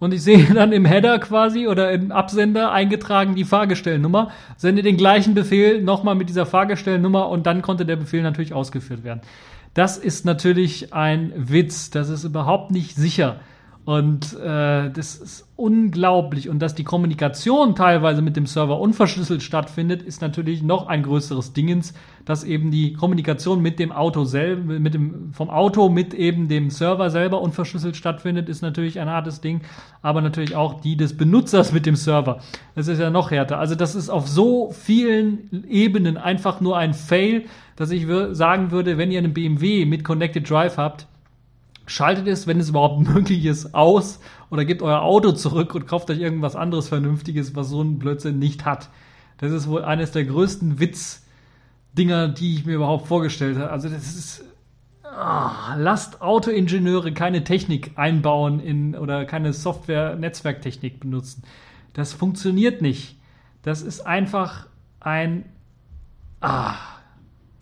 Und 0.00 0.12
ich 0.12 0.22
sehe 0.22 0.42
dann 0.54 0.72
im 0.72 0.84
Header 0.84 1.20
quasi 1.20 1.68
oder 1.68 1.92
im 1.92 2.10
Absender 2.10 2.72
eingetragen 2.72 3.36
die 3.36 3.44
Fahrgestellnummer, 3.44 4.32
sende 4.56 4.82
den 4.82 4.96
gleichen 4.96 5.34
Befehl 5.34 5.80
nochmal 5.80 6.16
mit 6.16 6.28
dieser 6.28 6.46
Fahrgestellnummer 6.46 7.28
und 7.28 7.46
dann 7.46 7.62
konnte 7.62 7.86
der 7.86 7.96
Befehl 7.96 8.22
natürlich 8.22 8.52
ausgeführt 8.52 9.04
werden. 9.04 9.20
Das 9.74 9.96
ist 9.96 10.24
natürlich 10.24 10.92
ein 10.92 11.32
Witz, 11.36 11.90
das 11.90 12.08
ist 12.08 12.24
überhaupt 12.24 12.72
nicht 12.72 12.96
sicher. 12.96 13.36
Und 13.86 14.38
äh, 14.38 14.90
das 14.90 15.16
ist 15.16 15.48
unglaublich. 15.56 16.48
Und 16.48 16.60
dass 16.60 16.74
die 16.74 16.84
Kommunikation 16.84 17.74
teilweise 17.74 18.20
mit 18.20 18.36
dem 18.36 18.46
Server 18.46 18.78
unverschlüsselt 18.78 19.42
stattfindet, 19.42 20.02
ist 20.02 20.20
natürlich 20.20 20.62
noch 20.62 20.86
ein 20.86 21.02
größeres 21.02 21.54
Dingens, 21.54 21.94
dass 22.26 22.44
eben 22.44 22.70
die 22.70 22.92
Kommunikation 22.92 23.62
mit 23.62 23.78
dem 23.78 23.90
Auto 23.90 24.24
selber, 24.24 24.78
mit 24.78 24.92
dem, 24.92 25.32
vom 25.32 25.48
Auto 25.48 25.88
mit 25.88 26.12
eben 26.12 26.46
dem 26.48 26.68
Server 26.68 27.08
selber 27.08 27.40
unverschlüsselt 27.40 27.96
stattfindet, 27.96 28.50
ist 28.50 28.60
natürlich 28.60 29.00
ein 29.00 29.08
hartes 29.08 29.40
Ding, 29.40 29.62
aber 30.02 30.20
natürlich 30.20 30.54
auch 30.54 30.80
die 30.80 30.96
des 30.96 31.16
Benutzers 31.16 31.72
mit 31.72 31.86
dem 31.86 31.96
Server. 31.96 32.40
Das 32.74 32.86
ist 32.86 33.00
ja 33.00 33.08
noch 33.08 33.30
härter. 33.30 33.58
Also 33.58 33.74
das 33.74 33.94
ist 33.94 34.10
auf 34.10 34.28
so 34.28 34.72
vielen 34.72 35.64
Ebenen 35.68 36.18
einfach 36.18 36.60
nur 36.60 36.76
ein 36.76 36.92
Fail, 36.92 37.44
dass 37.76 37.90
ich 37.90 38.06
sagen 38.32 38.70
würde, 38.72 38.98
wenn 38.98 39.10
ihr 39.10 39.18
einen 39.18 39.32
BMW 39.32 39.86
mit 39.86 40.04
Connected 40.04 40.48
Drive 40.48 40.76
habt, 40.76 41.06
schaltet 41.90 42.28
es, 42.28 42.46
wenn 42.46 42.60
es 42.60 42.68
überhaupt 42.68 43.00
möglich 43.14 43.44
ist, 43.44 43.74
aus 43.74 44.20
oder 44.50 44.64
gebt 44.64 44.82
euer 44.82 45.02
Auto 45.02 45.32
zurück 45.32 45.74
und 45.74 45.86
kauft 45.86 46.10
euch 46.10 46.18
irgendwas 46.18 46.56
anderes 46.56 46.88
Vernünftiges, 46.88 47.54
was 47.54 47.68
so 47.68 47.82
ein 47.82 47.98
Blödsinn 47.98 48.38
nicht 48.38 48.64
hat. 48.64 48.88
Das 49.38 49.52
ist 49.52 49.68
wohl 49.68 49.84
eines 49.84 50.12
der 50.12 50.24
größten 50.24 50.78
Witzdinger, 50.78 52.28
die 52.28 52.54
ich 52.54 52.66
mir 52.66 52.74
überhaupt 52.76 53.08
vorgestellt 53.08 53.58
habe. 53.58 53.70
Also 53.70 53.88
das 53.88 54.14
ist 54.14 54.44
oh, 55.04 55.74
lasst 55.76 56.22
Autoingenieure 56.22 57.12
keine 57.12 57.42
Technik 57.42 57.92
einbauen 57.96 58.60
in 58.60 58.94
oder 58.94 59.24
keine 59.24 59.52
Software-Netzwerktechnik 59.52 61.00
benutzen. 61.00 61.42
Das 61.94 62.12
funktioniert 62.12 62.82
nicht. 62.82 63.16
Das 63.62 63.82
ist 63.82 64.06
einfach 64.06 64.66
ein 65.00 65.44
ah, 66.40 66.74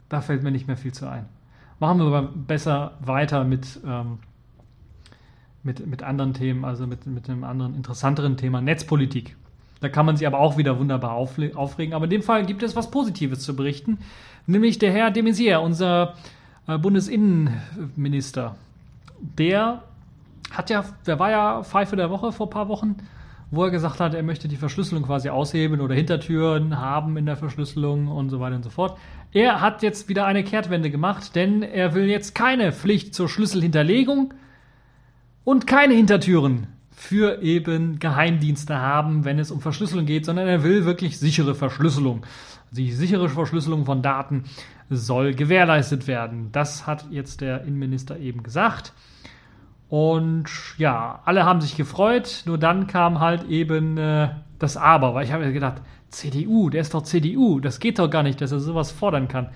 da 0.08 0.20
fällt 0.20 0.42
mir 0.42 0.50
nicht 0.50 0.66
mehr 0.66 0.76
viel 0.76 0.92
zu 0.92 1.08
ein. 1.08 1.26
Machen 1.80 1.98
wir 1.98 2.06
aber 2.06 2.22
besser 2.22 2.92
weiter 3.00 3.44
mit, 3.44 3.80
ähm, 3.86 4.18
mit, 5.62 5.86
mit 5.86 6.02
anderen 6.02 6.34
Themen, 6.34 6.64
also 6.64 6.86
mit, 6.86 7.06
mit 7.06 7.28
einem 7.28 7.44
anderen, 7.44 7.74
interessanteren 7.74 8.36
Thema, 8.36 8.60
Netzpolitik. 8.60 9.36
Da 9.80 9.88
kann 9.88 10.06
man 10.06 10.16
sich 10.16 10.26
aber 10.26 10.40
auch 10.40 10.56
wieder 10.56 10.78
wunderbar 10.78 11.12
aufregen. 11.12 11.94
Aber 11.94 12.04
in 12.04 12.10
dem 12.10 12.22
Fall 12.22 12.44
gibt 12.46 12.62
es 12.62 12.74
was 12.74 12.90
Positives 12.90 13.40
zu 13.40 13.54
berichten, 13.54 13.98
nämlich 14.46 14.78
der 14.78 14.92
Herr 14.92 15.10
de 15.10 15.22
Maizière, 15.22 15.58
unser 15.58 16.14
äh, 16.66 16.78
Bundesinnenminister. 16.78 18.56
Der 19.20 19.82
hat 20.50 20.70
ja, 20.70 20.84
der 21.06 21.18
war 21.18 21.30
ja 21.30 21.62
Pfeife 21.62 21.96
der 21.96 22.10
Woche 22.10 22.32
vor 22.32 22.46
ein 22.46 22.50
paar 22.50 22.68
Wochen, 22.68 22.96
wo 23.50 23.64
er 23.64 23.70
gesagt 23.70 24.00
hat, 24.00 24.14
er 24.14 24.22
möchte 24.22 24.48
die 24.48 24.56
Verschlüsselung 24.56 25.04
quasi 25.04 25.30
aushebeln 25.30 25.80
oder 25.80 25.94
Hintertüren 25.94 26.78
haben 26.78 27.16
in 27.16 27.26
der 27.26 27.36
Verschlüsselung 27.36 28.08
und 28.08 28.30
so 28.30 28.40
weiter 28.40 28.56
und 28.56 28.62
so 28.62 28.70
fort. 28.70 28.98
Er 29.32 29.60
hat 29.60 29.82
jetzt 29.82 30.08
wieder 30.08 30.26
eine 30.26 30.44
Kehrtwende 30.44 30.90
gemacht, 30.90 31.34
denn 31.34 31.62
er 31.62 31.94
will 31.94 32.06
jetzt 32.06 32.34
keine 32.34 32.72
Pflicht 32.72 33.14
zur 33.14 33.28
Schlüsselhinterlegung 33.28 34.34
und 35.44 35.66
keine 35.66 35.94
Hintertüren 35.94 36.66
für 36.90 37.42
eben 37.42 38.00
Geheimdienste 38.00 38.78
haben, 38.78 39.24
wenn 39.24 39.38
es 39.38 39.50
um 39.50 39.60
Verschlüsselung 39.60 40.04
geht, 40.04 40.26
sondern 40.26 40.48
er 40.48 40.64
will 40.64 40.84
wirklich 40.84 41.18
sichere 41.18 41.54
Verschlüsselung. 41.54 42.26
Die 42.70 42.92
sichere 42.92 43.28
Verschlüsselung 43.28 43.86
von 43.86 44.02
Daten 44.02 44.44
soll 44.90 45.34
gewährleistet 45.34 46.06
werden. 46.06 46.50
Das 46.52 46.86
hat 46.86 47.06
jetzt 47.10 47.40
der 47.40 47.62
Innenminister 47.62 48.18
eben 48.18 48.42
gesagt. 48.42 48.92
Und 49.88 50.50
ja, 50.76 51.20
alle 51.24 51.44
haben 51.44 51.60
sich 51.60 51.76
gefreut, 51.76 52.42
nur 52.46 52.58
dann 52.58 52.86
kam 52.86 53.20
halt 53.20 53.48
eben 53.48 53.96
äh, 53.96 54.28
das 54.58 54.76
Aber, 54.76 55.14
weil 55.14 55.24
ich 55.24 55.32
habe 55.32 55.50
gedacht, 55.52 55.80
CDU, 56.10 56.68
der 56.70 56.82
ist 56.82 56.94
doch 56.94 57.02
CDU, 57.02 57.60
das 57.60 57.80
geht 57.80 57.98
doch 57.98 58.10
gar 58.10 58.22
nicht, 58.22 58.40
dass 58.40 58.52
er 58.52 58.60
sowas 58.60 58.90
fordern 58.90 59.28
kann. 59.28 59.48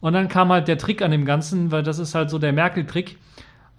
Und 0.00 0.12
dann 0.12 0.28
kam 0.28 0.50
halt 0.50 0.68
der 0.68 0.78
Trick 0.78 1.02
an 1.02 1.10
dem 1.10 1.24
Ganzen, 1.24 1.70
weil 1.70 1.82
das 1.82 1.98
ist 1.98 2.14
halt 2.14 2.30
so 2.30 2.38
der 2.38 2.52
Merkel-Trick. 2.52 3.18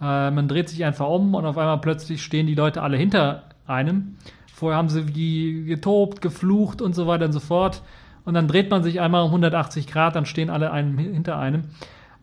Äh, 0.01 0.31
man 0.31 0.47
dreht 0.47 0.69
sich 0.69 0.83
einfach 0.83 1.07
um 1.07 1.33
und 1.35 1.45
auf 1.45 1.57
einmal 1.57 1.79
plötzlich 1.79 2.23
stehen 2.23 2.47
die 2.47 2.55
Leute 2.55 2.81
alle 2.81 2.97
hinter 2.97 3.43
einem. 3.67 4.17
Vorher 4.53 4.77
haben 4.77 4.89
sie 4.89 5.05
die 5.05 5.65
getobt, 5.65 6.21
geflucht 6.21 6.81
und 6.81 6.95
so 6.95 7.07
weiter 7.07 7.25
und 7.25 7.31
so 7.31 7.39
fort. 7.39 7.81
Und 8.25 8.33
dann 8.33 8.47
dreht 8.47 8.71
man 8.71 8.83
sich 8.83 9.01
einmal 9.01 9.21
um 9.21 9.29
180 9.29 9.87
Grad, 9.87 10.15
dann 10.15 10.25
stehen 10.25 10.49
alle 10.49 10.71
einem 10.71 10.97
hinter 10.97 11.37
einem. 11.37 11.65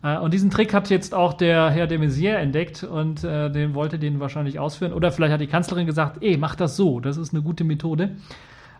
Äh, 0.03 0.17
und 0.17 0.33
diesen 0.33 0.51
Trick 0.51 0.73
hat 0.73 0.89
jetzt 0.89 1.13
auch 1.13 1.33
der 1.33 1.69
Herr 1.71 1.87
de 1.87 1.97
Maizière 1.97 2.35
entdeckt 2.35 2.83
und 2.83 3.23
äh, 3.23 3.49
den 3.49 3.73
wollte 3.73 3.97
den 3.97 4.19
wahrscheinlich 4.19 4.59
ausführen. 4.59 4.93
Oder 4.93 5.11
vielleicht 5.11 5.33
hat 5.33 5.41
die 5.41 5.47
Kanzlerin 5.47 5.87
gesagt, 5.87 6.21
ey, 6.21 6.37
mach 6.37 6.55
das 6.55 6.75
so, 6.75 6.99
das 6.99 7.17
ist 7.17 7.33
eine 7.33 7.41
gute 7.41 7.63
Methode. 7.63 8.11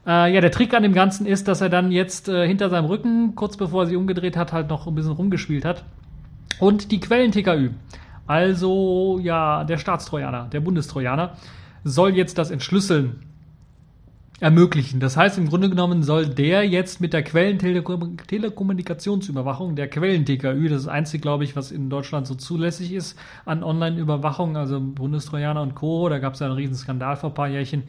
Äh, 0.05 0.34
ja, 0.34 0.41
der 0.41 0.51
Trick 0.51 0.74
an 0.74 0.84
dem 0.84 0.93
Ganzen 0.93 1.26
ist, 1.26 1.47
dass 1.47 1.61
er 1.61 1.69
dann 1.69 1.91
jetzt 1.91 2.28
äh, 2.28 2.45
hinter 2.45 2.69
seinem 2.69 2.86
Rücken, 2.86 3.36
kurz 3.36 3.57
bevor 3.57 3.84
er 3.84 3.88
sie 3.88 3.95
umgedreht 3.95 4.36
hat, 4.36 4.51
halt 4.51 4.69
noch 4.69 4.86
ein 4.86 4.95
bisschen 4.95 5.13
rumgespielt 5.13 5.65
hat. 5.65 5.86
Und 6.59 6.91
die 6.91 6.99
Quellen-TKÜ, 6.99 7.69
also 8.28 9.19
ja, 9.24 9.63
der 9.63 9.78
Staatstrojaner, 9.78 10.49
der 10.51 10.59
Bundestrojaner, 10.59 11.38
soll 11.84 12.15
jetzt 12.15 12.38
das 12.38 12.51
Entschlüsseln 12.51 13.21
ermöglichen. 14.44 15.00
Das 15.00 15.16
heißt, 15.16 15.38
im 15.38 15.48
Grunde 15.48 15.70
genommen 15.70 16.04
soll 16.04 16.28
der 16.28 16.68
jetzt 16.68 17.00
mit 17.00 17.14
der 17.14 17.24
Quellentelekommunikationsüberwachung, 17.24 19.78
der 19.78 19.88
Quellen-TKÜ, 19.88 20.68
das 20.68 20.80
ist 20.80 20.88
das 20.88 20.94
einzige, 20.94 21.22
glaube 21.22 21.46
ich, 21.46 21.56
was 21.56 21.72
in 21.72 21.89
Deutschland 21.89 22.28
so 22.28 22.36
zulässig 22.36 22.91
ist 22.91 23.18
an 23.46 23.64
Online-Überwachung, 23.64 24.58
also 24.58 24.82
Bundestrojaner 24.82 25.62
und 25.62 25.76
Co., 25.76 26.10
da 26.10 26.20
gab 26.20 26.34
es 26.34 26.41
ja 26.41 26.48
einen 26.48 26.58
riesen 26.58 26.76
Skandal 26.76 27.16
vor 27.16 27.30
ein 27.30 27.36
paar 27.36 27.48
Jährchen, 27.48 27.84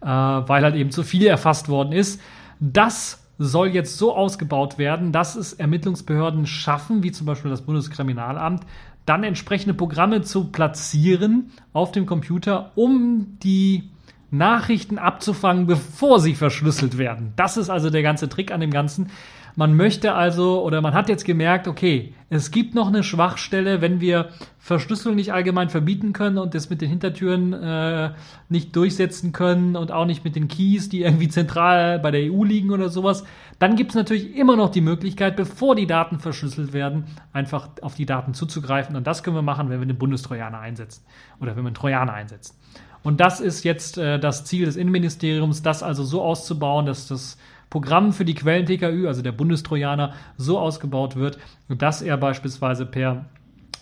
äh, 0.00 0.06
weil 0.06 0.64
halt 0.64 0.74
eben 0.74 0.90
zu 0.90 1.04
viel 1.04 1.28
erfasst 1.28 1.68
worden 1.68 1.92
ist. 1.92 2.20
Das 2.58 3.24
soll 3.38 3.68
jetzt 3.68 3.96
so 3.96 4.16
ausgebaut 4.16 4.78
werden, 4.78 5.12
dass 5.12 5.36
es 5.36 5.52
Ermittlungsbehörden 5.52 6.46
schaffen, 6.46 7.04
wie 7.04 7.12
zum 7.12 7.28
Beispiel 7.28 7.52
das 7.52 7.62
Bundeskriminalamt, 7.62 8.64
dann 9.06 9.22
entsprechende 9.22 9.74
Programme 9.74 10.22
zu 10.22 10.50
platzieren 10.50 11.52
auf 11.72 11.92
dem 11.92 12.04
Computer, 12.04 12.72
um 12.74 13.38
die 13.44 13.90
Nachrichten 14.36 14.98
abzufangen, 14.98 15.66
bevor 15.66 16.20
sie 16.20 16.34
verschlüsselt 16.34 16.98
werden. 16.98 17.32
Das 17.36 17.56
ist 17.56 17.70
also 17.70 17.90
der 17.90 18.02
ganze 18.02 18.28
Trick 18.28 18.50
an 18.52 18.60
dem 18.60 18.70
Ganzen. 18.70 19.10
Man 19.56 19.76
möchte 19.76 20.14
also 20.14 20.64
oder 20.64 20.80
man 20.80 20.94
hat 20.94 21.08
jetzt 21.08 21.24
gemerkt, 21.24 21.68
okay, 21.68 22.12
es 22.28 22.50
gibt 22.50 22.74
noch 22.74 22.88
eine 22.88 23.04
Schwachstelle, 23.04 23.80
wenn 23.80 24.00
wir 24.00 24.30
Verschlüsselung 24.58 25.14
nicht 25.14 25.32
allgemein 25.32 25.68
verbieten 25.68 26.12
können 26.12 26.38
und 26.38 26.54
das 26.54 26.70
mit 26.70 26.80
den 26.80 26.88
Hintertüren 26.88 27.52
äh, 27.52 28.10
nicht 28.48 28.74
durchsetzen 28.74 29.30
können 29.30 29.76
und 29.76 29.92
auch 29.92 30.06
nicht 30.06 30.24
mit 30.24 30.34
den 30.34 30.48
Keys, 30.48 30.88
die 30.88 31.02
irgendwie 31.02 31.28
zentral 31.28 32.00
bei 32.00 32.10
der 32.10 32.32
EU 32.32 32.42
liegen 32.42 32.72
oder 32.72 32.88
sowas, 32.88 33.24
dann 33.60 33.76
gibt 33.76 33.90
es 33.90 33.94
natürlich 33.94 34.34
immer 34.34 34.56
noch 34.56 34.70
die 34.70 34.80
Möglichkeit, 34.80 35.36
bevor 35.36 35.76
die 35.76 35.86
Daten 35.86 36.18
verschlüsselt 36.18 36.72
werden, 36.72 37.04
einfach 37.32 37.68
auf 37.80 37.94
die 37.94 38.06
Daten 38.06 38.34
zuzugreifen. 38.34 38.96
Und 38.96 39.06
das 39.06 39.22
können 39.22 39.36
wir 39.36 39.42
machen, 39.42 39.70
wenn 39.70 39.78
wir 39.78 39.86
den 39.86 39.98
Bundestrojaner 39.98 40.58
einsetzen 40.58 41.04
oder 41.40 41.54
wenn 41.54 41.62
wir 41.62 41.68
einen 41.68 41.76
Trojaner 41.76 42.12
einsetzen. 42.12 42.56
Und 43.04 43.20
das 43.20 43.38
ist 43.38 43.64
jetzt 43.64 43.98
äh, 43.98 44.18
das 44.18 44.44
Ziel 44.44 44.64
des 44.64 44.76
Innenministeriums, 44.76 45.62
das 45.62 45.84
also 45.84 46.02
so 46.02 46.22
auszubauen, 46.22 46.86
dass 46.86 47.06
das 47.06 47.38
Programm 47.70 48.12
für 48.12 48.24
die 48.24 48.34
Quellen-TKÜ, 48.34 49.06
also 49.06 49.22
der 49.22 49.32
Bundestrojaner, 49.32 50.14
so 50.36 50.58
ausgebaut 50.58 51.14
wird, 51.14 51.38
dass 51.68 52.02
er 52.02 52.16
beispielsweise 52.16 52.86
per 52.86 53.26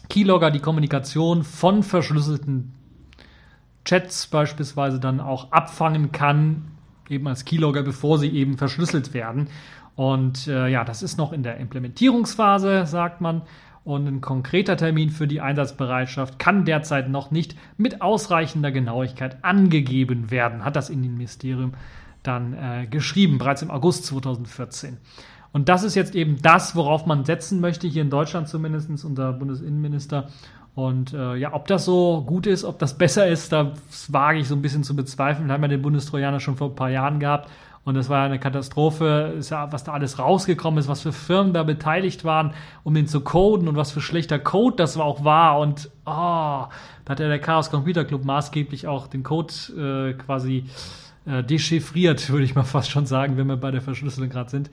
Keylogger 0.08 0.50
die 0.50 0.58
Kommunikation 0.58 1.44
von 1.44 1.82
verschlüsselten 1.82 2.74
Chats 3.84 4.26
beispielsweise 4.26 4.98
dann 4.98 5.20
auch 5.20 5.52
abfangen 5.52 6.12
kann, 6.12 6.64
eben 7.08 7.28
als 7.28 7.44
Keylogger, 7.44 7.82
bevor 7.82 8.18
sie 8.18 8.28
eben 8.28 8.58
verschlüsselt 8.58 9.14
werden. 9.14 9.48
Und 9.94 10.48
äh, 10.48 10.68
ja, 10.68 10.84
das 10.84 11.02
ist 11.02 11.16
noch 11.18 11.32
in 11.32 11.42
der 11.42 11.58
Implementierungsphase, 11.58 12.86
sagt 12.86 13.20
man. 13.20 13.42
Und 13.84 14.06
ein 14.06 14.20
konkreter 14.20 14.76
Termin 14.76 15.10
für 15.10 15.26
die 15.26 15.40
Einsatzbereitschaft 15.40 16.38
kann 16.38 16.64
derzeit 16.64 17.08
noch 17.08 17.30
nicht 17.32 17.56
mit 17.76 18.00
ausreichender 18.00 18.70
Genauigkeit 18.70 19.44
angegeben 19.44 20.30
werden, 20.30 20.64
hat 20.64 20.76
das 20.76 20.88
Innenministerium 20.88 21.74
dann 22.22 22.54
äh, 22.54 22.86
geschrieben, 22.86 23.38
bereits 23.38 23.62
im 23.62 23.72
August 23.72 24.06
2014. 24.06 24.98
Und 25.52 25.68
das 25.68 25.82
ist 25.82 25.96
jetzt 25.96 26.14
eben 26.14 26.40
das, 26.40 26.76
worauf 26.76 27.06
man 27.06 27.24
setzen 27.24 27.60
möchte, 27.60 27.88
hier 27.88 28.02
in 28.02 28.10
Deutschland 28.10 28.48
zumindest, 28.48 28.88
unser 29.04 29.32
Bundesinnenminister. 29.32 30.28
Und 30.74 31.12
äh, 31.12 31.34
ja, 31.34 31.52
ob 31.52 31.66
das 31.66 31.84
so 31.84 32.22
gut 32.22 32.46
ist, 32.46 32.64
ob 32.64 32.78
das 32.78 32.96
besser 32.96 33.26
ist, 33.26 33.52
das 33.52 34.12
wage 34.12 34.38
ich 34.38 34.48
so 34.48 34.54
ein 34.54 34.62
bisschen 34.62 34.84
zu 34.84 34.96
bezweifeln. 34.96 35.48
Wir 35.48 35.54
haben 35.54 35.62
ja 35.62 35.68
den 35.68 35.82
Bundestrojaner 35.82 36.40
schon 36.40 36.56
vor 36.56 36.70
ein 36.70 36.76
paar 36.76 36.88
Jahren 36.88 37.20
gehabt 37.20 37.50
und 37.84 37.94
das 37.94 38.08
war 38.08 38.24
eine 38.24 38.38
Katastrophe, 38.38 39.40
ja, 39.50 39.72
was 39.72 39.82
da 39.82 39.92
alles 39.92 40.18
rausgekommen 40.18 40.78
ist, 40.78 40.88
was 40.88 41.00
für 41.00 41.12
Firmen 41.12 41.52
da 41.52 41.64
beteiligt 41.64 42.24
waren, 42.24 42.54
um 42.84 42.94
den 42.94 43.08
zu 43.08 43.22
coden 43.22 43.66
und 43.66 43.74
was 43.74 43.90
für 43.90 44.00
schlechter 44.00 44.38
Code 44.38 44.76
das 44.76 44.96
auch 44.96 45.24
war. 45.24 45.58
Und 45.58 45.90
oh, 46.06 46.06
da 46.06 46.68
hat 47.08 47.18
ja 47.18 47.26
der 47.26 47.40
Chaos 47.40 47.70
Computer 47.70 48.04
Club 48.04 48.24
maßgeblich 48.24 48.86
auch 48.86 49.08
den 49.08 49.24
Code 49.24 49.52
äh, 49.76 50.12
quasi 50.14 50.66
äh, 51.26 51.42
dechiffriert, 51.42 52.28
würde 52.30 52.44
ich 52.44 52.54
mal 52.54 52.62
fast 52.62 52.90
schon 52.90 53.06
sagen, 53.06 53.36
wenn 53.36 53.48
wir 53.48 53.56
bei 53.56 53.72
der 53.72 53.82
Verschlüsselung 53.82 54.30
gerade 54.30 54.50
sind. 54.50 54.70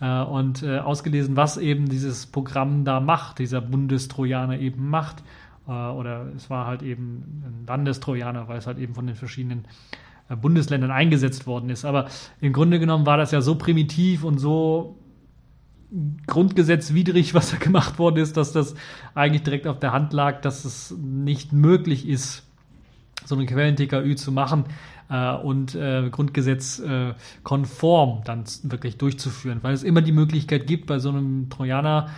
Äh, 0.00 0.22
und 0.22 0.64
äh, 0.64 0.78
ausgelesen, 0.78 1.36
was 1.36 1.56
eben 1.56 1.88
dieses 1.88 2.26
Programm 2.26 2.84
da 2.84 2.98
macht, 2.98 3.38
dieser 3.38 3.60
Bundestrojaner 3.60 4.58
eben 4.58 4.88
macht. 4.88 5.22
Äh, 5.68 5.70
oder 5.70 6.26
es 6.34 6.50
war 6.50 6.66
halt 6.66 6.82
eben 6.82 7.44
ein 7.44 7.64
Landestrojaner, 7.68 8.48
weil 8.48 8.58
es 8.58 8.66
halt 8.66 8.78
eben 8.78 8.94
von 8.94 9.06
den 9.06 9.14
verschiedenen 9.14 9.66
Bundesländern 10.36 10.90
eingesetzt 10.90 11.46
worden 11.46 11.70
ist. 11.70 11.84
Aber 11.84 12.06
im 12.40 12.52
Grunde 12.52 12.78
genommen 12.78 13.06
war 13.06 13.16
das 13.16 13.30
ja 13.30 13.40
so 13.40 13.56
primitiv 13.56 14.24
und 14.24 14.38
so 14.38 14.96
grundgesetzwidrig, 16.26 17.34
was 17.34 17.50
da 17.50 17.56
gemacht 17.56 17.98
worden 17.98 18.18
ist, 18.18 18.36
dass 18.36 18.52
das 18.52 18.74
eigentlich 19.14 19.42
direkt 19.42 19.66
auf 19.66 19.78
der 19.78 19.92
Hand 19.92 20.12
lag, 20.12 20.40
dass 20.40 20.64
es 20.64 20.94
nicht 20.98 21.52
möglich 21.52 22.08
ist, 22.08 22.44
so 23.24 23.34
eine 23.34 23.46
Quellen-TKÜ 23.46 24.14
zu 24.16 24.32
machen 24.32 24.64
äh, 25.10 25.34
und 25.34 25.74
äh, 25.74 26.08
Grundgesetz 26.10 26.78
äh, 26.78 27.12
dann 28.24 28.44
wirklich 28.62 28.96
durchzuführen, 28.96 29.58
weil 29.62 29.74
es 29.74 29.82
immer 29.82 30.00
die 30.00 30.12
Möglichkeit 30.12 30.66
gibt, 30.66 30.86
bei 30.86 30.98
so 30.98 31.10
einem 31.10 31.50
Trojaner 31.50 32.08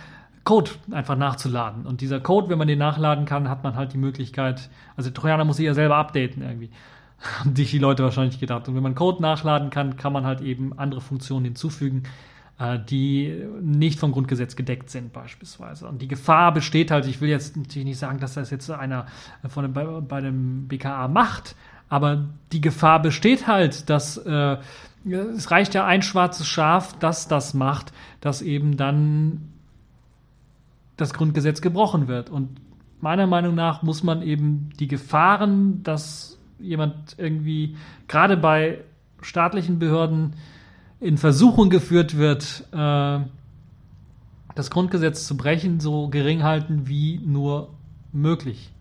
Code 0.43 0.71
einfach 0.91 1.17
nachzuladen. 1.17 1.85
Und 1.85 2.01
dieser 2.01 2.19
Code, 2.19 2.49
wenn 2.49 2.57
man 2.57 2.67
den 2.67 2.79
nachladen 2.79 3.25
kann, 3.25 3.49
hat 3.49 3.63
man 3.63 3.75
halt 3.75 3.93
die 3.93 3.97
Möglichkeit, 3.97 4.69
also 4.95 5.09
Trojaner 5.09 5.45
muss 5.45 5.57
sich 5.57 5.65
ja 5.65 5.73
selber 5.73 5.95
updaten 5.95 6.41
irgendwie 6.41 6.69
haben 7.19 7.55
sich 7.55 7.71
die 7.71 7.79
Leute 7.79 8.03
wahrscheinlich 8.03 8.39
gedacht. 8.39 8.67
Und 8.67 8.75
wenn 8.75 8.83
man 8.83 8.95
Code 8.95 9.21
nachladen 9.21 9.69
kann, 9.69 9.97
kann 9.97 10.13
man 10.13 10.25
halt 10.25 10.41
eben 10.41 10.77
andere 10.77 11.01
Funktionen 11.01 11.45
hinzufügen, 11.45 12.03
äh, 12.59 12.79
die 12.79 13.45
nicht 13.61 13.99
vom 13.99 14.11
Grundgesetz 14.11 14.55
gedeckt 14.55 14.89
sind 14.89 15.13
beispielsweise. 15.13 15.87
Und 15.87 16.01
die 16.01 16.07
Gefahr 16.07 16.53
besteht 16.53 16.91
halt, 16.91 17.05
ich 17.05 17.21
will 17.21 17.29
jetzt 17.29 17.57
natürlich 17.57 17.85
nicht 17.85 17.99
sagen, 17.99 18.19
dass 18.19 18.33
das 18.33 18.49
jetzt 18.49 18.69
einer 18.69 19.07
von 19.47 19.73
bei, 19.73 19.85
bei 19.85 20.21
dem 20.21 20.67
BKA 20.67 21.07
macht, 21.07 21.55
aber 21.89 22.25
die 22.51 22.61
Gefahr 22.61 23.01
besteht 23.01 23.47
halt, 23.47 23.89
dass 23.89 24.17
äh, 24.17 24.57
es 25.05 25.51
reicht 25.51 25.73
ja 25.73 25.85
ein 25.85 26.01
schwarzes 26.01 26.47
Schaf, 26.47 26.97
das 26.99 27.27
das 27.27 27.53
macht, 27.53 27.91
dass 28.21 28.41
eben 28.41 28.77
dann 28.77 29.49
das 30.97 31.13
Grundgesetz 31.13 31.61
gebrochen 31.61 32.07
wird. 32.07 32.29
Und 32.29 32.61
meiner 33.01 33.27
Meinung 33.27 33.55
nach 33.55 33.83
muss 33.83 34.03
man 34.03 34.21
eben 34.21 34.69
die 34.79 34.87
Gefahren, 34.87 35.83
dass 35.83 36.39
jemand 36.63 37.15
irgendwie 37.17 37.75
gerade 38.07 38.37
bei 38.37 38.79
staatlichen 39.21 39.79
Behörden 39.79 40.33
in 40.99 41.17
Versuchung 41.17 41.69
geführt 41.69 42.17
wird, 42.17 42.65
äh, 42.71 43.19
das 44.55 44.69
Grundgesetz 44.69 45.27
zu 45.27 45.35
brechen, 45.35 45.79
so 45.79 46.07
gering 46.07 46.43
halten 46.43 46.87
wie 46.87 47.19
nur 47.25 47.69
möglich. 48.11 48.71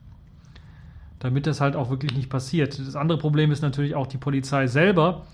Damit 1.18 1.46
das 1.46 1.60
halt 1.60 1.76
auch 1.76 1.90
wirklich 1.90 2.14
nicht 2.14 2.30
passiert. 2.30 2.78
Das 2.78 2.96
andere 2.96 3.18
Problem 3.18 3.52
ist 3.52 3.62
natürlich 3.62 3.94
auch 3.94 4.06
die 4.06 4.18
Polizei 4.18 4.66
selber, 4.66 5.26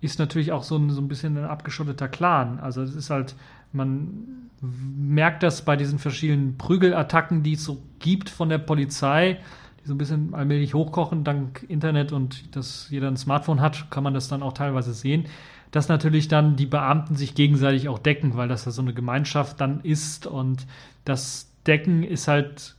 ist 0.00 0.18
natürlich 0.18 0.52
auch 0.52 0.64
so 0.64 0.76
ein, 0.76 0.90
so 0.90 1.00
ein 1.00 1.08
bisschen 1.08 1.38
ein 1.38 1.44
abgeschotteter 1.44 2.08
Clan. 2.08 2.58
Also 2.58 2.82
es 2.82 2.94
ist 2.94 3.08
halt, 3.08 3.34
man 3.72 4.50
merkt 4.60 5.42
das 5.42 5.64
bei 5.64 5.76
diesen 5.76 5.98
verschiedenen 5.98 6.58
Prügelattacken, 6.58 7.42
die 7.42 7.54
es 7.54 7.64
so 7.64 7.82
gibt 7.98 8.28
von 8.30 8.48
der 8.48 8.58
Polizei 8.58 9.38
die 9.82 9.88
so 9.88 9.94
ein 9.94 9.98
bisschen 9.98 10.34
allmählich 10.34 10.74
hochkochen, 10.74 11.24
dank 11.24 11.64
Internet 11.68 12.12
und 12.12 12.54
dass 12.54 12.88
jeder 12.90 13.08
ein 13.08 13.16
Smartphone 13.16 13.60
hat, 13.60 13.90
kann 13.90 14.04
man 14.04 14.14
das 14.14 14.28
dann 14.28 14.42
auch 14.42 14.52
teilweise 14.52 14.94
sehen, 14.94 15.26
dass 15.72 15.88
natürlich 15.88 16.28
dann 16.28 16.56
die 16.56 16.66
Beamten 16.66 17.16
sich 17.16 17.34
gegenseitig 17.34 17.88
auch 17.88 17.98
decken, 17.98 18.36
weil 18.36 18.48
das 18.48 18.64
ja 18.64 18.70
so 18.70 18.82
eine 18.82 18.94
Gemeinschaft 18.94 19.60
dann 19.60 19.80
ist 19.80 20.26
und 20.26 20.66
das 21.04 21.50
Decken 21.66 22.02
ist 22.02 22.28
halt 22.28 22.76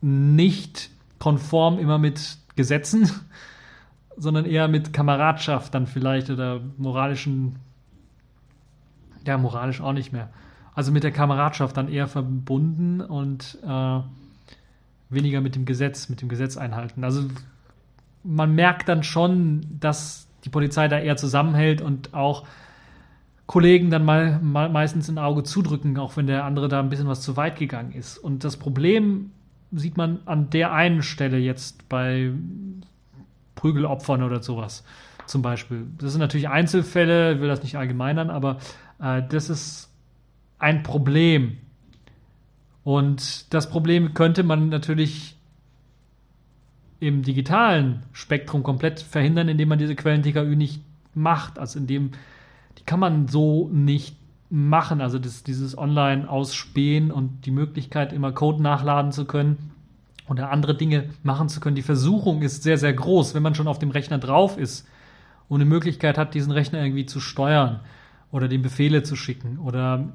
nicht 0.00 0.90
konform 1.18 1.78
immer 1.78 1.98
mit 1.98 2.38
Gesetzen, 2.56 3.10
sondern 4.16 4.44
eher 4.44 4.68
mit 4.68 4.92
Kameradschaft 4.92 5.74
dann 5.74 5.86
vielleicht 5.86 6.30
oder 6.30 6.60
moralischen, 6.78 7.56
ja, 9.26 9.36
moralisch 9.38 9.80
auch 9.80 9.92
nicht 9.92 10.12
mehr. 10.12 10.30
Also 10.74 10.90
mit 10.90 11.04
der 11.04 11.12
Kameradschaft 11.12 11.76
dann 11.76 11.88
eher 11.88 12.08
verbunden 12.08 13.00
und 13.00 13.58
äh, 13.62 14.00
weniger 15.12 15.40
mit 15.40 15.54
dem 15.54 15.64
Gesetz, 15.64 16.08
mit 16.08 16.20
dem 16.20 16.28
Gesetz 16.28 16.56
einhalten. 16.56 17.04
Also 17.04 17.24
man 18.24 18.54
merkt 18.54 18.88
dann 18.88 19.02
schon, 19.02 19.66
dass 19.80 20.28
die 20.44 20.48
Polizei 20.48 20.88
da 20.88 20.98
eher 20.98 21.16
zusammenhält 21.16 21.80
und 21.80 22.14
auch 22.14 22.46
Kollegen 23.46 23.90
dann 23.90 24.04
mal, 24.04 24.38
mal 24.40 24.68
meistens 24.68 25.08
ein 25.08 25.18
Auge 25.18 25.42
zudrücken, 25.42 25.98
auch 25.98 26.16
wenn 26.16 26.26
der 26.26 26.44
andere 26.44 26.68
da 26.68 26.80
ein 26.80 26.88
bisschen 26.88 27.08
was 27.08 27.20
zu 27.20 27.36
weit 27.36 27.58
gegangen 27.58 27.92
ist. 27.92 28.18
Und 28.18 28.44
das 28.44 28.56
Problem 28.56 29.32
sieht 29.72 29.96
man 29.96 30.20
an 30.26 30.50
der 30.50 30.72
einen 30.72 31.02
Stelle 31.02 31.38
jetzt 31.38 31.88
bei 31.88 32.30
Prügelopfern 33.54 34.22
oder 34.22 34.42
sowas 34.42 34.84
zum 35.26 35.42
Beispiel. 35.42 35.86
Das 35.98 36.12
sind 36.12 36.20
natürlich 36.20 36.48
Einzelfälle, 36.48 37.34
ich 37.34 37.40
will 37.40 37.48
das 37.48 37.62
nicht 37.62 37.76
allgemeinern, 37.76 38.30
aber 38.30 38.58
äh, 39.00 39.22
das 39.28 39.50
ist 39.50 39.90
ein 40.58 40.82
Problem, 40.82 41.58
Und 42.84 43.52
das 43.54 43.70
Problem 43.70 44.14
könnte 44.14 44.42
man 44.42 44.68
natürlich 44.68 45.36
im 47.00 47.22
digitalen 47.22 48.04
Spektrum 48.12 48.62
komplett 48.62 49.00
verhindern, 49.00 49.48
indem 49.48 49.68
man 49.68 49.78
diese 49.78 49.96
Quellen-TKÜ 49.96 50.56
nicht 50.56 50.82
macht. 51.14 51.58
Also 51.58 51.78
indem, 51.78 52.12
die 52.78 52.84
kann 52.84 53.00
man 53.00 53.28
so 53.28 53.68
nicht 53.72 54.16
machen. 54.50 55.00
Also 55.00 55.18
das, 55.18 55.42
dieses 55.42 55.76
Online-Ausspähen 55.76 57.10
und 57.10 57.46
die 57.46 57.50
Möglichkeit, 57.50 58.12
immer 58.12 58.32
Code 58.32 58.62
nachladen 58.62 59.10
zu 59.10 59.24
können 59.24 59.72
oder 60.28 60.50
andere 60.50 60.76
Dinge 60.76 61.10
machen 61.22 61.48
zu 61.48 61.60
können. 61.60 61.76
Die 61.76 61.82
Versuchung 61.82 62.42
ist 62.42 62.62
sehr, 62.62 62.78
sehr 62.78 62.92
groß, 62.92 63.34
wenn 63.34 63.42
man 63.42 63.54
schon 63.54 63.68
auf 63.68 63.78
dem 63.78 63.90
Rechner 63.90 64.18
drauf 64.18 64.58
ist 64.58 64.86
und 65.48 65.60
eine 65.60 65.68
Möglichkeit 65.68 66.18
hat, 66.18 66.34
diesen 66.34 66.52
Rechner 66.52 66.82
irgendwie 66.82 67.06
zu 67.06 67.18
steuern 67.20 67.80
oder 68.30 68.48
den 68.48 68.62
Befehle 68.62 69.02
zu 69.02 69.16
schicken 69.16 69.58
oder 69.58 70.08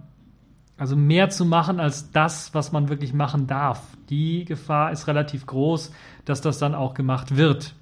also 0.78 0.96
mehr 0.96 1.30
zu 1.30 1.46
machen 1.46 1.80
als 1.80 2.12
das, 2.12 2.54
was 2.54 2.72
man 2.72 2.90
wirklich 2.90 3.14
machen 3.14 3.48
darf. 3.48 3.82
Die 4.10 4.46
Gefahr 4.46 4.92
ist 4.92 5.08
relativ 5.08 5.46
groß, 5.46 5.92
dass 6.26 6.42
das 6.42 6.60
dann 6.60 6.76
auch 6.76 6.94
gemacht 6.94 7.36
wird. 7.36 7.74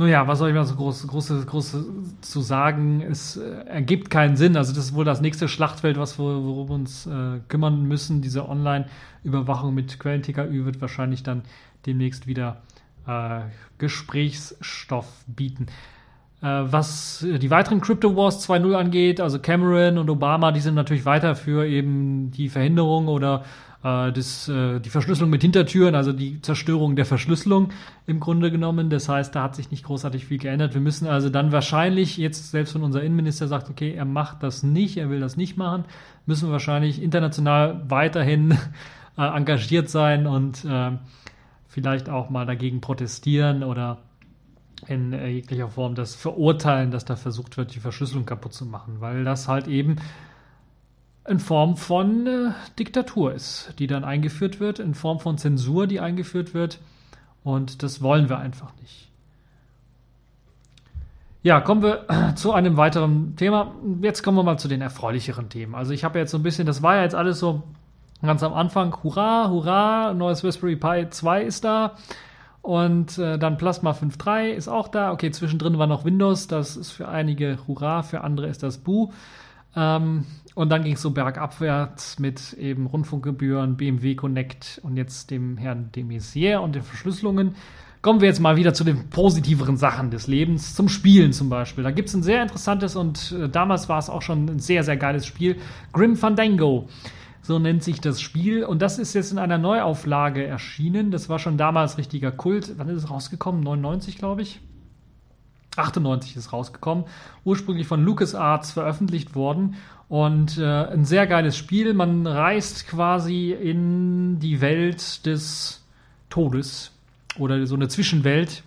Nun 0.00 0.08
ja, 0.08 0.28
was 0.28 0.38
soll 0.38 0.50
ich 0.50 0.54
mal 0.54 0.64
so 0.64 0.76
groß, 0.76 1.08
große, 1.08 1.44
große 1.44 1.84
zu 2.20 2.40
sagen? 2.40 3.00
Es 3.00 3.36
äh, 3.36 3.64
ergibt 3.66 4.10
keinen 4.10 4.36
Sinn. 4.36 4.56
Also 4.56 4.72
das 4.72 4.84
ist 4.84 4.94
wohl 4.94 5.04
das 5.04 5.20
nächste 5.20 5.48
Schlachtfeld, 5.48 5.98
was 5.98 6.20
wir, 6.20 6.44
worum 6.44 6.68
wir 6.68 6.74
uns 6.76 7.06
äh, 7.06 7.40
kümmern 7.48 7.82
müssen. 7.82 8.22
Diese 8.22 8.48
Online-Überwachung 8.48 9.74
mit 9.74 9.98
Quellen-TKÜ 9.98 10.64
wird 10.64 10.80
wahrscheinlich 10.80 11.24
dann 11.24 11.42
demnächst 11.84 12.28
wieder 12.28 12.62
äh, 13.08 13.40
Gesprächsstoff 13.78 15.24
bieten. 15.26 15.66
Äh, 16.40 16.46
was 16.46 17.26
die 17.26 17.50
weiteren 17.50 17.80
Crypto 17.80 18.14
Wars 18.14 18.48
2.0 18.48 18.74
angeht, 18.74 19.20
also 19.20 19.38
Cameron 19.40 19.98
und 19.98 20.08
Obama, 20.08 20.52
die 20.52 20.60
sind 20.60 20.74
natürlich 20.74 21.04
weiter 21.04 21.34
für 21.34 21.66
eben 21.66 22.30
die 22.30 22.48
Verhinderung 22.48 23.08
oder 23.08 23.44
äh, 23.82 24.12
das, 24.12 24.48
äh, 24.48 24.78
die 24.80 24.90
Verschlüsselung 24.90 25.30
mit 25.30 25.42
Hintertüren, 25.42 25.94
also 25.94 26.12
die 26.12 26.40
Zerstörung 26.40 26.96
der 26.96 27.06
Verschlüsselung 27.06 27.70
im 28.06 28.20
Grunde 28.20 28.50
genommen. 28.50 28.90
Das 28.90 29.08
heißt, 29.08 29.34
da 29.34 29.42
hat 29.42 29.56
sich 29.56 29.70
nicht 29.70 29.84
großartig 29.84 30.26
viel 30.26 30.38
geändert. 30.38 30.74
Wir 30.74 30.80
müssen 30.80 31.08
also 31.08 31.28
dann 31.28 31.52
wahrscheinlich, 31.52 32.16
jetzt 32.16 32.50
selbst 32.50 32.74
wenn 32.74 32.82
unser 32.82 33.02
Innenminister 33.02 33.48
sagt, 33.48 33.70
okay, 33.70 33.94
er 33.94 34.04
macht 34.04 34.42
das 34.42 34.62
nicht, 34.62 34.96
er 34.96 35.10
will 35.10 35.20
das 35.20 35.36
nicht 35.36 35.56
machen, 35.56 35.84
müssen 36.26 36.48
wir 36.48 36.52
wahrscheinlich 36.52 37.02
international 37.02 37.82
weiterhin 37.88 38.52
äh, 39.18 39.22
engagiert 39.22 39.90
sein 39.90 40.26
und 40.26 40.64
äh, 40.64 40.92
vielleicht 41.66 42.08
auch 42.08 42.30
mal 42.30 42.46
dagegen 42.46 42.80
protestieren 42.80 43.62
oder 43.62 43.98
in 44.86 45.12
jeglicher 45.12 45.68
Form 45.68 45.94
das 45.94 46.14
verurteilen, 46.14 46.90
dass 46.90 47.04
da 47.04 47.16
versucht 47.16 47.56
wird, 47.56 47.74
die 47.74 47.80
Verschlüsselung 47.80 48.26
kaputt 48.26 48.54
zu 48.54 48.64
machen, 48.64 49.00
weil 49.00 49.24
das 49.24 49.48
halt 49.48 49.66
eben 49.66 49.96
in 51.28 51.40
Form 51.40 51.76
von 51.76 52.26
äh, 52.26 52.50
Diktatur 52.78 53.34
ist, 53.34 53.74
die 53.78 53.86
dann 53.86 54.04
eingeführt 54.04 54.60
wird, 54.60 54.78
in 54.78 54.94
Form 54.94 55.20
von 55.20 55.36
Zensur, 55.36 55.86
die 55.86 56.00
eingeführt 56.00 56.54
wird. 56.54 56.80
Und 57.44 57.82
das 57.82 58.02
wollen 58.02 58.28
wir 58.28 58.38
einfach 58.38 58.72
nicht. 58.80 59.08
Ja, 61.42 61.60
kommen 61.60 61.82
wir 61.82 62.06
zu 62.34 62.52
einem 62.52 62.76
weiteren 62.76 63.36
Thema. 63.36 63.74
Jetzt 64.00 64.22
kommen 64.22 64.38
wir 64.38 64.42
mal 64.42 64.58
zu 64.58 64.68
den 64.68 64.80
erfreulicheren 64.80 65.48
Themen. 65.48 65.74
Also 65.74 65.92
ich 65.92 66.02
habe 66.02 66.18
jetzt 66.18 66.30
so 66.30 66.38
ein 66.38 66.42
bisschen, 66.42 66.66
das 66.66 66.82
war 66.82 66.96
ja 66.96 67.02
jetzt 67.02 67.14
alles 67.14 67.38
so 67.38 67.62
ganz 68.22 68.42
am 68.42 68.54
Anfang, 68.54 68.96
hurra, 69.02 69.48
hurra, 69.48 70.14
neues 70.14 70.42
Raspberry 70.42 70.76
Pi 70.76 71.08
2 71.10 71.42
ist 71.42 71.64
da. 71.64 71.96
Und 72.68 73.16
äh, 73.16 73.38
dann 73.38 73.56
Plasma 73.56 73.92
5.3 73.92 74.50
ist 74.50 74.68
auch 74.68 74.88
da. 74.88 75.10
Okay, 75.12 75.30
zwischendrin 75.30 75.78
war 75.78 75.86
noch 75.86 76.04
Windows, 76.04 76.48
das 76.48 76.76
ist 76.76 76.90
für 76.90 77.08
einige 77.08 77.56
hurra, 77.66 78.02
für 78.02 78.20
andere 78.20 78.48
ist 78.48 78.62
das 78.62 78.76
Bu. 78.76 79.10
Ähm, 79.74 80.26
und 80.54 80.68
dann 80.68 80.84
ging 80.84 80.92
es 80.92 81.00
so 81.00 81.12
bergabwärts 81.12 82.18
mit 82.18 82.52
eben 82.52 82.84
Rundfunkgebühren, 82.84 83.78
BMW 83.78 84.16
Connect 84.16 84.82
und 84.82 84.98
jetzt 84.98 85.30
dem 85.30 85.56
Herrn 85.56 85.92
de 85.92 86.04
Maizière 86.04 86.58
und 86.58 86.74
den 86.74 86.82
Verschlüsselungen. 86.82 87.54
Kommen 88.02 88.20
wir 88.20 88.28
jetzt 88.28 88.40
mal 88.40 88.56
wieder 88.56 88.74
zu 88.74 88.84
den 88.84 89.08
positiveren 89.08 89.78
Sachen 89.78 90.10
des 90.10 90.26
Lebens, 90.26 90.74
zum 90.74 90.90
Spielen 90.90 91.32
zum 91.32 91.48
Beispiel. 91.48 91.84
Da 91.84 91.90
gibt 91.90 92.10
es 92.10 92.14
ein 92.14 92.22
sehr 92.22 92.42
interessantes 92.42 92.96
und 92.96 93.32
äh, 93.32 93.48
damals 93.48 93.88
war 93.88 93.98
es 93.98 94.10
auch 94.10 94.20
schon 94.20 94.44
ein 94.44 94.58
sehr, 94.58 94.84
sehr 94.84 94.98
geiles 94.98 95.24
Spiel. 95.24 95.56
Grim 95.94 96.16
Fandango, 96.16 96.86
so 97.48 97.58
nennt 97.58 97.82
sich 97.82 98.00
das 98.00 98.20
Spiel. 98.20 98.62
Und 98.62 98.82
das 98.82 98.98
ist 98.98 99.14
jetzt 99.14 99.32
in 99.32 99.38
einer 99.38 99.56
Neuauflage 99.56 100.46
erschienen. 100.46 101.10
Das 101.10 101.30
war 101.30 101.38
schon 101.38 101.56
damals 101.56 101.96
richtiger 101.96 102.30
Kult. 102.30 102.74
Wann 102.76 102.90
ist 102.90 103.04
es 103.04 103.10
rausgekommen? 103.10 103.62
99, 103.62 104.18
glaube 104.18 104.42
ich. 104.42 104.60
98 105.74 106.36
ist 106.36 106.52
rausgekommen, 106.52 107.04
ursprünglich 107.44 107.86
von 107.86 108.02
LucasArts 108.02 108.72
veröffentlicht 108.72 109.34
worden 109.36 109.76
und 110.08 110.58
äh, 110.58 110.64
ein 110.64 111.04
sehr 111.04 111.26
geiles 111.26 111.56
Spiel. 111.56 111.94
Man 111.94 112.26
reist 112.26 112.88
quasi 112.88 113.52
in 113.52 114.40
die 114.40 114.60
Welt 114.60 115.24
des 115.24 115.84
Todes 116.30 116.90
oder 117.38 117.64
so 117.66 117.76
eine 117.76 117.86
Zwischenwelt 117.86 118.64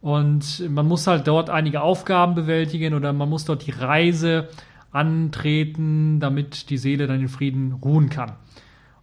und 0.00 0.68
man 0.68 0.88
muss 0.88 1.06
halt 1.06 1.28
dort 1.28 1.50
einige 1.50 1.82
Aufgaben 1.82 2.34
bewältigen 2.34 2.94
oder 2.94 3.12
man 3.12 3.30
muss 3.30 3.44
dort 3.44 3.64
die 3.64 3.70
Reise 3.70 4.48
antreten, 4.94 6.20
damit 6.20 6.70
die 6.70 6.78
Seele 6.78 7.06
dann 7.06 7.20
in 7.20 7.28
Frieden 7.28 7.72
ruhen 7.72 8.08
kann. 8.08 8.32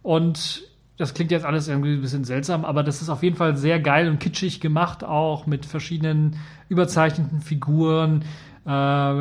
Und 0.02 0.62
das 0.96 1.14
klingt 1.14 1.30
jetzt 1.30 1.44
alles 1.44 1.68
irgendwie 1.68 1.94
ein 1.94 2.00
bisschen 2.00 2.24
seltsam, 2.24 2.64
aber 2.64 2.82
das 2.82 3.02
ist 3.02 3.08
auf 3.08 3.22
jeden 3.22 3.36
Fall 3.36 3.56
sehr 3.56 3.80
geil 3.80 4.08
und 4.08 4.18
kitschig 4.18 4.60
gemacht, 4.60 5.04
auch 5.04 5.46
mit 5.46 5.66
verschiedenen 5.66 6.36
überzeichneten 6.68 7.40
Figuren, 7.40 8.24
äh, 8.66 9.12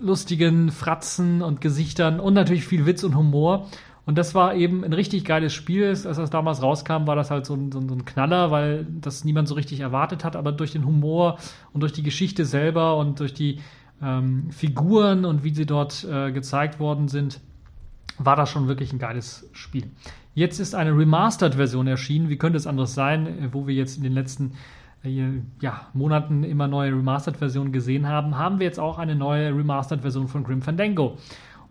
lustigen 0.00 0.70
Fratzen 0.70 1.42
und 1.42 1.60
Gesichtern 1.60 2.20
und 2.20 2.34
natürlich 2.34 2.66
viel 2.66 2.86
Witz 2.86 3.04
und 3.04 3.16
Humor. 3.16 3.68
Und 4.04 4.18
das 4.18 4.34
war 4.34 4.56
eben 4.56 4.82
ein 4.82 4.92
richtig 4.92 5.24
geiles 5.24 5.54
Spiel. 5.54 5.86
Als 5.86 6.02
das 6.02 6.30
damals 6.30 6.60
rauskam, 6.60 7.06
war 7.06 7.14
das 7.14 7.30
halt 7.30 7.46
so 7.46 7.54
ein, 7.54 7.70
so 7.70 7.78
ein, 7.78 8.04
Knaller, 8.04 8.50
weil 8.50 8.84
das 9.00 9.24
niemand 9.24 9.46
so 9.46 9.54
richtig 9.54 9.78
erwartet 9.78 10.24
hat. 10.24 10.34
Aber 10.34 10.50
durch 10.50 10.72
den 10.72 10.84
Humor 10.84 11.38
und 11.72 11.82
durch 11.82 11.92
die 11.92 12.02
Geschichte 12.02 12.44
selber 12.44 12.96
und 12.96 13.20
durch 13.20 13.32
die 13.32 13.60
ähm, 14.02 14.50
Figuren 14.50 15.24
und 15.24 15.44
wie 15.44 15.54
sie 15.54 15.66
dort 15.66 16.04
äh, 16.04 16.32
gezeigt 16.32 16.80
worden 16.80 17.08
sind, 17.08 17.40
war 18.18 18.36
das 18.36 18.50
schon 18.50 18.68
wirklich 18.68 18.92
ein 18.92 18.98
geiles 18.98 19.48
Spiel. 19.52 19.90
Jetzt 20.34 20.60
ist 20.60 20.74
eine 20.74 20.96
Remastered-Version 20.96 21.86
erschienen. 21.86 22.28
Wie 22.28 22.38
könnte 22.38 22.56
es 22.56 22.66
anders 22.66 22.94
sein, 22.94 23.26
äh, 23.26 23.48
wo 23.52 23.66
wir 23.66 23.74
jetzt 23.74 23.96
in 23.96 24.02
den 24.02 24.12
letzten 24.12 24.52
äh, 25.04 25.40
ja, 25.60 25.82
Monaten 25.92 26.44
immer 26.44 26.68
neue 26.68 26.92
Remastered-Versionen 26.92 27.72
gesehen 27.72 28.08
haben, 28.08 28.38
haben 28.38 28.58
wir 28.58 28.66
jetzt 28.66 28.80
auch 28.80 28.98
eine 28.98 29.14
neue 29.14 29.54
Remastered-Version 29.54 30.28
von 30.28 30.44
Grim 30.44 30.62
Fandango. 30.62 31.18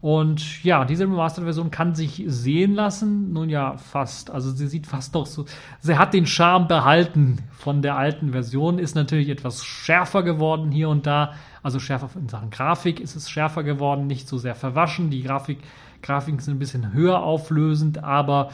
Und 0.01 0.63
ja, 0.63 0.83
diese 0.83 1.03
Remastered-Version 1.03 1.69
kann 1.69 1.93
sich 1.93 2.23
sehen 2.25 2.73
lassen. 2.73 3.33
Nun 3.33 3.49
ja, 3.49 3.77
fast. 3.77 4.31
Also 4.31 4.49
sie 4.49 4.67
sieht 4.67 4.87
fast 4.87 5.13
noch 5.13 5.27
so. 5.27 5.45
Sie 5.79 5.97
hat 5.97 6.15
den 6.15 6.25
Charme 6.25 6.67
behalten 6.67 7.37
von 7.51 7.83
der 7.83 7.97
alten 7.97 8.31
Version, 8.31 8.79
ist 8.79 8.95
natürlich 8.95 9.29
etwas 9.29 9.63
schärfer 9.63 10.23
geworden 10.23 10.71
hier 10.71 10.89
und 10.89 11.05
da. 11.05 11.33
Also 11.63 11.79
schärfer 11.79 12.09
in 12.19 12.29
Sachen 12.29 12.49
Grafik 12.49 12.99
ist 12.99 13.15
es 13.15 13.29
schärfer 13.29 13.63
geworden, 13.63 14.07
nicht 14.07 14.27
so 14.27 14.37
sehr 14.37 14.55
verwaschen. 14.55 15.09
Die 15.09 15.21
Grafik, 15.21 15.59
Grafiken 16.01 16.39
sind 16.39 16.55
ein 16.55 16.59
bisschen 16.59 16.93
höher 16.93 17.21
auflösend, 17.21 18.03
aber 18.03 18.49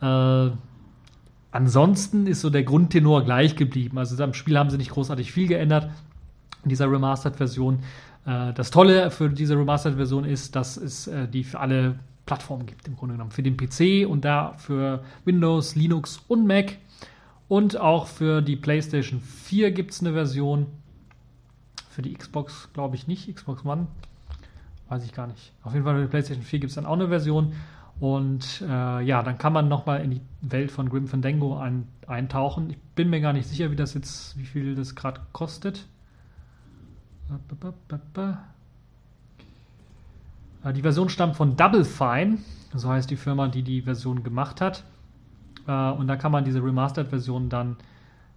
äh, 0.00 0.50
ansonsten 1.52 2.26
ist 2.26 2.40
so 2.40 2.50
der 2.50 2.64
Grundtenor 2.64 3.24
gleich 3.24 3.56
geblieben. 3.56 3.98
Also 3.98 4.22
am 4.22 4.34
Spiel 4.34 4.58
haben 4.58 4.70
sie 4.70 4.76
nicht 4.76 4.90
großartig 4.90 5.32
viel 5.32 5.46
geändert 5.46 5.90
in 6.64 6.70
dieser 6.70 6.90
Remastered-Version. 6.90 7.80
Äh, 8.26 8.52
das 8.54 8.70
Tolle 8.70 9.10
für 9.10 9.30
diese 9.30 9.56
Remastered-Version 9.56 10.24
ist, 10.24 10.56
dass 10.56 10.76
es 10.76 11.06
äh, 11.06 11.28
die 11.28 11.44
für 11.44 11.60
alle 11.60 11.96
Plattformen 12.26 12.66
gibt, 12.66 12.86
im 12.86 12.96
Grunde 12.96 13.14
genommen. 13.14 13.30
Für 13.30 13.42
den 13.42 13.56
PC 13.56 14.06
und 14.08 14.24
da 14.24 14.52
für 14.58 15.02
Windows, 15.24 15.76
Linux 15.76 16.20
und 16.28 16.46
Mac. 16.46 16.76
Und 17.48 17.78
auch 17.78 18.06
für 18.06 18.42
die 18.42 18.56
PlayStation 18.56 19.20
4 19.20 19.70
gibt 19.70 19.92
es 19.92 20.00
eine 20.00 20.12
Version. 20.12 20.66
Für 21.98 22.02
die 22.02 22.14
Xbox 22.14 22.68
glaube 22.74 22.94
ich 22.94 23.08
nicht. 23.08 23.34
Xbox 23.34 23.64
One 23.64 23.88
weiß 24.88 25.04
ich 25.04 25.12
gar 25.12 25.26
nicht. 25.26 25.52
Auf 25.64 25.72
jeden 25.72 25.84
Fall 25.84 25.96
für 25.96 26.02
die 26.02 26.06
PlayStation 26.06 26.44
4 26.44 26.60
gibt 26.60 26.70
es 26.70 26.76
dann 26.76 26.86
auch 26.86 26.92
eine 26.92 27.08
Version. 27.08 27.54
Und 27.98 28.62
äh, 28.62 29.02
ja, 29.02 29.24
dann 29.24 29.36
kann 29.36 29.52
man 29.52 29.66
nochmal 29.66 30.04
in 30.04 30.12
die 30.12 30.20
Welt 30.40 30.70
von 30.70 30.90
Grim 30.90 31.08
Fandango 31.08 31.58
ein, 31.58 31.88
eintauchen. 32.06 32.70
Ich 32.70 32.78
bin 32.94 33.10
mir 33.10 33.20
gar 33.20 33.32
nicht 33.32 33.48
sicher, 33.48 33.72
wie 33.72 33.74
das 33.74 33.94
jetzt, 33.94 34.38
wie 34.38 34.44
viel 34.44 34.76
das 34.76 34.94
gerade 34.94 35.22
kostet. 35.32 35.88
Äh, 40.62 40.72
die 40.72 40.82
Version 40.82 41.08
stammt 41.08 41.34
von 41.34 41.56
Double 41.56 41.84
Fine, 41.84 42.38
so 42.76 42.90
heißt 42.90 43.10
die 43.10 43.16
Firma, 43.16 43.48
die 43.48 43.64
die 43.64 43.82
Version 43.82 44.22
gemacht 44.22 44.60
hat. 44.60 44.84
Äh, 45.66 45.90
und 45.90 46.06
da 46.06 46.14
kann 46.14 46.30
man 46.30 46.44
diese 46.44 46.62
Remastered-Version 46.62 47.48
dann 47.48 47.74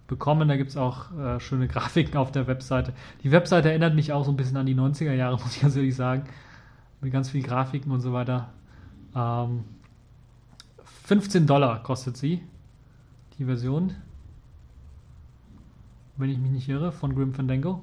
bekommen. 0.06 0.48
Da 0.48 0.56
gibt 0.56 0.70
es 0.70 0.76
auch 0.76 1.16
äh, 1.16 1.40
schöne 1.40 1.68
Grafiken 1.68 2.16
auf 2.16 2.32
der 2.32 2.46
Webseite. 2.46 2.92
Die 3.22 3.30
Webseite 3.30 3.70
erinnert 3.70 3.94
mich 3.94 4.12
auch 4.12 4.24
so 4.24 4.30
ein 4.30 4.36
bisschen 4.36 4.56
an 4.56 4.66
die 4.66 4.74
90er 4.74 5.12
Jahre, 5.12 5.36
muss 5.42 5.56
ich 5.56 5.62
ganz 5.62 5.76
ehrlich 5.76 5.96
sagen. 5.96 6.24
Mit 7.00 7.12
ganz 7.12 7.30
vielen 7.30 7.44
Grafiken 7.44 7.90
und 7.90 8.00
so 8.00 8.12
weiter. 8.12 8.50
Ähm, 9.14 9.64
15 11.04 11.46
Dollar 11.46 11.82
kostet 11.82 12.16
sie, 12.16 12.42
die 13.38 13.44
Version. 13.44 13.94
Wenn 16.16 16.30
ich 16.30 16.38
mich 16.38 16.52
nicht 16.52 16.68
irre, 16.68 16.92
von 16.92 17.14
Grim 17.14 17.34
Fandango. 17.34 17.82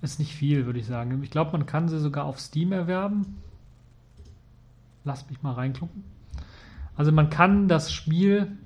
Ist 0.00 0.18
nicht 0.20 0.34
viel, 0.34 0.64
würde 0.64 0.78
ich 0.78 0.86
sagen. 0.86 1.22
Ich 1.22 1.30
glaube, 1.30 1.52
man 1.52 1.66
kann 1.66 1.88
sie 1.88 1.98
sogar 1.98 2.24
auf 2.24 2.38
Steam 2.38 2.72
erwerben. 2.72 3.36
lasst 5.04 5.28
mich 5.28 5.42
mal 5.42 5.52
reingucken. 5.52 6.04
Also 6.96 7.12
man 7.12 7.30
kann 7.30 7.68
das 7.68 7.92
Spiel 7.92 8.56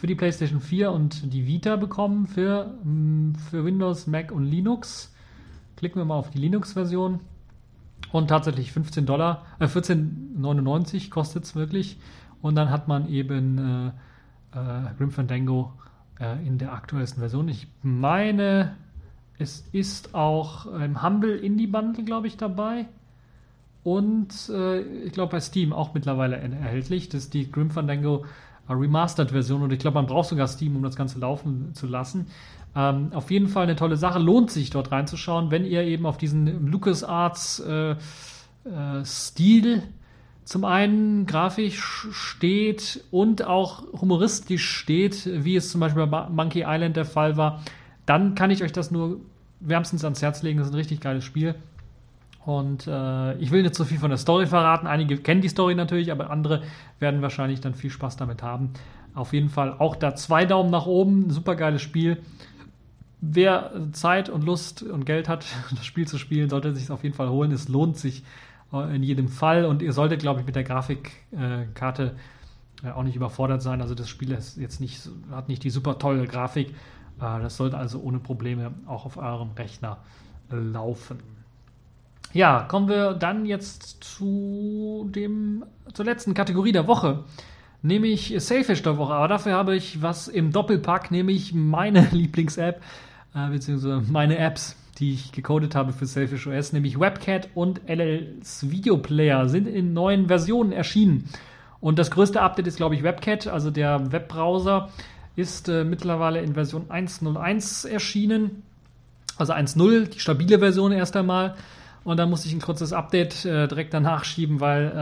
für 0.00 0.06
die 0.06 0.14
PlayStation 0.14 0.60
4 0.60 0.92
und 0.92 1.32
die 1.32 1.46
Vita 1.46 1.76
bekommen 1.76 2.26
für, 2.26 2.74
mm, 2.84 3.34
für 3.50 3.64
Windows, 3.64 4.06
Mac 4.06 4.30
und 4.30 4.44
Linux. 4.44 5.12
Klicken 5.76 6.00
wir 6.00 6.04
mal 6.04 6.16
auf 6.16 6.30
die 6.30 6.38
Linux-Version. 6.38 7.20
Und 8.12 8.28
tatsächlich 8.28 8.72
15 8.72 9.06
Dollar, 9.06 9.44
äh 9.58 9.66
14,99 9.66 11.10
kostet 11.10 11.44
es 11.44 11.56
wirklich. 11.56 11.98
Und 12.40 12.54
dann 12.54 12.70
hat 12.70 12.86
man 12.86 13.08
eben 13.08 13.58
äh, 13.58 13.88
äh, 14.58 14.94
Grim 14.96 15.10
Fandango 15.10 15.72
äh, 16.20 16.46
in 16.46 16.58
der 16.58 16.72
aktuellsten 16.72 17.20
Version. 17.20 17.48
Ich 17.48 17.66
meine, 17.82 18.76
es 19.38 19.68
ist 19.72 20.14
auch 20.14 20.66
im 20.66 21.02
Humble 21.02 21.36
Indie 21.36 21.66
Bundle, 21.66 22.04
glaube 22.04 22.28
ich, 22.28 22.36
dabei. 22.36 22.86
Und 23.82 24.48
äh, 24.48 24.80
ich 24.80 25.12
glaube 25.12 25.32
bei 25.32 25.40
Steam 25.40 25.72
auch 25.72 25.92
mittlerweile 25.94 26.36
erhältlich. 26.36 27.08
Das 27.08 27.24
ist 27.24 27.34
die 27.34 27.50
Grim 27.50 27.70
Fandango 27.70 28.24
Remastered-Version 28.74 29.62
und 29.62 29.72
ich 29.72 29.78
glaube, 29.78 29.96
man 29.96 30.06
braucht 30.06 30.28
sogar 30.28 30.46
Steam, 30.48 30.76
um 30.76 30.82
das 30.82 30.96
Ganze 30.96 31.18
laufen 31.18 31.74
zu 31.74 31.86
lassen. 31.86 32.26
Ähm, 32.76 33.12
auf 33.14 33.30
jeden 33.30 33.48
Fall 33.48 33.64
eine 33.64 33.76
tolle 33.76 33.96
Sache. 33.96 34.18
Lohnt 34.18 34.50
sich 34.50 34.70
dort 34.70 34.92
reinzuschauen, 34.92 35.50
wenn 35.50 35.64
ihr 35.64 35.82
eben 35.82 36.06
auf 36.06 36.18
diesen 36.18 36.70
LucasArts 36.70 37.60
äh, 37.60 37.90
äh, 37.92 37.96
Stil 39.04 39.82
zum 40.44 40.64
einen 40.64 41.26
grafisch 41.26 42.08
steht 42.10 43.04
und 43.10 43.44
auch 43.44 43.82
humoristisch 44.00 44.66
steht, 44.66 45.28
wie 45.44 45.56
es 45.56 45.70
zum 45.70 45.80
Beispiel 45.80 46.06
bei 46.06 46.28
Monkey 46.30 46.64
Island 46.66 46.96
der 46.96 47.04
Fall 47.04 47.36
war, 47.36 47.62
dann 48.06 48.34
kann 48.34 48.50
ich 48.50 48.62
euch 48.62 48.72
das 48.72 48.90
nur 48.90 49.20
wärmstens 49.60 50.04
ans 50.04 50.22
Herz 50.22 50.42
legen. 50.42 50.58
Das 50.58 50.68
ist 50.68 50.72
ein 50.72 50.78
richtig 50.78 51.00
geiles 51.00 51.24
Spiel. 51.24 51.54
Und 52.48 52.86
äh, 52.86 53.34
ich 53.34 53.50
will 53.50 53.62
nicht 53.62 53.74
so 53.74 53.84
viel 53.84 53.98
von 53.98 54.08
der 54.08 54.16
Story 54.16 54.46
verraten. 54.46 54.86
Einige 54.86 55.18
kennen 55.18 55.42
die 55.42 55.50
Story 55.50 55.74
natürlich, 55.74 56.10
aber 56.10 56.30
andere 56.30 56.62
werden 56.98 57.20
wahrscheinlich 57.20 57.60
dann 57.60 57.74
viel 57.74 57.90
Spaß 57.90 58.16
damit 58.16 58.42
haben. 58.42 58.70
Auf 59.12 59.34
jeden 59.34 59.50
Fall 59.50 59.74
auch 59.78 59.96
da 59.96 60.14
zwei 60.14 60.46
Daumen 60.46 60.70
nach 60.70 60.86
oben. 60.86 61.28
Super 61.28 61.56
geiles 61.56 61.82
Spiel. 61.82 62.22
Wer 63.20 63.70
Zeit 63.92 64.30
und 64.30 64.44
Lust 64.44 64.82
und 64.82 65.04
Geld 65.04 65.28
hat, 65.28 65.44
das 65.76 65.84
Spiel 65.84 66.08
zu 66.08 66.16
spielen, 66.16 66.48
sollte 66.48 66.74
sich 66.74 66.90
auf 66.90 67.02
jeden 67.02 67.14
Fall 67.14 67.28
holen. 67.28 67.52
Es 67.52 67.68
lohnt 67.68 67.98
sich 67.98 68.24
äh, 68.72 68.96
in 68.96 69.02
jedem 69.02 69.28
Fall. 69.28 69.66
Und 69.66 69.82
ihr 69.82 69.92
solltet, 69.92 70.20
glaube 70.20 70.40
ich, 70.40 70.46
mit 70.46 70.56
der 70.56 70.64
Grafikkarte 70.64 72.14
äh, 72.82 72.90
auch 72.92 73.02
nicht 73.02 73.16
überfordert 73.16 73.60
sein. 73.60 73.82
Also 73.82 73.94
das 73.94 74.08
Spiel 74.08 74.30
ist 74.30 74.56
jetzt 74.56 74.80
nicht, 74.80 75.06
hat 75.32 75.50
nicht 75.50 75.64
die 75.64 75.70
super 75.70 75.98
tolle 75.98 76.26
Grafik. 76.26 76.70
Äh, 76.70 77.42
das 77.42 77.58
sollte 77.58 77.76
also 77.76 78.00
ohne 78.00 78.20
Probleme 78.20 78.72
auch 78.86 79.04
auf 79.04 79.18
eurem 79.18 79.50
Rechner 79.50 79.98
laufen. 80.50 81.18
Ja, 82.34 82.60
kommen 82.68 82.88
wir 82.88 83.14
dann 83.14 83.46
jetzt 83.46 84.04
zu 84.04 85.08
dem, 85.14 85.64
zur 85.94 86.04
letzten 86.04 86.34
Kategorie 86.34 86.72
der 86.72 86.86
Woche, 86.86 87.24
nämlich 87.82 88.34
Sailfish 88.38 88.82
der 88.82 88.98
Woche. 88.98 89.14
Aber 89.14 89.28
dafür 89.28 89.54
habe 89.54 89.74
ich 89.74 90.02
was 90.02 90.28
im 90.28 90.52
Doppelpack, 90.52 91.10
nämlich 91.10 91.54
meine 91.54 92.06
Lieblings-App, 92.12 92.82
äh, 93.34 93.48
beziehungsweise 93.48 94.02
meine 94.10 94.36
Apps, 94.36 94.76
die 94.98 95.14
ich 95.14 95.32
gecodet 95.32 95.74
habe 95.74 95.92
für 95.92 96.04
Sailfish 96.04 96.46
OS, 96.46 96.72
nämlich 96.72 97.00
WebCat 97.00 97.48
und 97.54 97.80
LLs 97.88 98.70
Videoplayer 98.70 99.48
sind 99.48 99.66
in 99.66 99.94
neuen 99.94 100.26
Versionen 100.26 100.72
erschienen. 100.72 101.30
Und 101.80 101.98
das 101.98 102.10
größte 102.10 102.42
Update 102.42 102.66
ist, 102.66 102.76
glaube 102.76 102.94
ich, 102.94 103.04
WebCat, 103.04 103.46
also 103.46 103.70
der 103.70 104.12
Webbrowser, 104.12 104.90
ist 105.36 105.68
äh, 105.68 105.84
mittlerweile 105.84 106.42
in 106.42 106.54
Version 106.54 106.88
1.01 106.88 107.88
erschienen. 107.88 108.64
Also 109.36 109.52
1.0, 109.52 110.08
die 110.08 110.18
stabile 110.18 110.58
Version 110.58 110.90
erst 110.90 111.16
einmal. 111.16 111.54
Und 112.04 112.18
dann 112.18 112.30
musste 112.30 112.48
ich 112.48 112.54
ein 112.54 112.60
kurzes 112.60 112.92
Update 112.92 113.44
äh, 113.44 113.68
direkt 113.68 113.92
danach 113.94 114.24
schieben, 114.24 114.60
weil 114.60 114.92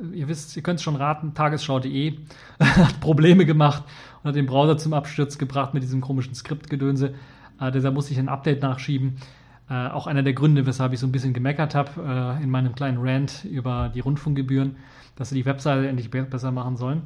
äh, 0.00 0.16
ihr 0.16 0.28
wisst, 0.28 0.56
ihr 0.56 0.62
könnt 0.62 0.78
es 0.78 0.82
schon 0.82 0.96
raten, 0.96 1.34
tagesschau.de 1.34 2.18
hat 2.60 3.00
Probleme 3.00 3.46
gemacht 3.46 3.84
und 4.22 4.28
hat 4.28 4.36
den 4.36 4.46
Browser 4.46 4.78
zum 4.78 4.92
Absturz 4.92 5.38
gebracht 5.38 5.74
mit 5.74 5.82
diesem 5.82 6.00
komischen 6.00 6.34
Skriptgedönse. 6.34 7.14
Äh, 7.60 7.70
deshalb 7.70 7.94
musste 7.94 8.12
ich 8.12 8.18
ein 8.18 8.28
Update 8.28 8.62
nachschieben. 8.62 9.16
Äh, 9.70 9.88
auch 9.88 10.06
einer 10.06 10.22
der 10.22 10.32
Gründe, 10.32 10.66
weshalb 10.66 10.92
ich 10.92 10.98
so 10.98 11.06
ein 11.06 11.12
bisschen 11.12 11.32
gemeckert 11.32 11.74
habe 11.74 12.38
äh, 12.38 12.42
in 12.42 12.50
meinem 12.50 12.74
kleinen 12.74 12.98
Rant 13.00 13.44
über 13.44 13.90
die 13.94 14.00
Rundfunkgebühren, 14.00 14.76
dass 15.16 15.30
sie 15.30 15.36
die 15.36 15.46
Webseite 15.46 15.86
endlich 15.86 16.10
be 16.10 16.22
besser 16.22 16.50
machen 16.50 16.76
sollen. 16.76 17.02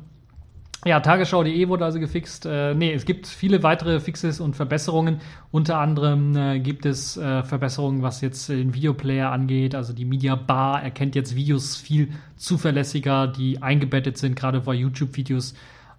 Ja, 0.85 1.01
Tagesschau.de 1.01 1.69
wurde 1.69 1.85
also 1.85 1.99
gefixt. 1.99 2.47
Äh, 2.47 2.75
nee, 2.75 2.93
es 2.93 3.05
gibt 3.05 3.27
viele 3.27 3.63
weitere 3.63 3.99
Fixes 3.99 4.41
und 4.41 4.55
Verbesserungen. 4.55 5.21
Unter 5.51 5.79
anderem 5.79 6.37
äh, 6.37 6.61
gibt 6.61 6.87
es 6.87 7.17
äh, 7.17 7.43
Verbesserungen, 7.43 8.03
was 8.03 8.21
jetzt 8.21 8.49
den 8.49 8.75
Videoplayer 8.75 9.33
angeht. 9.33 9.75
Also 9.75 9.93
die 9.93 10.05
Media 10.05 10.37
Bar 10.37 10.83
erkennt 10.83 11.17
jetzt 11.17 11.35
Videos 11.35 11.77
viel 11.77 12.11
zuverlässiger, 12.37 13.27
die 13.27 13.63
eingebettet 13.63 14.19
sind, 14.19 14.37
gerade 14.37 14.61
bei 14.61 14.75
YouTube-Videos. 14.75 15.55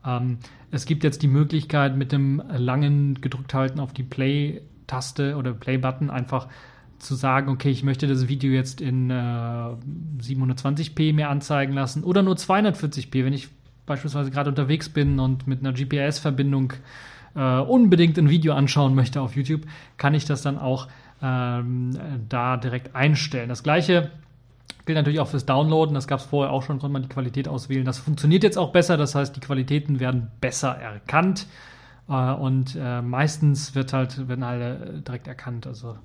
Ähm, 0.06 0.38
es 0.72 0.86
gibt 0.86 1.04
jetzt 1.04 1.22
die 1.22 1.28
Möglichkeit, 1.28 1.98
mit 1.98 2.12
dem 2.12 2.42
langen 2.50 3.20
gedrückt 3.20 3.54
halten 3.54 3.80
auf 3.80 3.94
die 3.94 4.04
Play-Taste 4.04 5.36
oder 5.36 5.54
Play-Button 5.54 6.10
einfach 6.10 6.48
zu 7.00 7.16
sagen, 7.16 7.50
okay, 7.50 7.70
ich 7.70 7.84
möchte 7.84 8.08
das 8.08 8.28
Video 8.28 8.52
jetzt 8.52 8.82
in 8.82 9.10
äh, 9.10 9.14
720p 9.14 11.14
mir 11.14 11.30
anzeigen 11.30 11.74
lassen 11.74 12.04
oder 12.04 12.24
nur 12.24 12.36
240p, 12.36 13.26
wenn 13.26 13.34
ich 13.34 13.50
beispielsweise 13.88 14.30
gerade 14.30 14.52
unterwegs 14.52 14.90
bin 14.90 15.20
und 15.20 15.48
mit 15.48 15.62
einer 15.62 15.74
GPS-Verbindung 15.74 16.74
äh, 17.36 17.60
unbedingt 17.60 18.20
ein 18.20 18.30
Video 18.30 18.54
anschauen 18.54 18.94
möchte 18.94 19.22
auf 19.22 19.36
YouTube, 19.36 19.62
kann 19.98 20.14
ich 20.14 20.26
das 20.26 20.44
dann 20.44 20.60
auch 20.60 20.88
ähm, 21.24 21.98
da 22.30 22.58
direkt 22.58 22.96
einstellen. 22.96 23.50
Das 23.50 23.64
gleiche 23.64 24.12
gilt 24.86 24.98
natürlich 24.98 25.20
auch 25.20 25.28
fürs 25.28 25.46
Downloaden. 25.46 25.96
Das 25.96 26.08
gab 26.08 26.20
es 26.20 26.26
vorher 26.26 26.52
auch 26.52 26.64
schon, 26.64 26.80
konnte 26.80 26.94
man 26.94 27.02
die 27.02 27.10
Qualität 27.10 27.48
auswählen. 27.48 27.86
Das 27.86 27.98
funktioniert 27.98 28.44
jetzt 28.44 28.58
auch 28.58 28.72
besser, 28.72 28.98
das 28.98 29.16
heißt, 29.16 29.36
die 29.36 29.40
Qualitäten 29.40 30.00
werden 30.00 30.32
besser 30.40 30.76
erkannt. 30.76 31.48
Äh, 32.10 32.14
und 32.14 32.78
äh, 32.80 33.02
meistens 33.02 33.74
wird 33.74 33.94
halt, 33.94 34.28
werden 34.28 34.44
alle 34.44 35.02
direkt 35.06 35.28
erkannt. 35.28 35.66
Also 35.68 35.98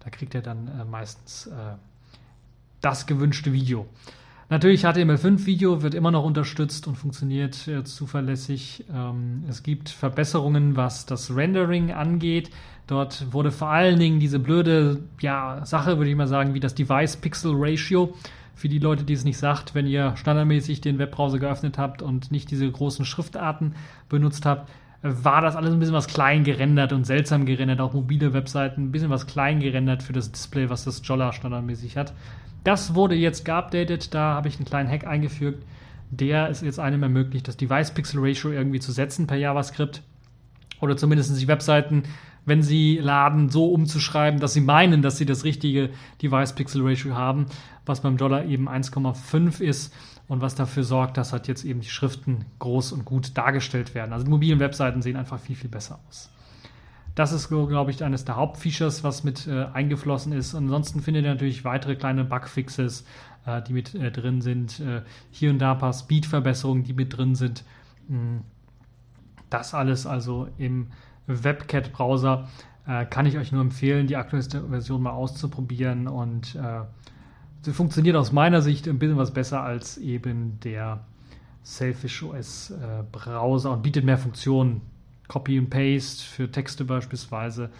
da 0.00 0.10
kriegt 0.10 0.34
er 0.34 0.42
dann 0.42 0.68
äh, 0.68 0.84
meistens 0.84 1.46
äh, 1.46 1.52
das 2.80 3.06
gewünschte 3.06 3.52
Video. 3.52 3.86
Natürlich 4.50 4.84
HTML5-Video 4.84 5.82
wird 5.82 5.94
immer 5.94 6.10
noch 6.10 6.24
unterstützt 6.24 6.86
und 6.86 6.96
funktioniert 6.96 7.66
äh, 7.66 7.82
zuverlässig. 7.82 8.84
Ähm, 8.92 9.44
es 9.48 9.62
gibt 9.62 9.88
Verbesserungen, 9.88 10.76
was 10.76 11.06
das 11.06 11.34
Rendering 11.34 11.92
angeht. 11.92 12.50
Dort 12.86 13.32
wurde 13.32 13.50
vor 13.50 13.68
allen 13.70 13.98
Dingen 13.98 14.20
diese 14.20 14.38
blöde 14.38 15.02
ja, 15.20 15.64
Sache, 15.64 15.96
würde 15.96 16.10
ich 16.10 16.16
mal 16.16 16.28
sagen, 16.28 16.52
wie 16.52 16.60
das 16.60 16.74
Device 16.74 17.16
Pixel 17.16 17.52
Ratio. 17.54 18.14
Für 18.54 18.68
die 18.68 18.78
Leute, 18.78 19.04
die 19.04 19.14
es 19.14 19.24
nicht 19.24 19.38
sagt, 19.38 19.74
wenn 19.74 19.86
ihr 19.86 20.14
standardmäßig 20.16 20.80
den 20.80 20.98
Webbrowser 20.98 21.38
geöffnet 21.38 21.78
habt 21.78 22.02
und 22.02 22.30
nicht 22.30 22.50
diese 22.50 22.70
großen 22.70 23.04
Schriftarten 23.04 23.74
benutzt 24.08 24.46
habt, 24.46 24.70
war 25.06 25.42
das 25.42 25.54
alles 25.54 25.70
ein 25.74 25.78
bisschen 25.78 25.94
was 25.94 26.08
klein 26.08 26.44
gerendert 26.44 26.94
und 26.94 27.04
seltsam 27.04 27.44
gerendert, 27.44 27.78
auch 27.82 27.92
mobile 27.92 28.32
Webseiten, 28.32 28.84
ein 28.84 28.92
bisschen 28.92 29.10
was 29.10 29.26
klein 29.26 29.60
gerendert 29.60 30.02
für 30.02 30.14
das 30.14 30.32
Display, 30.32 30.70
was 30.70 30.84
das 30.84 31.02
Jolla 31.04 31.34
standardmäßig 31.34 31.98
hat. 31.98 32.14
Das 32.64 32.94
wurde 32.94 33.14
jetzt 33.14 33.44
geupdatet, 33.44 34.14
da 34.14 34.32
habe 34.34 34.48
ich 34.48 34.56
einen 34.56 34.64
kleinen 34.64 34.88
Hack 34.88 35.06
eingefügt, 35.06 35.62
der 36.10 36.48
es 36.48 36.62
jetzt 36.62 36.80
einem 36.80 37.02
ermöglicht, 37.02 37.46
das 37.46 37.58
Device 37.58 37.90
Pixel 37.90 38.20
Ratio 38.24 38.50
irgendwie 38.50 38.80
zu 38.80 38.92
setzen 38.92 39.26
per 39.26 39.36
JavaScript 39.36 40.02
oder 40.80 40.96
zumindest 40.96 41.38
die 41.38 41.48
Webseiten, 41.48 42.04
wenn 42.46 42.62
sie 42.62 42.96
laden, 42.96 43.50
so 43.50 43.66
umzuschreiben, 43.72 44.40
dass 44.40 44.54
sie 44.54 44.62
meinen, 44.62 45.02
dass 45.02 45.18
sie 45.18 45.26
das 45.26 45.44
richtige 45.44 45.90
Device 46.22 46.54
Pixel 46.54 46.80
Ratio 46.82 47.14
haben, 47.14 47.44
was 47.84 48.00
beim 48.00 48.16
Dollar 48.16 48.46
eben 48.46 48.70
1,5 48.70 49.60
ist 49.60 49.94
und 50.28 50.40
was 50.40 50.54
dafür 50.54 50.84
sorgt, 50.84 51.16
dass 51.16 51.32
halt 51.32 51.48
jetzt 51.48 51.64
eben 51.64 51.80
die 51.80 51.88
Schriften 51.88 52.44
groß 52.58 52.92
und 52.92 53.04
gut 53.04 53.36
dargestellt 53.36 53.94
werden. 53.94 54.12
Also 54.12 54.24
die 54.24 54.30
mobilen 54.30 54.60
Webseiten 54.60 55.02
sehen 55.02 55.16
einfach 55.16 55.38
viel, 55.38 55.56
viel 55.56 55.70
besser 55.70 56.00
aus. 56.08 56.30
Das 57.14 57.30
ist, 57.30 57.48
glaube 57.48 57.90
ich, 57.90 58.02
eines 58.02 58.24
der 58.24 58.36
Hauptfeatures, 58.36 59.04
was 59.04 59.22
mit 59.22 59.46
äh, 59.46 59.66
eingeflossen 59.72 60.32
ist. 60.32 60.54
ansonsten 60.54 61.00
findet 61.00 61.24
ihr 61.24 61.30
natürlich 61.30 61.64
weitere 61.64 61.94
kleine 61.94 62.24
Bugfixes, 62.24 63.04
äh, 63.46 63.62
die 63.62 63.72
mit 63.72 63.94
äh, 63.94 64.10
drin 64.10 64.40
sind. 64.40 64.80
Äh, 64.80 65.02
hier 65.30 65.50
und 65.50 65.60
da 65.60 65.72
ein 65.72 65.78
paar 65.78 65.92
Speed-Verbesserungen, 65.92 66.82
die 66.82 66.92
mit 66.92 67.16
drin 67.16 67.34
sind. 67.36 67.64
Mm. 68.08 68.38
Das 69.48 69.74
alles 69.74 70.06
also 70.06 70.48
im 70.58 70.88
WebCat-Browser. 71.28 72.48
Äh, 72.88 73.06
kann 73.06 73.26
ich 73.26 73.38
euch 73.38 73.52
nur 73.52 73.60
empfehlen, 73.60 74.08
die 74.08 74.16
aktuellste 74.16 74.68
Version 74.68 75.02
mal 75.02 75.12
auszuprobieren. 75.12 76.08
Und 76.08 76.56
äh, 76.56 76.80
sie 77.64 77.72
funktioniert 77.72 78.16
aus 78.16 78.32
meiner 78.32 78.62
Sicht 78.62 78.88
ein 78.88 78.98
bisschen 78.98 79.16
was 79.16 79.32
besser 79.32 79.62
als 79.62 79.98
eben 79.98 80.60
der 80.60 81.04
Selfish 81.62 82.22
OS 82.22 82.74
Browser 83.10 83.72
und 83.72 83.82
bietet 83.82 84.04
mehr 84.04 84.18
Funktionen 84.18 84.82
Copy 85.28 85.58
and 85.58 85.70
Paste 85.70 86.22
für 86.22 86.50
Texte 86.50 86.84
beispielsweise. 86.84 87.70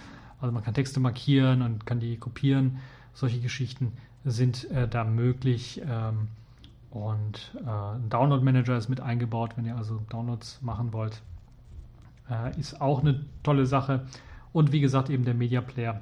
Also 0.40 0.52
man 0.52 0.62
kann 0.62 0.74
Texte 0.74 1.00
markieren 1.00 1.62
und 1.62 1.86
kann 1.86 2.00
die 2.00 2.16
kopieren. 2.16 2.78
Solche 3.12 3.40
Geschichten 3.40 3.92
sind 4.24 4.70
äh, 4.70 4.88
da 4.88 5.04
möglich. 5.04 5.82
Ähm, 5.86 6.28
und 6.90 7.54
äh, 7.64 7.68
ein 7.68 8.08
Download 8.08 8.44
Manager 8.44 8.76
ist 8.76 8.88
mit 8.88 9.00
eingebaut, 9.00 9.56
wenn 9.56 9.66
ihr 9.66 9.76
also 9.76 10.02
Downloads 10.10 10.60
machen 10.62 10.92
wollt. 10.92 11.22
Äh, 12.30 12.58
ist 12.58 12.80
auch 12.80 13.00
eine 13.00 13.24
tolle 13.42 13.66
Sache. 13.66 14.06
Und 14.52 14.72
wie 14.72 14.80
gesagt, 14.80 15.10
eben 15.10 15.24
der 15.24 15.34
Media 15.34 15.60
Player 15.60 16.00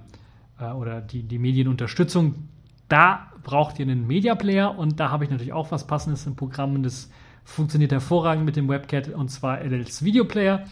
äh, 0.60 0.70
oder 0.70 1.00
die, 1.00 1.22
die 1.22 1.38
Medienunterstützung 1.38 2.48
Da 2.92 3.28
braucht 3.42 3.78
ihr 3.78 3.86
einen 3.86 4.06
Media 4.06 4.34
Player 4.34 4.78
und 4.78 5.00
da 5.00 5.10
habe 5.10 5.24
ich 5.24 5.30
natürlich 5.30 5.54
auch 5.54 5.70
was 5.70 5.86
passendes 5.86 6.26
im 6.26 6.36
Programm. 6.36 6.82
Das 6.82 7.08
funktioniert 7.42 7.90
hervorragend 7.90 8.44
mit 8.44 8.54
dem 8.54 8.68
WebCat 8.68 9.08
und 9.08 9.30
zwar 9.30 9.62
LLs 9.64 10.04
Video 10.04 10.26
Player. 10.26 10.64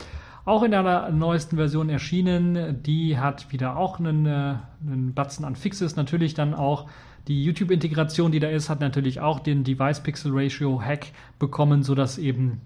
Auch 0.44 0.62
in 0.62 0.70
der 0.70 1.10
neuesten 1.12 1.56
Version 1.56 1.88
erschienen. 1.88 2.82
Die 2.82 3.16
hat 3.16 3.50
wieder 3.52 3.78
auch 3.78 3.98
einen, 3.98 4.26
äh, 4.26 4.56
einen 4.86 5.14
Batzen 5.14 5.46
an 5.46 5.56
Fixes. 5.56 5.96
Natürlich 5.96 6.34
dann 6.34 6.52
auch 6.52 6.90
die 7.26 7.42
YouTube-Integration, 7.42 8.32
die 8.32 8.38
da 8.38 8.48
ist, 8.48 8.68
hat 8.68 8.80
natürlich 8.80 9.20
auch 9.20 9.40
den 9.40 9.64
Device 9.64 10.02
Pixel 10.02 10.32
Ratio 10.34 10.78
Hack 10.78 11.12
bekommen, 11.38 11.82
sodass 11.82 12.18
eben 12.18 12.60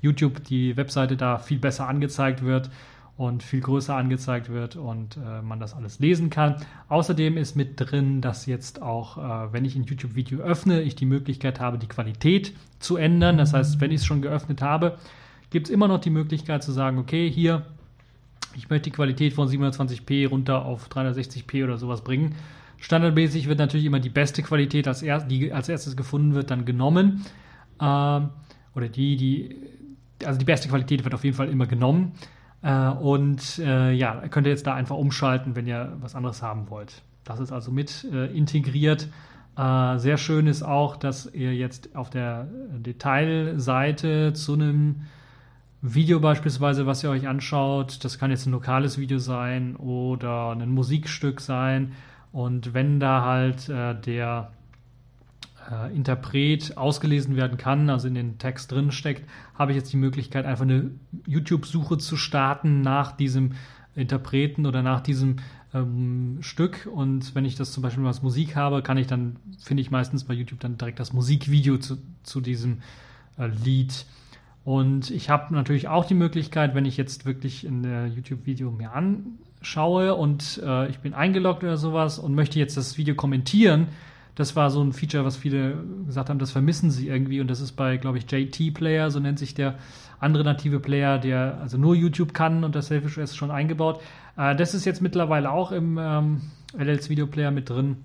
YouTube 0.00 0.44
die 0.44 0.78
Webseite 0.78 1.18
da 1.18 1.36
viel 1.36 1.58
besser 1.58 1.88
angezeigt 1.88 2.42
wird 2.42 2.70
und 3.16 3.42
viel 3.44 3.60
größer 3.60 3.94
angezeigt 3.94 4.48
wird 4.48 4.74
und 4.74 5.16
äh, 5.16 5.40
man 5.40 5.60
das 5.60 5.74
alles 5.74 6.00
lesen 6.00 6.30
kann. 6.30 6.56
Außerdem 6.88 7.36
ist 7.36 7.54
mit 7.54 7.74
drin, 7.76 8.20
dass 8.20 8.46
jetzt 8.46 8.82
auch, 8.82 9.18
äh, 9.18 9.52
wenn 9.52 9.64
ich 9.64 9.76
ein 9.76 9.84
YouTube-Video 9.84 10.40
öffne, 10.40 10.82
ich 10.82 10.96
die 10.96 11.06
Möglichkeit 11.06 11.60
habe, 11.60 11.78
die 11.78 11.86
Qualität 11.86 12.52
zu 12.80 12.96
ändern. 12.96 13.38
Das 13.38 13.52
heißt, 13.52 13.80
wenn 13.80 13.92
ich 13.92 14.00
es 14.00 14.06
schon 14.06 14.20
geöffnet 14.20 14.62
habe, 14.62 14.98
gibt 15.50 15.68
es 15.68 15.72
immer 15.72 15.86
noch 15.86 16.00
die 16.00 16.10
Möglichkeit 16.10 16.64
zu 16.64 16.72
sagen, 16.72 16.98
okay, 16.98 17.30
hier, 17.30 17.64
ich 18.56 18.68
möchte 18.68 18.90
die 18.90 18.96
Qualität 18.96 19.32
von 19.32 19.48
720p 19.48 20.28
runter 20.28 20.64
auf 20.64 20.88
360p 20.88 21.62
oder 21.62 21.78
sowas 21.78 22.02
bringen. 22.02 22.34
Standardmäßig 22.78 23.46
wird 23.46 23.60
natürlich 23.60 23.86
immer 23.86 24.00
die 24.00 24.08
beste 24.08 24.42
Qualität, 24.42 24.88
als 24.88 25.02
er, 25.02 25.20
die 25.20 25.52
als 25.52 25.68
erstes 25.68 25.96
gefunden 25.96 26.34
wird, 26.34 26.50
dann 26.50 26.64
genommen. 26.64 27.24
Ähm, 27.80 28.30
oder 28.74 28.88
die, 28.88 29.16
die, 29.16 29.56
also 30.24 30.38
die 30.38 30.44
beste 30.44 30.68
Qualität 30.68 31.04
wird 31.04 31.14
auf 31.14 31.22
jeden 31.22 31.36
Fall 31.36 31.48
immer 31.48 31.66
genommen. 31.66 32.12
Äh, 32.64 32.88
und 32.88 33.58
äh, 33.58 33.92
ja, 33.92 34.26
könnt 34.28 34.46
ihr 34.46 34.50
jetzt 34.50 34.66
da 34.66 34.74
einfach 34.74 34.96
umschalten, 34.96 35.54
wenn 35.54 35.66
ihr 35.66 35.92
was 36.00 36.14
anderes 36.14 36.42
haben 36.42 36.70
wollt. 36.70 37.02
Das 37.22 37.38
ist 37.38 37.52
also 37.52 37.70
mit 37.70 38.04
äh, 38.10 38.26
integriert. 38.36 39.08
Äh, 39.56 39.98
sehr 39.98 40.16
schön 40.16 40.46
ist 40.46 40.62
auch, 40.62 40.96
dass 40.96 41.26
ihr 41.32 41.54
jetzt 41.54 41.94
auf 41.94 42.08
der 42.08 42.48
Detailseite 42.78 44.32
zu 44.32 44.54
einem 44.54 45.02
Video 45.82 46.18
beispielsweise, 46.18 46.86
was 46.86 47.04
ihr 47.04 47.10
euch 47.10 47.28
anschaut, 47.28 48.02
das 48.02 48.18
kann 48.18 48.30
jetzt 48.30 48.46
ein 48.46 48.52
lokales 48.52 48.96
Video 48.96 49.18
sein 49.18 49.76
oder 49.76 50.52
ein 50.52 50.70
Musikstück 50.70 51.42
sein. 51.42 51.92
Und 52.32 52.72
wenn 52.72 52.98
da 52.98 53.22
halt 53.22 53.68
äh, 53.68 53.94
der 53.94 54.50
äh, 55.70 55.94
Interpret 55.94 56.76
ausgelesen 56.76 57.36
werden 57.36 57.58
kann, 57.58 57.90
also 57.90 58.08
in 58.08 58.14
den 58.14 58.38
Text 58.38 58.72
drin 58.72 58.90
steckt, 58.90 59.28
habe 59.54 59.72
ich 59.72 59.76
jetzt 59.76 59.92
die 59.92 59.96
Möglichkeit, 59.96 60.46
einfach 60.46 60.64
eine 60.64 60.90
YouTube-Suche 61.26 61.98
zu 61.98 62.16
starten 62.16 62.80
nach 62.80 63.12
diesem 63.12 63.52
Interpreten 63.94 64.66
oder 64.66 64.82
nach 64.82 65.00
diesem 65.00 65.36
ähm, 65.72 66.38
Stück. 66.40 66.88
Und 66.92 67.34
wenn 67.34 67.44
ich 67.44 67.56
das 67.56 67.72
zum 67.72 67.82
Beispiel 67.82 68.06
als 68.06 68.22
Musik 68.22 68.56
habe, 68.56 68.82
kann 68.82 68.98
ich 68.98 69.06
dann, 69.06 69.36
finde 69.62 69.80
ich 69.82 69.90
meistens 69.90 70.24
bei 70.24 70.34
YouTube 70.34 70.60
dann 70.60 70.78
direkt 70.78 71.00
das 71.00 71.12
Musikvideo 71.12 71.78
zu, 71.78 71.98
zu 72.22 72.40
diesem 72.40 72.78
äh, 73.38 73.46
Lied. 73.46 74.06
Und 74.64 75.10
ich 75.10 75.28
habe 75.28 75.54
natürlich 75.54 75.88
auch 75.88 76.06
die 76.06 76.14
Möglichkeit, 76.14 76.74
wenn 76.74 76.86
ich 76.86 76.96
jetzt 76.96 77.26
wirklich 77.26 77.64
ein 77.64 78.12
YouTube-Video 78.14 78.70
mir 78.70 78.92
anschaue 78.92 80.14
und 80.14 80.58
äh, 80.64 80.88
ich 80.88 81.00
bin 81.00 81.12
eingeloggt 81.12 81.62
oder 81.62 81.76
sowas 81.76 82.18
und 82.18 82.34
möchte 82.34 82.58
jetzt 82.58 82.78
das 82.78 82.96
Video 82.96 83.14
kommentieren, 83.14 83.88
das 84.34 84.56
war 84.56 84.70
so 84.70 84.82
ein 84.82 84.92
Feature, 84.92 85.24
was 85.24 85.36
viele 85.36 85.76
gesagt 86.06 86.28
haben, 86.28 86.38
das 86.38 86.50
vermissen 86.50 86.90
sie 86.90 87.08
irgendwie. 87.08 87.40
Und 87.40 87.48
das 87.48 87.60
ist 87.60 87.72
bei, 87.72 87.96
glaube 87.96 88.18
ich, 88.18 88.30
JT 88.30 88.74
Player, 88.74 89.10
so 89.10 89.20
nennt 89.20 89.38
sich 89.38 89.54
der 89.54 89.76
andere 90.18 90.44
native 90.44 90.80
Player, 90.80 91.18
der 91.18 91.58
also 91.60 91.78
nur 91.78 91.94
YouTube 91.94 92.34
kann 92.34 92.64
und 92.64 92.74
das 92.74 92.88
Selfish 92.88 93.18
OS 93.18 93.36
schon 93.36 93.50
eingebaut. 93.50 94.00
Äh, 94.36 94.56
das 94.56 94.74
ist 94.74 94.84
jetzt 94.84 95.02
mittlerweile 95.02 95.50
auch 95.50 95.70
im 95.70 95.98
ähm, 96.00 96.42
LLs 96.76 97.08
Video 97.10 97.26
Player 97.26 97.50
mit 97.50 97.70
drin. 97.70 97.98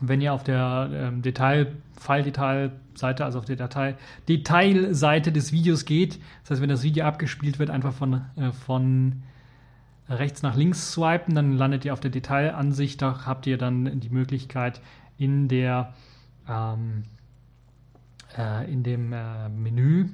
Wenn 0.00 0.20
ihr 0.20 0.32
auf 0.32 0.44
der 0.44 0.88
ähm, 0.92 1.22
Detail, 1.22 1.72
File-Detail-Seite, 1.98 3.24
also 3.24 3.40
auf 3.40 3.44
der 3.44 3.56
Datei, 3.56 3.96
Detailseite 4.28 5.32
des 5.32 5.52
Videos 5.52 5.84
geht, 5.84 6.20
das 6.42 6.52
heißt, 6.52 6.62
wenn 6.62 6.68
das 6.68 6.84
Video 6.84 7.04
abgespielt 7.04 7.58
wird, 7.58 7.68
einfach 7.68 7.92
von, 7.92 8.22
äh, 8.36 8.52
von 8.52 9.22
rechts 10.08 10.42
nach 10.42 10.56
links 10.56 10.92
swipen, 10.92 11.34
dann 11.34 11.56
landet 11.58 11.84
ihr 11.84 11.92
auf 11.92 12.00
der 12.00 12.12
Detailansicht, 12.12 13.02
da 13.02 13.26
habt 13.26 13.46
ihr 13.46 13.58
dann 13.58 14.00
die 14.00 14.08
Möglichkeit, 14.08 14.80
in 15.18 15.48
der 15.48 15.92
ähm, 16.48 17.04
äh, 18.36 18.70
in 18.72 18.82
dem 18.82 19.12
äh, 19.12 19.48
Menü 19.48 20.08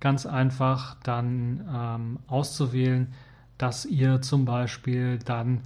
ganz 0.00 0.26
einfach 0.26 0.96
dann 1.02 1.68
ähm, 1.72 2.18
auszuwählen, 2.26 3.12
dass 3.58 3.84
ihr 3.84 4.22
zum 4.22 4.44
Beispiel 4.44 5.18
dann 5.18 5.60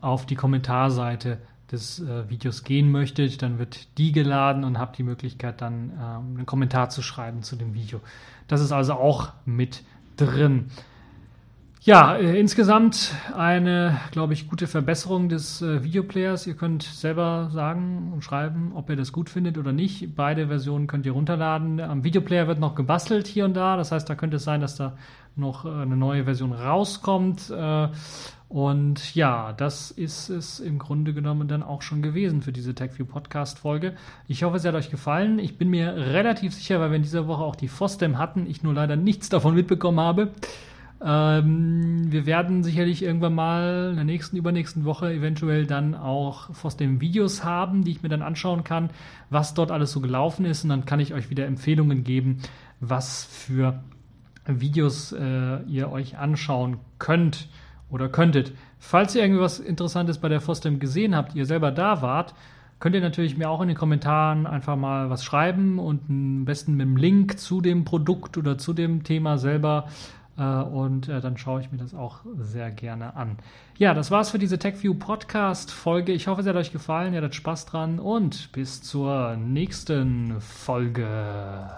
auf 0.00 0.26
die 0.26 0.34
Kommentarseite 0.34 1.38
des 1.70 2.00
äh, 2.00 2.28
Videos 2.28 2.64
gehen 2.64 2.90
möchtet, 2.90 3.42
dann 3.42 3.58
wird 3.58 3.98
die 3.98 4.12
geladen 4.12 4.64
und 4.64 4.78
habt 4.78 4.98
die 4.98 5.02
Möglichkeit 5.02 5.60
dann 5.60 5.90
ähm, 5.90 6.36
einen 6.36 6.46
Kommentar 6.46 6.90
zu 6.90 7.02
schreiben 7.02 7.42
zu 7.42 7.56
dem 7.56 7.74
Video. 7.74 8.00
Das 8.48 8.60
ist 8.60 8.72
also 8.72 8.94
auch 8.94 9.32
mit 9.44 9.84
drin. 10.16 10.70
Ja, 11.80 12.16
äh, 12.16 12.38
insgesamt 12.38 13.14
eine, 13.36 14.00
glaube 14.10 14.32
ich, 14.32 14.48
gute 14.48 14.66
Verbesserung 14.66 15.28
des 15.28 15.62
äh, 15.62 15.84
Videoplayers. 15.84 16.46
Ihr 16.48 16.54
könnt 16.54 16.82
selber 16.82 17.50
sagen 17.52 18.10
und 18.12 18.24
schreiben, 18.24 18.72
ob 18.74 18.90
ihr 18.90 18.96
das 18.96 19.12
gut 19.12 19.30
findet 19.30 19.58
oder 19.58 19.70
nicht. 19.70 20.16
Beide 20.16 20.48
Versionen 20.48 20.88
könnt 20.88 21.06
ihr 21.06 21.12
runterladen. 21.12 21.80
Am 21.80 22.02
Videoplayer 22.02 22.48
wird 22.48 22.58
noch 22.58 22.74
gebastelt 22.74 23.28
hier 23.28 23.44
und 23.44 23.54
da. 23.54 23.76
Das 23.76 23.92
heißt, 23.92 24.10
da 24.10 24.16
könnte 24.16 24.38
es 24.38 24.44
sein, 24.44 24.60
dass 24.60 24.74
da 24.74 24.94
noch 25.36 25.64
äh, 25.64 25.68
eine 25.68 25.96
neue 25.96 26.24
Version 26.24 26.52
rauskommt. 26.52 27.48
Äh, 27.50 27.88
und 28.48 29.14
ja, 29.14 29.52
das 29.52 29.92
ist 29.92 30.30
es 30.30 30.58
im 30.58 30.78
Grunde 30.80 31.14
genommen 31.14 31.46
dann 31.46 31.62
auch 31.62 31.82
schon 31.82 32.02
gewesen 32.02 32.42
für 32.42 32.50
diese 32.50 32.74
TechView 32.74 33.04
Podcast 33.04 33.60
Folge. 33.60 33.94
Ich 34.26 34.42
hoffe, 34.42 34.56
es 34.56 34.64
hat 34.64 34.74
euch 34.74 34.90
gefallen. 34.90 35.38
Ich 35.38 35.58
bin 35.58 35.68
mir 35.68 35.94
relativ 35.94 36.54
sicher, 36.54 36.80
weil 36.80 36.90
wir 36.90 36.96
in 36.96 37.02
dieser 37.02 37.28
Woche 37.28 37.44
auch 37.44 37.56
die 37.56 37.68
FOSDEM 37.68 38.18
hatten, 38.18 38.46
ich 38.48 38.64
nur 38.64 38.74
leider 38.74 38.96
nichts 38.96 39.28
davon 39.28 39.54
mitbekommen 39.54 40.00
habe 40.00 40.32
ähm, 41.04 42.10
wir 42.10 42.26
werden 42.26 42.64
sicherlich 42.64 43.02
irgendwann 43.02 43.34
mal 43.34 43.88
in 43.90 43.96
der 43.96 44.04
nächsten, 44.04 44.36
übernächsten 44.36 44.84
Woche 44.84 45.12
eventuell 45.12 45.66
dann 45.66 45.94
auch 45.94 46.50
aus 46.62 46.76
den 46.76 47.00
Videos 47.00 47.44
haben, 47.44 47.84
die 47.84 47.92
ich 47.92 48.02
mir 48.02 48.08
dann 48.08 48.22
anschauen 48.22 48.64
kann, 48.64 48.90
was 49.30 49.54
dort 49.54 49.70
alles 49.70 49.92
so 49.92 50.00
gelaufen 50.00 50.44
ist. 50.44 50.64
Und 50.64 50.70
dann 50.70 50.86
kann 50.86 51.00
ich 51.00 51.14
euch 51.14 51.30
wieder 51.30 51.46
Empfehlungen 51.46 52.02
geben, 52.02 52.38
was 52.80 53.24
für 53.24 53.80
Videos 54.46 55.12
äh, 55.12 55.62
ihr 55.64 55.92
euch 55.92 56.18
anschauen 56.18 56.78
könnt 56.98 57.48
oder 57.90 58.08
könntet. 58.08 58.52
Falls 58.78 59.14
ihr 59.14 59.22
irgendwas 59.22 59.60
Interessantes 59.60 60.18
bei 60.18 60.28
der 60.28 60.40
FOSDEM 60.40 60.80
gesehen 60.80 61.14
habt, 61.14 61.34
ihr 61.34 61.46
selber 61.46 61.70
da 61.70 62.02
wart, 62.02 62.34
könnt 62.80 62.94
ihr 62.94 63.00
natürlich 63.00 63.36
mir 63.36 63.50
auch 63.50 63.60
in 63.60 63.68
den 63.68 63.76
Kommentaren 63.76 64.46
einfach 64.46 64.76
mal 64.76 65.10
was 65.10 65.24
schreiben 65.24 65.78
und 65.78 66.08
am 66.08 66.44
besten 66.44 66.74
mit 66.74 66.86
dem 66.86 66.96
Link 66.96 67.38
zu 67.38 67.60
dem 67.60 67.84
Produkt 67.84 68.38
oder 68.38 68.56
zu 68.56 68.72
dem 68.72 69.04
Thema 69.04 69.38
selber 69.38 69.88
und 70.42 71.08
äh, 71.08 71.20
dann 71.20 71.36
schaue 71.36 71.60
ich 71.60 71.72
mir 71.72 71.78
das 71.78 71.94
auch 71.94 72.20
sehr 72.38 72.70
gerne 72.70 73.16
an. 73.16 73.38
Ja, 73.76 73.94
das 73.94 74.10
war's 74.10 74.30
für 74.30 74.38
diese 74.38 74.58
TechView 74.58 74.94
Podcast 74.94 75.70
Folge. 75.70 76.12
Ich 76.12 76.26
hoffe, 76.28 76.40
es 76.40 76.46
hat 76.46 76.56
euch 76.56 76.72
gefallen, 76.72 77.12
ihr 77.12 77.18
hattet 77.18 77.34
Spaß 77.34 77.66
dran 77.66 77.98
und 77.98 78.52
bis 78.52 78.82
zur 78.82 79.36
nächsten 79.36 80.40
Folge. 80.40 81.68